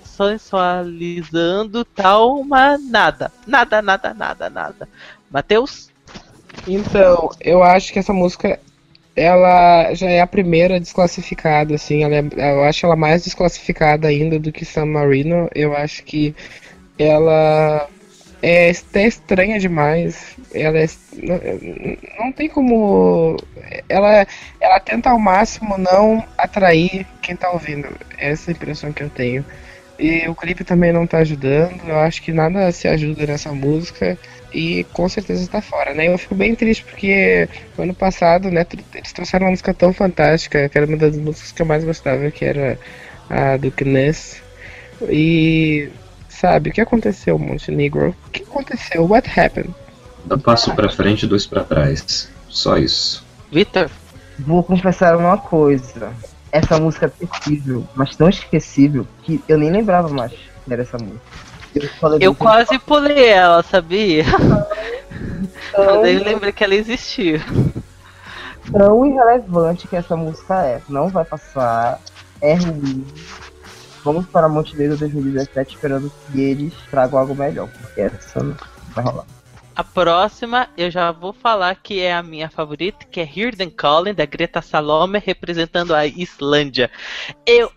sensualizando 0.04 1.86
tal, 1.86 2.44
mas 2.44 2.84
nada. 2.90 3.32
Nada, 3.48 3.82
nada, 3.82 4.14
nada, 4.14 4.50
nada. 4.50 4.90
Matheus? 5.32 5.90
Então, 6.68 7.32
eu 7.40 7.64
acho 7.64 7.92
que 7.92 8.00
essa 8.00 8.14
música 8.14 8.60
ela 9.16 9.94
já 9.94 10.10
é 10.10 10.22
a 10.22 10.28
primeira 10.28 10.80
desclassificada, 10.80 11.76
assim, 11.76 12.04
ela 12.04 12.16
é- 12.16 12.54
eu 12.54 12.64
acho 12.64 12.86
ela 12.86 12.96
mais 12.96 13.24
desclassificada 13.24 14.08
ainda 14.08 14.40
do 14.40 14.52
que 14.52 14.66
San 14.66 14.86
Marino. 14.86 15.50
Eu 15.54 15.76
acho 15.76 16.04
que 16.04 16.36
ela 16.98 17.88
é 18.42 18.72
até 18.72 19.08
estranha 19.08 19.60
demais. 19.60 20.36
Ela 20.54 20.80
é, 20.80 20.88
não, 21.22 21.40
não 22.26 22.32
tem 22.32 22.50
como. 22.50 23.38
Ela, 23.88 24.28
ela 24.60 24.80
tenta 24.80 25.10
ao 25.12 25.20
máximo 25.20 25.78
não 25.78 26.24
atrair 26.38 27.06
quem 27.22 27.36
tá 27.36 27.52
ouvindo. 27.52 27.88
Essa 28.18 28.52
é 28.52 28.54
a 28.54 28.56
impressão 28.56 28.92
que 28.94 29.04
eu 29.04 29.10
tenho. 29.10 29.46
E 29.98 30.28
o 30.28 30.36
clipe 30.36 30.64
também 30.64 30.92
não 30.92 31.08
tá 31.08 31.20
ajudando. 31.20 31.88
Eu 31.88 32.00
acho 32.00 32.22
que 32.22 32.34
nada 32.34 32.72
se 32.72 32.88
ajuda 32.88 33.26
nessa 33.28 33.52
música. 33.54 34.18
E 34.54 34.84
com 34.94 35.10
certeza 35.10 35.50
tá 35.50 35.62
fora, 35.62 35.94
né? 35.94 36.08
Eu 36.08 36.18
fico 36.18 36.36
bem 36.36 36.54
triste 36.54 36.84
porque 36.84 37.50
no 37.78 37.86
ano 37.86 37.94
passado, 37.94 38.52
né, 38.52 38.66
eles 38.94 39.12
trouxeram 39.12 39.48
uma 39.48 39.52
música 39.52 39.74
tão 39.74 39.92
fantástica, 39.92 40.70
que 40.70 40.78
era 40.78 40.86
uma 40.86 40.98
das 40.98 41.18
músicas 41.18 41.52
que 41.52 41.62
eu 41.62 41.66
mais 41.66 41.84
gostava, 41.84 42.30
que 42.30 42.46
era 42.46 42.78
a 43.30 43.58
do 43.58 43.72
Kness. 43.72 44.42
E 45.10 45.90
sabe, 46.30 46.70
o 46.70 46.74
que 46.74 46.82
aconteceu, 46.82 47.40
Montenegro? 47.40 48.16
O 48.28 48.30
que 48.30 48.44
aconteceu? 48.44 49.10
What 49.10 49.28
happened? 49.40 49.74
Um 50.30 50.38
passo 50.38 50.74
pra 50.76 50.90
frente, 50.90 51.26
dois 51.26 51.48
pra 51.48 51.64
trás. 51.64 52.30
Só 52.48 52.78
isso. 52.78 53.26
Vitor? 53.52 53.90
Vou 54.40 54.64
confessar 54.64 55.18
uma 55.18 55.38
coisa. 55.38 56.14
Essa 56.52 56.80
música 56.80 57.08
é 57.08 57.26
terrível, 57.26 57.88
mas 57.96 58.16
tão 58.16 58.30
esquecível 58.30 59.08
que 59.24 59.44
eu 59.48 59.58
nem 59.58 59.72
lembrava 59.72 60.10
mais 60.10 60.32
que 60.32 60.72
era 60.72 60.84
essa 60.84 60.98
música. 60.98 61.22
Eu, 61.76 62.20
Eu 62.20 62.36
quase 62.36 62.78
pulei 62.80 63.26
ela, 63.26 63.64
sabia? 63.64 64.24
tão, 65.72 65.86
Mas 65.86 66.04
aí 66.04 66.16
eu 66.16 66.24
lembrei 66.24 66.52
que 66.52 66.64
ela 66.64 66.76
existia. 66.76 67.42
tão 68.72 69.06
irrelevante 69.06 69.88
que 69.88 69.96
essa 69.96 70.16
música 70.16 70.64
é. 70.66 70.82
Não 70.88 71.10
vai 71.10 71.26
passar. 71.26 72.00
É 72.42 72.56
ruim. 72.56 73.06
Vamos 74.04 74.26
para 74.26 74.50
Montenegro 74.50 74.98
2017 74.98 75.76
esperando 75.76 76.12
que 76.32 76.42
eles 76.42 76.74
tragam 76.92 77.18
algo 77.20 77.34
melhor, 77.34 77.70
porque 77.70 78.02
essa 78.02 78.44
não 78.44 78.56
vai 78.94 79.04
rolar. 79.04 79.26
A 79.76 79.84
próxima 79.84 80.68
eu 80.78 80.92
já 80.92 81.12
vou 81.12 81.34
falar 81.34 81.76
que 81.76 82.00
é 82.00 82.14
a 82.14 82.22
minha 82.22 82.50
favorita, 82.50 83.06
que 83.10 83.20
é 83.20 83.24
Hear 83.24 83.56
Them 83.56 83.72
Calling, 83.72 84.14
da 84.14 84.26
Greta 84.26 84.62
Salome, 84.62 85.20
representando 85.20 85.96
a 85.96 86.06
Islândia. 86.06 86.92
Eu 87.46 87.72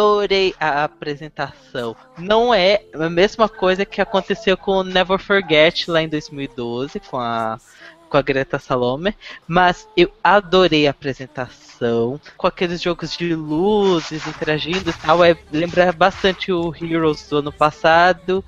adorei 0.00 0.54
a 0.60 0.84
apresentação. 0.84 1.96
Não 2.18 2.52
é 2.52 2.82
a 2.94 3.08
mesma 3.08 3.48
coisa 3.48 3.86
que 3.86 3.98
aconteceu 4.02 4.54
com 4.54 4.82
Never 4.82 5.18
Forget 5.18 5.90
lá 5.90 6.02
em 6.02 6.08
2012, 6.08 7.00
com 7.00 7.18
a, 7.18 7.58
com 8.10 8.16
a 8.18 8.20
Greta 8.22 8.58
Salome, 8.58 9.14
mas 9.48 9.88
eu 9.96 10.12
adorei 10.22 10.86
a 10.86 10.90
apresentação, 10.90 12.20
com 12.36 12.46
aqueles 12.46 12.82
jogos 12.82 13.16
de 13.16 13.34
luzes 13.34 14.26
interagindo 14.26 14.90
e 14.90 14.92
tal. 14.92 15.24
É, 15.24 15.34
lembra 15.50 15.90
bastante 15.92 16.52
o 16.52 16.74
Heroes 16.78 17.26
do 17.30 17.38
ano 17.38 17.52
passado. 17.52 18.44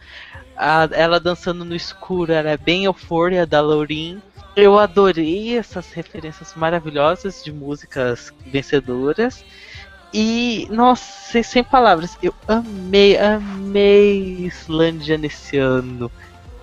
A- 0.55 0.89
ela 0.93 1.19
dançando 1.19 1.65
no 1.65 1.75
escuro, 1.75 2.31
ela 2.31 2.51
é 2.51 2.57
bem 2.59 2.85
eufória 2.85 3.47
da 3.47 3.63
Laurin. 3.63 4.21
Eu 4.55 4.79
adorei 4.79 5.57
essas 5.57 5.93
referências 5.93 6.53
maravilhosas 6.55 7.43
de 7.43 7.51
músicas 7.53 8.35
vencedoras. 8.45 9.43
E, 10.13 10.67
nossa, 10.71 11.43
sem, 11.43 11.63
palavras, 11.63 12.17
eu 12.23 12.35
amei, 12.47 13.19
amei 13.19 14.47
Islândia 14.47 15.19
nesse 15.19 15.59
ano. 15.59 16.11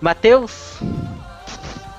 Matheus? 0.02 0.80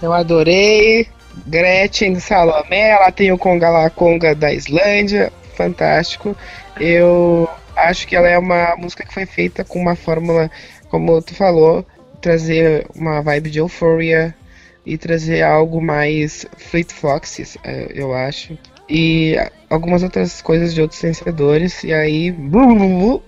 Eu 0.03 0.13
adorei. 0.13 1.09
Gretchen 1.47 2.19
Salomé, 2.19 2.91
ela 2.91 3.13
tem 3.13 3.31
o 3.31 3.39
Conga 3.39 3.69
La 3.69 3.91
Conga 3.91 4.35
da 4.35 4.53
Islândia, 4.53 5.33
fantástico. 5.55 6.37
Eu 6.81 7.49
acho 7.77 8.07
que 8.07 8.17
ela 8.17 8.29
é 8.29 8.39
uma 8.39 8.75
música 8.77 9.05
que 9.05 9.13
foi 9.13 9.27
feita 9.27 9.63
com 9.63 9.79
uma 9.79 9.95
fórmula, 9.95 10.51
como 10.89 11.21
tu 11.21 11.35
falou, 11.35 11.85
trazer 12.21 12.87
uma 12.95 13.21
vibe 13.23 13.51
de 13.51 13.59
euphoria 13.59 14.35
e 14.85 14.97
trazer 14.97 15.43
algo 15.43 15.81
mais 15.81 16.47
Fleet 16.57 16.93
Foxes, 16.93 17.59
eh, 17.65 17.93
eu 17.95 18.15
acho. 18.15 18.57
E 18.89 19.37
algumas 19.69 20.03
outras 20.03 20.41
coisas 20.41 20.73
de 20.75 20.81
outros 20.81 21.01
vencedores. 21.01 21.83
E 21.85 21.93
aí, 21.93 22.35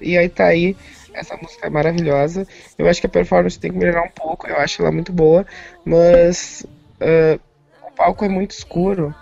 e 0.00 0.16
aí 0.16 0.28
tá 0.28 0.46
aí. 0.46 0.76
Essa 1.12 1.36
música 1.36 1.66
é 1.66 1.70
maravilhosa. 1.70 2.46
Eu 2.76 2.88
acho 2.88 3.00
que 3.00 3.06
a 3.06 3.10
performance 3.10 3.58
tem 3.58 3.72
que 3.72 3.78
melhorar 3.78 4.02
um 4.02 4.10
pouco. 4.10 4.46
Eu 4.46 4.56
acho 4.56 4.82
ela 4.82 4.92
muito 4.92 5.12
boa. 5.12 5.44
Mas 5.84 6.64
ah, 7.00 7.38
o 7.86 7.90
palco 7.92 8.24
é 8.24 8.28
muito 8.28 8.52
escuro. 8.52 9.14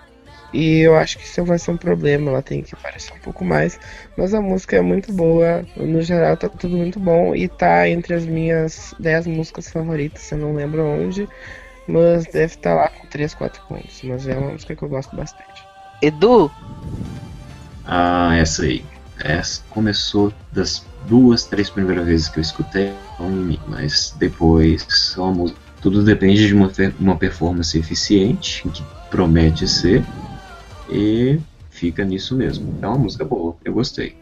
E 0.53 0.81
eu 0.81 0.97
acho 0.97 1.19
que 1.19 1.25
isso 1.25 1.45
vai 1.45 1.59
ser 1.59 1.71
um 1.71 1.77
problema. 1.77 2.31
Ela 2.31 2.43
tem 2.43 2.63
que 2.63 2.75
aparecer 2.75 3.13
um 3.15 3.19
pouco 3.21 3.45
mais. 3.45 3.79
Mas 4.17 4.35
a 4.35 4.41
música 4.41 4.77
é 4.77 4.81
muito 4.81 5.13
boa. 5.13 5.65
No 5.77 6.03
geral, 6.03 6.37
tá 6.37 6.49
tudo 6.49 6.77
muito 6.77 7.01
bom. 7.01 7.35
E 7.35 7.49
tá 7.49 7.89
entre 7.89 8.15
as 8.15 8.27
minhas 8.27 8.95
10 8.99 9.27
músicas 9.27 9.71
favoritas. 9.71 10.31
Eu 10.31 10.39
não 10.39 10.55
lembro 10.55 10.85
onde. 10.85 11.29
Mas 11.89 12.27
deve 12.27 12.55
estar 12.55 12.75
lá 12.75 12.89
com 12.89 13.07
3, 13.07 13.35
4 13.35 13.63
pontos. 13.67 14.03
Mas 14.03 14.27
é 14.29 14.37
uma 14.37 14.53
música 14.53 14.77
que 14.77 14.83
eu 14.83 14.89
gosto 14.89 15.17
bastante. 15.17 15.76
Edu? 16.03 16.51
Ah, 17.85 18.35
essa 18.37 18.63
aí. 18.63 18.85
Essa 19.19 19.63
começou 19.71 20.33
das 20.53 20.85
duas, 21.09 21.45
três 21.45 21.71
primeiras 21.71 22.07
vezes 22.07 22.29
que 22.29 22.39
eu 22.39 22.43
escutei 22.43 22.93
não 23.19 23.31
em 23.31 23.45
mim, 23.45 23.61
mas 23.67 24.15
depois 24.19 25.15
é 25.17 25.21
uma 25.21 25.33
música. 25.33 25.61
Tudo 25.81 26.03
depende 26.03 26.47
de 26.47 26.55
uma, 26.55 26.71
uma 26.99 27.17
performance 27.17 27.79
eficiente, 27.79 28.69
que 28.69 28.83
promete 29.11 29.69
ser, 29.69 30.05
e 30.91 31.39
fica 31.71 32.05
nisso 32.05 32.37
mesmo. 32.37 32.75
É 32.83 32.87
uma 32.87 32.99
música 32.99 33.25
boa, 33.25 33.57
eu 33.65 33.73
gostei. 33.73 34.17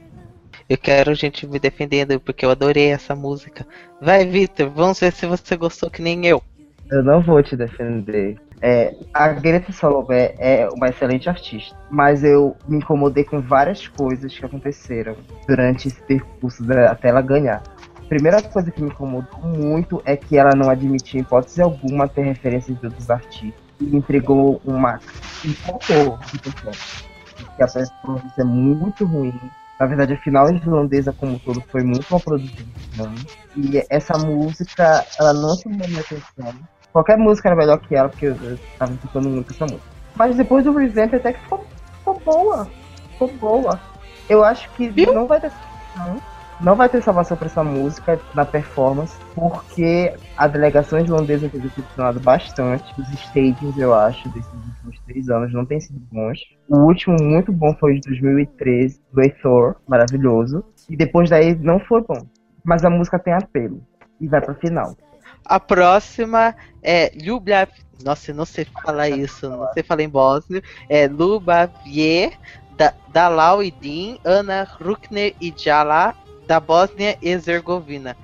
Eu 0.69 0.79
quero 0.79 1.15
gente 1.15 1.47
me 1.47 1.59
defendendo, 1.59 2.19
porque 2.21 2.45
eu 2.45 2.51
adorei 2.51 2.87
essa 2.87 3.15
música. 3.15 3.67
Vai, 4.01 4.27
Vitor, 4.27 4.71
vamos 4.71 5.01
ver 5.01 5.13
se 5.13 5.27
você 5.27 5.57
gostou 5.57 5.91
que 5.91 6.01
nem 6.01 6.27
eu. 6.27 6.43
Eu 6.91 7.03
não 7.03 7.21
vou 7.21 7.43
te 7.43 7.57
defender. 7.57 8.39
É, 8.63 8.95
a 9.13 9.29
Greta 9.29 9.73
Salomé 9.73 10.35
é 10.39 10.69
uma 10.71 10.89
excelente 10.89 11.29
artista, 11.29 11.77
mas 11.91 12.25
eu 12.25 12.57
me 12.67 12.79
incomodei 12.79 13.25
com 13.25 13.41
várias 13.41 13.87
coisas 13.89 14.37
que 14.37 14.45
aconteceram 14.45 15.17
durante 15.47 15.89
esse 15.89 16.01
percurso 16.03 16.63
da- 16.65 16.91
até 16.93 17.09
ela 17.09 17.21
ganhar. 17.21 17.63
A 17.99 18.07
primeira 18.09 18.41
coisa 18.43 18.71
que 18.71 18.81
me 18.83 18.89
incomodou 18.91 19.41
muito 19.43 20.01
é 20.05 20.17
que 20.17 20.37
ela 20.37 20.55
não 20.55 20.71
admitiu, 20.71 21.19
em 21.19 21.23
hipótese 21.23 21.61
alguma, 21.61 22.07
ter 22.09 22.23
referências 22.23 22.79
de 22.79 22.87
outros 22.87 23.11
artistas. 23.11 23.63
E 23.81 23.97
entregou 23.97 24.61
uma. 24.65 25.01
De 25.43 25.55
performance. 25.55 27.05
Porque 27.37 27.63
a 27.63 27.67
performance 27.67 28.41
é 28.41 28.45
muito 28.45 29.05
ruim. 29.05 29.39
Na 29.81 29.87
verdade, 29.87 30.13
a 30.13 30.19
final 30.19 30.49
irlandesa 30.49 31.13
como 31.13 31.33
um 31.33 31.39
todo 31.39 31.61
foi 31.73 31.83
muito 31.83 32.07
mal 32.09 32.21
produzida. 32.21 32.63
né? 32.97 33.15
E 33.57 33.83
essa 33.91 34.17
música, 34.17 35.05
ela 35.19 35.33
não 35.33 35.57
chamou 35.57 35.87
minha 35.89 36.01
atenção. 36.01 36.55
Qualquer 36.95 37.19
música 37.19 37.49
era 37.49 37.57
melhor 37.57 37.81
que 37.81 37.93
ela, 37.93 38.09
porque 38.09 38.27
eu, 38.27 38.37
eu 38.37 38.57
tava 38.79 38.93
escutando 38.93 39.29
muito 39.29 39.53
essa 39.53 39.65
música. 39.65 39.83
Mas 40.15 40.37
depois 40.37 40.65
do 40.65 40.73
Revamp 40.73 41.13
até 41.13 41.33
que 41.33 41.41
ficou, 41.41 41.67
ficou 41.99 42.21
boa. 42.21 42.69
Ficou 43.11 43.29
boa. 43.33 43.81
Eu 44.29 44.45
acho 44.45 44.71
que 44.71 44.93
não 45.13 45.27
vai 45.27 45.41
ter 45.41 45.51
salvação. 45.51 46.23
Não 46.61 46.77
vai 46.77 46.89
ter 46.89 47.03
salvação 47.03 47.37
pra 47.37 47.47
essa 47.47 47.65
música 47.65 48.21
na 48.33 48.45
performance, 48.45 49.19
porque 49.35 50.15
a 50.37 50.47
delegação 50.47 51.01
irlandesa 51.01 51.49
tem 51.49 51.61
decepcionado 51.61 52.21
bastante. 52.21 52.95
Os 52.97 53.11
stagings, 53.13 53.77
eu 53.77 53.93
acho, 53.93 54.29
desses 54.29 54.53
últimos 54.55 55.01
três 55.05 55.29
anos 55.29 55.53
não 55.53 55.67
têm 55.67 55.81
sido 55.81 55.99
bons. 56.13 56.39
O 56.69 56.77
último 56.77 57.17
muito 57.21 57.53
bom 57.53 57.75
foi 57.75 57.95
de 57.95 58.03
2013, 58.03 59.03
do 59.13 59.31
Thor, 59.43 59.75
maravilhoso. 59.89 60.65
E 60.89 60.97
depois 60.97 61.29
daí 61.29 61.57
não 61.57 61.81
foi 61.81 62.03
bom. 62.03 62.25
Mas 62.63 62.85
a 62.85 62.89
música 62.89 63.19
tem 63.19 63.35
apelo. 63.35 63.83
E 64.21 64.29
vai 64.29 64.41
pra 64.41 64.55
final. 64.55 64.97
A 65.45 65.61
próxima 65.61 66.55
é 66.83 67.13
Ljubljav. 67.15 67.71
Nossa, 68.03 68.31
eu 68.31 68.35
não 68.35 68.45
sei 68.45 68.67
falar 68.83 69.09
isso, 69.09 69.49
não 69.49 69.73
sei 69.73 69.83
falar 69.83 70.03
em 70.03 70.09
bósnio. 70.09 70.63
É 70.89 71.07
Lubavie, 71.07 72.33
da, 72.77 72.93
da 73.09 73.29
Lauidin, 73.29 74.19
Ana 74.25 74.69
Rukner 74.81 75.35
e 75.41 75.53
Jala, 75.57 76.15
da 76.47 76.59
Bósnia 76.61 77.17
e 77.23 77.29
Herzegovina. 77.29 78.17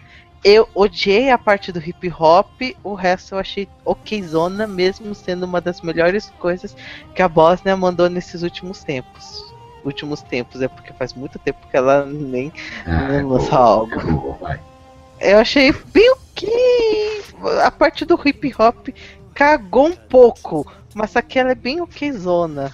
Eu 0.43 0.67
odiei 0.75 1.31
a 1.31 1.37
parte 1.37 1.71
do 1.71 1.79
hip 1.79 2.11
hop, 2.19 2.63
o 2.83 2.95
resto 2.95 3.35
eu 3.35 3.39
achei 3.39 3.69
okzona, 3.85 4.67
mesmo 4.67 5.15
sendo 5.15 5.45
uma 5.45 5.61
das 5.61 5.83
melhores 5.83 6.33
coisas 6.39 6.75
que 7.15 7.21
a 7.21 7.29
Bósnia 7.29 7.77
mandou 7.77 8.09
nesses 8.09 8.43
últimos 8.43 8.83
tempos. 8.83 9.45
Últimos 9.85 10.23
tempos, 10.23 10.63
é 10.63 10.69
porque 10.69 10.93
faz 10.95 11.13
muito 11.13 11.39
tempo 11.39 11.67
que 11.71 11.77
ela 11.77 12.07
nem 12.07 12.53
Ah, 12.87 13.09
não 13.09 13.15
é 13.15 13.23
lança 13.23 13.57
algo. 13.57 14.39
Eu 15.21 15.39
achei 15.39 15.73
bem 15.93 16.11
ok. 16.13 17.23
A 17.63 17.71
parte 17.71 18.05
do 18.05 18.19
hip 18.25 18.55
hop 18.59 18.89
cagou 19.35 19.89
um 19.89 19.97
pouco. 19.97 20.71
Mas 20.95 21.15
aquela 21.17 21.53
é 21.53 21.55
bem 21.55 21.81
okzona. 21.81 22.73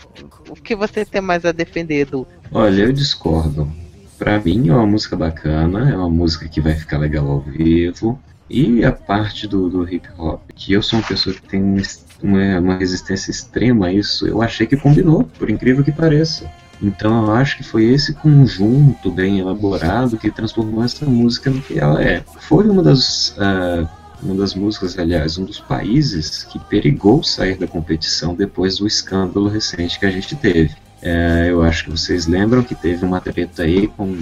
O 0.48 0.54
que 0.54 0.74
você 0.74 1.04
tem 1.04 1.20
mais 1.20 1.44
a 1.44 1.52
defender, 1.52 2.00
Edu? 2.00 2.26
Olha, 2.50 2.82
eu 2.82 2.92
discordo. 2.92 3.70
Pra 4.18 4.40
mim 4.40 4.68
é 4.68 4.72
uma 4.72 4.86
música 4.86 5.14
bacana, 5.14 5.90
é 5.90 5.96
uma 5.96 6.08
música 6.08 6.48
que 6.48 6.60
vai 6.60 6.74
ficar 6.74 6.96
legal 6.96 7.28
ao 7.30 7.40
vivo. 7.40 8.18
E 8.48 8.84
a 8.84 8.92
parte 8.92 9.46
do, 9.46 9.68
do 9.68 9.92
hip 9.92 10.08
hop, 10.16 10.40
que 10.54 10.72
eu 10.72 10.82
sou 10.82 10.98
uma 10.98 11.06
pessoa 11.06 11.34
que 11.34 11.42
tem 11.42 11.62
um 11.62 11.76
uma, 12.22 12.58
uma 12.58 12.76
resistência 12.76 13.30
extrema 13.30 13.86
a 13.86 13.92
isso, 13.92 14.26
eu 14.26 14.42
achei 14.42 14.66
que 14.66 14.76
combinou, 14.76 15.24
por 15.38 15.50
incrível 15.50 15.84
que 15.84 15.92
pareça. 15.92 16.50
Então 16.82 17.26
eu 17.26 17.32
acho 17.32 17.56
que 17.56 17.62
foi 17.62 17.84
esse 17.84 18.12
conjunto 18.14 19.10
bem 19.10 19.38
elaborado 19.38 20.16
que 20.16 20.30
transformou 20.30 20.84
essa 20.84 21.06
música 21.06 21.50
no 21.50 21.62
que 21.62 21.78
ela 21.78 22.02
é. 22.02 22.22
Foi 22.40 22.68
uma 22.68 22.82
das, 22.82 23.34
ah, 23.38 23.88
uma 24.22 24.34
das 24.34 24.54
músicas, 24.54 24.98
aliás, 24.98 25.38
um 25.38 25.44
dos 25.44 25.60
países 25.60 26.44
que 26.44 26.58
perigou 26.58 27.22
sair 27.22 27.56
da 27.56 27.66
competição 27.66 28.34
depois 28.34 28.78
do 28.78 28.86
escândalo 28.86 29.48
recente 29.48 29.98
que 29.98 30.06
a 30.06 30.10
gente 30.10 30.34
teve. 30.36 30.74
É, 31.02 31.46
eu 31.50 31.62
acho 31.62 31.84
que 31.84 31.90
vocês 31.90 32.26
lembram 32.26 32.62
que 32.62 32.74
teve 32.74 33.04
uma 33.04 33.20
treta 33.20 33.62
aí 33.62 33.86
com 33.88 34.16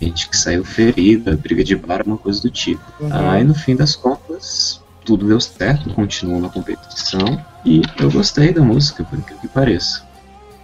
gente 0.00 0.28
que 0.28 0.36
saiu 0.36 0.64
ferida, 0.64 1.36
briga 1.36 1.62
de 1.64 1.74
bar, 1.74 2.02
uma 2.06 2.16
coisa 2.16 2.40
do 2.40 2.50
tipo. 2.50 2.82
Aí 3.10 3.44
no 3.44 3.54
fim 3.54 3.74
das 3.74 3.96
contas, 3.96 4.80
tudo 5.04 5.26
deu 5.26 5.40
certo, 5.40 5.90
continuou 5.90 6.40
na 6.40 6.48
competição 6.48 7.44
e 7.64 7.82
eu 7.98 8.10
gostei 8.10 8.52
da 8.52 8.62
música, 8.62 9.04
por 9.04 9.18
incrível 9.18 9.40
que 9.42 9.48
pareça. 9.48 10.02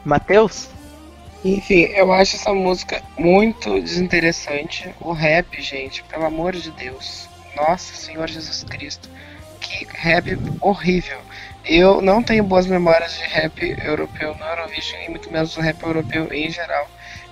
Matheus? 0.04 0.68
Enfim, 1.45 1.84
eu 1.95 2.12
acho 2.12 2.36
essa 2.36 2.53
música 2.53 3.03
muito 3.18 3.80
desinteressante. 3.80 4.95
O 5.01 5.12
rap, 5.12 5.61
gente, 5.61 6.03
pelo 6.05 6.26
amor 6.26 6.53
de 6.55 6.70
Deus. 6.72 7.28
Nossa 7.57 7.95
Senhor 7.95 8.28
Jesus 8.28 8.62
Cristo. 8.64 9.09
Que 9.61 9.86
rap 9.95 10.38
horrível. 10.61 11.18
Eu 11.64 12.01
não 12.01 12.22
tenho 12.22 12.45
boas 12.45 12.66
memórias 12.66 13.14
de 13.14 13.24
rap 13.24 13.76
europeu 13.84 14.34
no 14.34 14.45
Eurovision 14.45 15.03
e 15.03 15.11
muito 15.11 15.30
menos 15.32 15.55
do 15.55 15.61
rap 15.61 15.82
europeu 15.82 16.28
em 16.32 16.51
geral. 16.51 16.88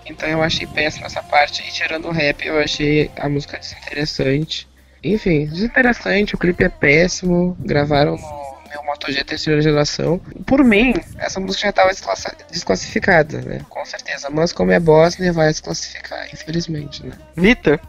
Então 0.07 0.29
eu 0.29 0.43
achei 0.43 0.67
péssima 0.67 1.07
essa 1.07 1.23
parte. 1.23 1.63
E 1.67 1.73
tirando 1.73 2.09
o 2.09 2.13
rap, 2.13 2.47
eu 2.47 2.59
achei 2.59 3.11
a 3.17 3.29
música 3.29 3.59
desinteressante. 3.59 4.67
Enfim, 5.03 5.47
desinteressante, 5.47 6.35
o 6.35 6.39
clipe 6.39 6.65
é 6.65 6.69
péssimo. 6.69 7.57
Gravaram 7.61 8.17
no 8.17 8.58
meu 8.69 8.83
Moto 8.85 9.11
G 9.11 9.23
terceira 9.25 9.61
geração. 9.63 10.19
Por 10.47 10.63
mim, 10.65 10.95
essa 11.19 11.41
música 11.41 11.63
já 11.65 11.71
estava 11.71 11.89
desclassi- 11.91 12.37
desclassificada, 12.51 13.41
né? 13.43 13.61
Com 13.69 13.85
certeza. 13.85 14.29
Mas 14.31 14.53
como 14.53 14.71
é 14.73 14.79
Bosnia, 14.81 15.33
vai 15.33 15.49
desclassificar, 15.49 16.27
infelizmente, 16.33 17.05
né? 17.07 17.13
Vitor? 17.37 17.81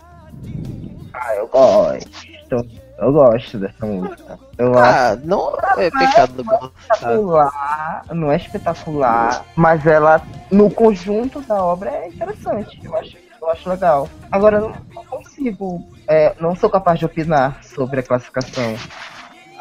Ah, 1.13 1.35
eu 1.35 1.47
gosto. 1.47 2.79
Eu 2.97 3.13
gosto 3.13 3.57
dessa 3.59 3.85
música. 3.85 4.37
Eu 4.57 4.77
acho 4.77 4.99
Ah, 4.99 5.17
não 5.23 5.55
é 5.77 5.89
pecado 5.89 6.43
gostar. 6.43 6.71
espetacular, 6.91 8.05
não 8.11 8.31
é 8.31 8.35
espetacular, 8.35 9.45
mas 9.55 9.85
ela, 9.85 10.21
no 10.51 10.69
conjunto 10.69 11.39
da 11.41 11.63
obra, 11.63 11.89
é 11.91 12.07
interessante. 12.09 12.77
Eu 12.83 12.93
acho, 12.97 13.15
eu 13.41 13.49
acho 13.49 13.69
legal. 13.69 14.09
Agora, 14.29 14.57
eu 14.57 14.61
não, 14.69 14.75
não 14.93 15.05
consigo, 15.05 15.81
é, 16.07 16.35
não 16.41 16.55
sou 16.57 16.69
capaz 16.69 16.99
de 16.99 17.05
opinar 17.05 17.63
sobre 17.63 18.01
a 18.01 18.03
classificação. 18.03 18.75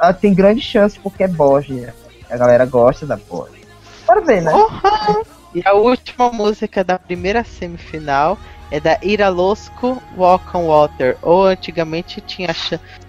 Ela 0.00 0.12
tem 0.12 0.34
grande 0.34 0.60
chance 0.60 0.98
porque 0.98 1.24
é 1.24 1.28
Bósnia. 1.28 1.94
A 2.30 2.36
galera 2.36 2.64
gosta 2.66 3.06
da 3.06 3.16
Bósnia. 3.16 3.66
Bora 4.06 4.20
ver, 4.20 4.42
né? 4.42 4.52
Porra! 4.52 5.22
E 5.54 5.62
a 5.64 5.72
última 5.72 6.30
música 6.30 6.84
da 6.84 6.98
primeira 6.98 7.42
semifinal 7.42 8.38
é 8.70 8.78
da 8.78 8.98
Ira 9.02 9.28
Losco, 9.28 10.00
Walk 10.16 10.56
on 10.56 10.66
Water. 10.66 11.16
Ou 11.22 11.46
antigamente 11.46 12.20
tinha 12.20 12.54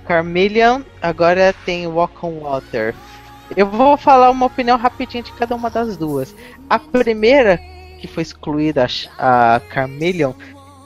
Carmelian, 0.05 0.83
agora 1.01 1.53
tem 1.65 1.85
Walk 1.85 2.25
on 2.25 2.39
Water. 2.39 2.95
Eu 3.55 3.67
vou 3.67 3.97
falar 3.97 4.29
uma 4.29 4.45
opinião 4.45 4.77
rapidinha 4.77 5.23
de 5.23 5.33
cada 5.33 5.55
uma 5.55 5.69
das 5.69 5.97
duas. 5.97 6.33
A 6.69 6.79
primeira, 6.79 7.57
que 7.99 8.07
foi 8.07 8.23
excluída, 8.23 8.87
a 9.17 9.61
Carmelian, 9.69 10.33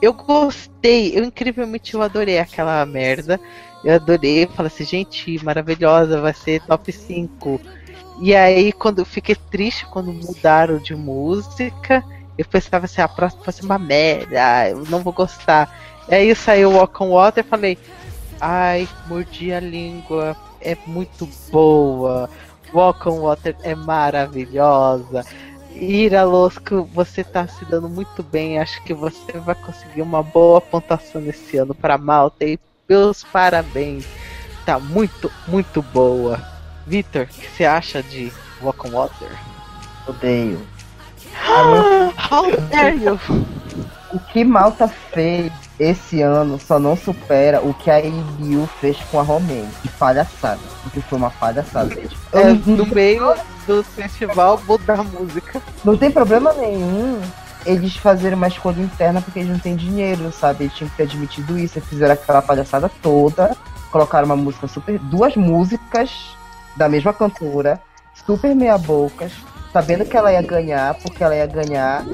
eu 0.02 0.12
gostei, 0.12 1.16
eu 1.16 1.24
incrivelmente 1.24 1.94
eu 1.94 2.02
adorei 2.02 2.38
aquela 2.38 2.84
merda. 2.84 3.40
Eu 3.84 3.94
adorei, 3.94 4.46
falei 4.46 4.72
assim, 4.72 4.84
gente, 4.84 5.44
maravilhosa, 5.44 6.20
vai 6.20 6.32
ser 6.32 6.62
top 6.62 6.90
5. 6.90 7.60
E 8.20 8.34
aí, 8.34 8.72
quando 8.72 9.00
eu 9.00 9.04
fiquei 9.04 9.34
triste 9.34 9.86
quando 9.86 10.12
mudaram 10.12 10.78
de 10.78 10.94
música, 10.94 12.02
eu 12.38 12.44
pensava 12.44 12.86
assim, 12.86 13.02
a 13.02 13.08
próxima 13.08 13.42
vai 13.44 13.52
ser 13.52 13.64
uma 13.64 13.78
merda, 13.78 14.70
eu 14.70 14.84
não 14.86 15.00
vou 15.00 15.12
gostar. 15.12 15.70
E 16.08 16.14
aí 16.14 16.34
saiu 16.34 16.72
Walk 16.72 17.02
on 17.02 17.10
Water 17.10 17.44
e 17.44 17.48
falei, 17.48 17.78
ai, 18.40 18.88
mordi 19.06 19.52
a 19.52 19.60
língua, 19.60 20.36
é 20.60 20.76
muito 20.86 21.28
boa. 21.50 22.30
Walk 22.72 23.08
on 23.08 23.20
Water 23.20 23.56
é 23.62 23.74
maravilhosa. 23.74 25.24
Ira 25.74 26.22
Losco, 26.24 26.84
você 26.94 27.24
tá 27.24 27.46
se 27.48 27.64
dando 27.64 27.88
muito 27.88 28.22
bem. 28.22 28.58
Acho 28.58 28.82
que 28.84 28.94
você 28.94 29.32
vai 29.38 29.54
conseguir 29.54 30.02
uma 30.02 30.22
boa 30.22 30.60
pontuação 30.60 31.20
nesse 31.20 31.56
ano 31.56 31.74
para 31.74 31.98
Malta. 31.98 32.44
E 32.44 32.58
meus 32.88 33.24
parabéns. 33.24 34.04
Tá 34.64 34.78
muito, 34.78 35.30
muito 35.46 35.82
boa. 35.82 36.40
Vitor, 36.86 37.22
o 37.22 37.26
que 37.26 37.48
você 37.48 37.64
acha 37.64 38.02
de 38.02 38.32
Walk 38.62 38.86
on 38.86 38.90
Water? 38.90 39.30
Odeio. 40.06 40.60
How 42.30 42.50
dare 42.70 42.96
you? 43.02 43.20
O 44.12 44.18
que 44.18 44.44
Malta 44.44 44.88
fez 44.88 45.52
esse 45.78 46.22
ano 46.22 46.58
só 46.60 46.78
não 46.78 46.96
supera 46.96 47.60
o 47.60 47.74
que 47.74 47.90
a 47.90 47.98
EBU 47.98 48.68
fez 48.80 48.96
com 49.10 49.18
a 49.18 49.22
Romênia. 49.22 49.68
De 49.82 49.88
palhaçada. 49.90 50.60
Porque 50.82 51.00
foi 51.00 51.18
uma 51.18 51.30
palhaçada. 51.30 51.94
É, 52.32 52.52
no 52.52 52.86
meio 52.86 53.34
do 53.66 53.82
festival 53.82 54.62
mudar 54.66 55.00
a 55.00 55.02
música. 55.02 55.60
Não 55.84 55.96
tem 55.96 56.10
problema 56.10 56.52
nenhum 56.52 57.20
eles 57.66 57.96
fazerem 57.96 58.36
uma 58.36 58.48
escolha 58.48 58.80
interna 58.80 59.20
porque 59.20 59.40
eles 59.40 59.50
não 59.50 59.58
têm 59.58 59.76
dinheiro, 59.76 60.32
sabe? 60.32 60.64
Eles 60.64 60.74
tinham 60.74 60.90
que 60.90 60.96
ter 60.96 61.04
admitido 61.04 61.58
isso. 61.58 61.78
Eles 61.78 61.88
fizeram 61.88 62.14
aquela 62.14 62.42
palhaçada 62.42 62.90
toda, 63.02 63.56
colocaram 63.90 64.26
uma 64.26 64.36
música 64.36 64.66
super. 64.66 64.98
duas 64.98 65.36
músicas 65.36 66.36
da 66.76 66.88
mesma 66.88 67.12
cantora, 67.12 67.80
super 68.26 68.54
meia-bocas, 68.54 69.32
sabendo 69.72 70.04
que 70.04 70.16
ela 70.16 70.32
ia 70.32 70.42
ganhar, 70.42 70.94
porque 70.94 71.22
ela 71.22 71.36
ia 71.36 71.46
ganhar. 71.46 72.04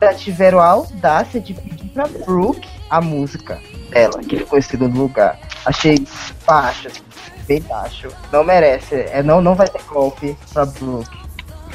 Já 0.00 0.14
tiveram 0.14 0.60
a 0.60 0.66
audácia 0.66 1.40
de 1.40 1.54
pedir 1.54 1.88
pra 1.90 2.06
Brooke 2.06 2.68
a 2.90 3.00
música 3.00 3.60
dela, 3.90 4.20
que 4.20 4.38
ficou 4.38 4.58
em 4.58 4.62
segundo 4.62 4.98
lugar. 4.98 5.38
Achei 5.64 6.06
baixo, 6.46 6.88
bem 7.46 7.60
baixo. 7.62 8.08
Não 8.32 8.44
merece, 8.44 8.94
é, 8.94 9.22
não, 9.22 9.40
não 9.40 9.54
vai 9.54 9.68
ter 9.68 9.82
golpe 9.84 10.36
pra 10.52 10.64
Brook. 10.66 11.10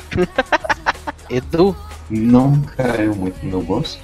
Edu? 1.30 1.76
Não 2.10 2.60
caiu 2.62 3.16
muito 3.16 3.44
no 3.44 3.50
meu 3.50 3.62
gosto. 3.62 4.02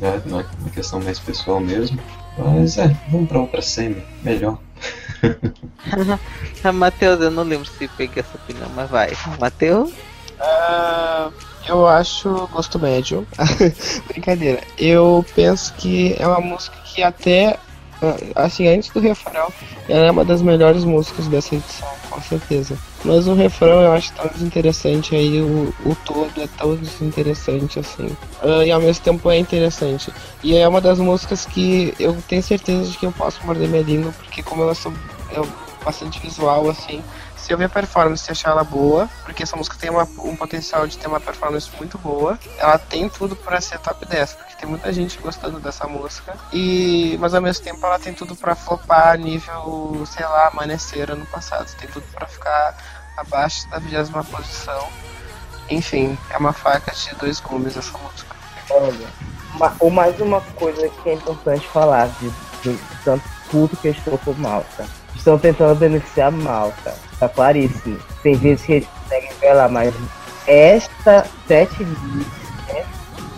Né? 0.00 0.20
Não 0.26 0.40
é 0.40 0.46
uma 0.60 0.70
questão 0.70 1.00
mais 1.00 1.18
pessoal 1.18 1.60
mesmo. 1.60 1.98
Mas 2.38 2.78
é, 2.78 2.96
vamos 3.10 3.28
pra 3.28 3.40
outra 3.40 3.62
semi. 3.62 4.02
Melhor. 4.22 4.58
Ah, 6.64 6.72
Matheus, 6.72 7.20
eu 7.20 7.30
não 7.30 7.42
lembro 7.42 7.66
se 7.66 7.88
peguei 7.88 8.22
essa 8.22 8.36
opinião, 8.36 8.68
mas 8.74 8.88
vai. 8.88 9.10
Matheus? 9.40 9.92
Ah, 10.38 11.30
eu 11.68 11.86
acho 11.86 12.48
gosto 12.52 12.78
médio. 12.78 13.26
Brincadeira. 14.06 14.60
Eu 14.78 15.24
penso 15.34 15.74
que 15.74 16.14
é 16.18 16.26
uma 16.26 16.40
música 16.40 16.76
que 16.84 17.02
até 17.02 17.58
ah, 18.02 18.44
assim, 18.44 18.66
antes 18.66 18.90
do 18.90 18.98
refrão, 19.00 19.52
ela 19.88 20.06
é 20.06 20.10
uma 20.10 20.24
das 20.24 20.42
melhores 20.42 20.84
músicas 20.84 21.28
dessa 21.28 21.54
edição, 21.54 21.88
com 22.10 22.20
certeza. 22.20 22.76
Mas 23.04 23.26
o 23.26 23.34
refrão 23.34 23.82
eu 23.82 23.92
acho 23.92 24.12
tão 24.12 24.26
desinteressante 24.28 25.14
aí, 25.14 25.40
o, 25.42 25.74
o 25.84 25.96
todo 26.04 26.40
é 26.40 26.46
tão 26.56 26.76
desinteressante 26.76 27.78
assim. 27.78 28.16
Ah, 28.40 28.64
e 28.64 28.70
ao 28.70 28.80
mesmo 28.80 29.02
tempo 29.02 29.30
é 29.30 29.38
interessante. 29.38 30.12
E 30.42 30.56
é 30.56 30.66
uma 30.68 30.80
das 30.80 30.98
músicas 30.98 31.44
que 31.44 31.94
eu 31.98 32.16
tenho 32.28 32.42
certeza 32.42 32.90
de 32.90 32.96
que 32.96 33.06
eu 33.06 33.12
posso 33.12 33.44
morder 33.44 33.68
minha 33.68 33.82
língua, 33.82 34.12
porque 34.12 34.42
como 34.42 34.62
ela 34.62 34.72
é 34.72 35.84
bastante 35.84 36.20
visual 36.20 36.68
assim, 36.70 37.02
se 37.36 37.52
eu 37.52 37.58
ver 37.58 37.64
a 37.64 37.68
performance 37.68 38.24
e 38.28 38.30
achar 38.30 38.50
ela 38.52 38.62
boa, 38.62 39.10
porque 39.24 39.42
essa 39.42 39.56
música 39.56 39.76
tem 39.76 39.90
uma- 39.90 40.06
um 40.18 40.36
potencial 40.36 40.86
de 40.86 40.96
ter 40.96 41.08
uma 41.08 41.18
performance 41.18 41.68
muito 41.76 41.98
boa, 41.98 42.38
ela 42.56 42.78
tem 42.78 43.08
tudo 43.08 43.34
pra 43.34 43.60
ser 43.60 43.80
top 43.80 44.06
10, 44.06 44.32
porque 44.34 44.54
tem 44.54 44.68
muita 44.68 44.92
gente 44.92 45.18
gostando 45.18 45.58
dessa 45.58 45.88
música. 45.88 46.36
E 46.52 47.16
mas 47.20 47.34
ao 47.34 47.42
mesmo 47.42 47.64
tempo 47.64 47.84
ela 47.84 47.98
tem 47.98 48.14
tudo 48.14 48.36
pra 48.36 48.54
flopar 48.54 49.18
nível, 49.18 50.04
sei 50.06 50.24
lá, 50.24 50.48
amanhecer 50.52 51.10
ano 51.10 51.26
passado, 51.26 51.66
tem 51.80 51.88
tudo 51.90 52.04
pra 52.14 52.28
ficar 52.28 52.76
abaixo 53.16 53.68
da 53.68 53.78
20 53.78 54.10
posição. 54.30 54.88
Enfim, 55.70 56.18
é 56.30 56.36
uma 56.36 56.52
faca 56.52 56.92
de 56.92 57.14
dois 57.16 57.40
gumes 57.40 57.76
essa 57.76 57.96
música. 57.98 58.36
Olha, 58.70 59.08
ou 59.78 59.90
mais 59.90 60.18
uma 60.20 60.40
coisa 60.40 60.88
que 60.88 61.10
é 61.10 61.14
importante 61.14 61.66
falar 61.68 62.08
de, 62.20 62.30
de 62.62 62.78
tanto 63.04 63.24
tudo 63.50 63.76
que 63.76 63.88
estão 63.88 64.16
com 64.18 64.32
Malta. 64.34 64.86
Estão 65.14 65.38
tentando 65.38 65.78
beneficiar 65.78 66.32
Malta. 66.32 66.96
Tá 67.18 67.28
claríssimo. 67.28 67.98
Tem 68.22 68.34
vezes 68.34 68.64
que 68.64 68.72
eles 68.72 68.88
conseguem 68.88 69.32
ver 69.40 69.52
lá, 69.54 69.68
mas 69.68 69.94
esta 70.46 71.26
sete 71.46 71.84
list, 71.84 72.28
essa 72.68 72.88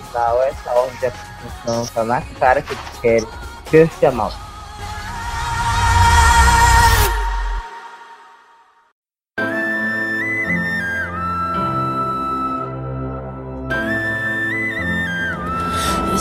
final, 0.06 0.42
essa 0.42 0.70
ordem 0.70 0.96
de 0.98 1.06
apresentação, 1.06 1.86
tá 1.86 2.04
na 2.04 2.20
cara 2.38 2.62
que 2.62 2.72
eles 2.72 2.98
querem 3.00 3.28
beneficiar 3.70 4.12
Malta. 4.12 4.53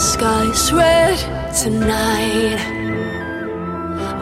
Sky's 0.03 0.69
red 0.73 1.15
tonight. 1.63 2.59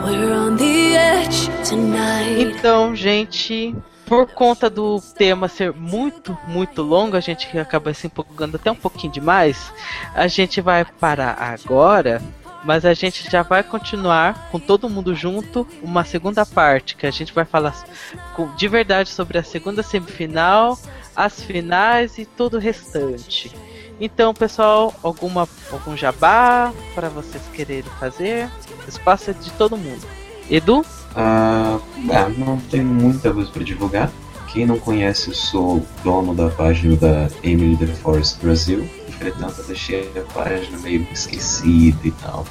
We're 0.05 0.31
on 0.31 0.55
the 0.55 0.95
edge 0.95 1.49
tonight. 1.67 2.39
Então, 2.39 2.95
gente, 2.95 3.75
por 4.05 4.27
conta 4.27 4.69
do 4.69 5.01
tema 5.17 5.47
ser 5.47 5.73
muito, 5.73 6.37
muito 6.47 6.83
longo, 6.83 7.17
a 7.17 7.19
gente 7.19 7.57
acaba 7.57 7.95
se 7.95 8.05
empolgando 8.05 8.57
até 8.57 8.71
um 8.71 8.75
pouquinho 8.75 9.11
demais. 9.11 9.73
A 10.13 10.27
gente 10.27 10.61
vai 10.61 10.85
parar 10.85 11.35
agora, 11.41 12.21
mas 12.63 12.85
a 12.85 12.93
gente 12.93 13.27
já 13.27 13.41
vai 13.41 13.63
continuar 13.63 14.49
com 14.51 14.59
todo 14.59 14.87
mundo 14.87 15.15
junto 15.15 15.67
uma 15.81 16.03
segunda 16.03 16.45
parte, 16.45 16.95
que 16.95 17.07
a 17.07 17.11
gente 17.11 17.33
vai 17.33 17.43
falar 17.43 17.73
de 18.55 18.67
verdade 18.67 19.09
sobre 19.09 19.39
a 19.39 19.43
segunda 19.43 19.81
semifinal, 19.81 20.77
as 21.15 21.41
finais 21.41 22.19
e 22.19 22.25
todo 22.25 22.57
o 22.57 22.59
restante. 22.59 23.51
Então, 24.01 24.33
pessoal, 24.33 24.91
alguma 25.03 25.47
algum 25.71 25.95
jabá 25.95 26.73
para 26.95 27.07
vocês 27.07 27.43
quererem 27.53 27.89
fazer? 27.99 28.49
Espaço 28.87 29.29
é 29.29 29.33
de 29.33 29.51
todo 29.51 29.77
mundo. 29.77 30.01
Edu? 30.49 30.83
Ah, 31.15 31.77
ah, 32.09 32.29
não 32.35 32.57
tenho 32.57 32.85
muita 32.85 33.31
coisa 33.31 33.51
para 33.51 33.63
divulgar. 33.63 34.11
Quem 34.47 34.65
não 34.65 34.79
conhece, 34.79 35.29
eu 35.29 35.35
sou 35.35 35.85
dono 36.03 36.33
da 36.33 36.49
página 36.49 36.95
da 36.97 37.29
Emily 37.43 37.77
The 37.77 37.93
Forest 37.93 38.39
Brasil. 38.41 38.89
Entretanto, 39.07 39.59
eu 39.59 39.65
deixei 39.65 40.11
a 40.17 40.33
página 40.33 40.79
meio 40.79 41.07
esquecida 41.11 41.99
e 42.03 42.11
tal. 42.11 42.43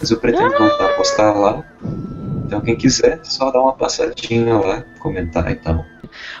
Mas 0.00 0.10
eu 0.10 0.18
pretendo 0.18 0.58
voltar 0.58 0.86
a 0.86 0.94
postar 0.94 1.32
lá. 1.32 1.64
Então, 2.44 2.60
quem 2.60 2.74
quiser, 2.74 3.20
só 3.22 3.52
dá 3.52 3.60
uma 3.60 3.74
passadinha 3.74 4.58
lá, 4.58 4.84
comentar 4.98 5.52
e 5.52 5.54
tal. 5.54 5.86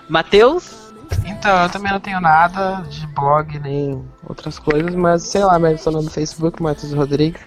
Matheus? 0.08 0.85
Então, 1.24 1.62
eu 1.62 1.68
também 1.68 1.92
não 1.92 2.00
tenho 2.00 2.20
nada 2.20 2.82
de 2.88 3.06
blog 3.08 3.58
nem 3.60 4.04
outras 4.28 4.58
coisas, 4.58 4.94
mas 4.94 5.22
sei 5.22 5.44
lá, 5.44 5.58
me 5.58 5.68
adicionou 5.68 6.02
no 6.02 6.10
Facebook, 6.10 6.62
Matheus 6.62 6.92
Rodrigues, 6.92 7.40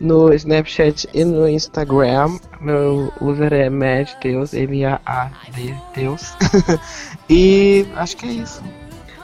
no 0.00 0.32
Snapchat 0.32 1.08
e 1.14 1.24
no 1.24 1.48
Instagram. 1.48 2.38
Meu 2.60 3.12
user 3.20 3.52
é 3.52 3.70
MadDeus, 3.70 4.52
M-A-A-D 4.52 5.74
Deus. 5.94 6.34
e 7.28 7.86
acho 7.96 8.16
que 8.16 8.26
é 8.26 8.30
isso. 8.30 8.62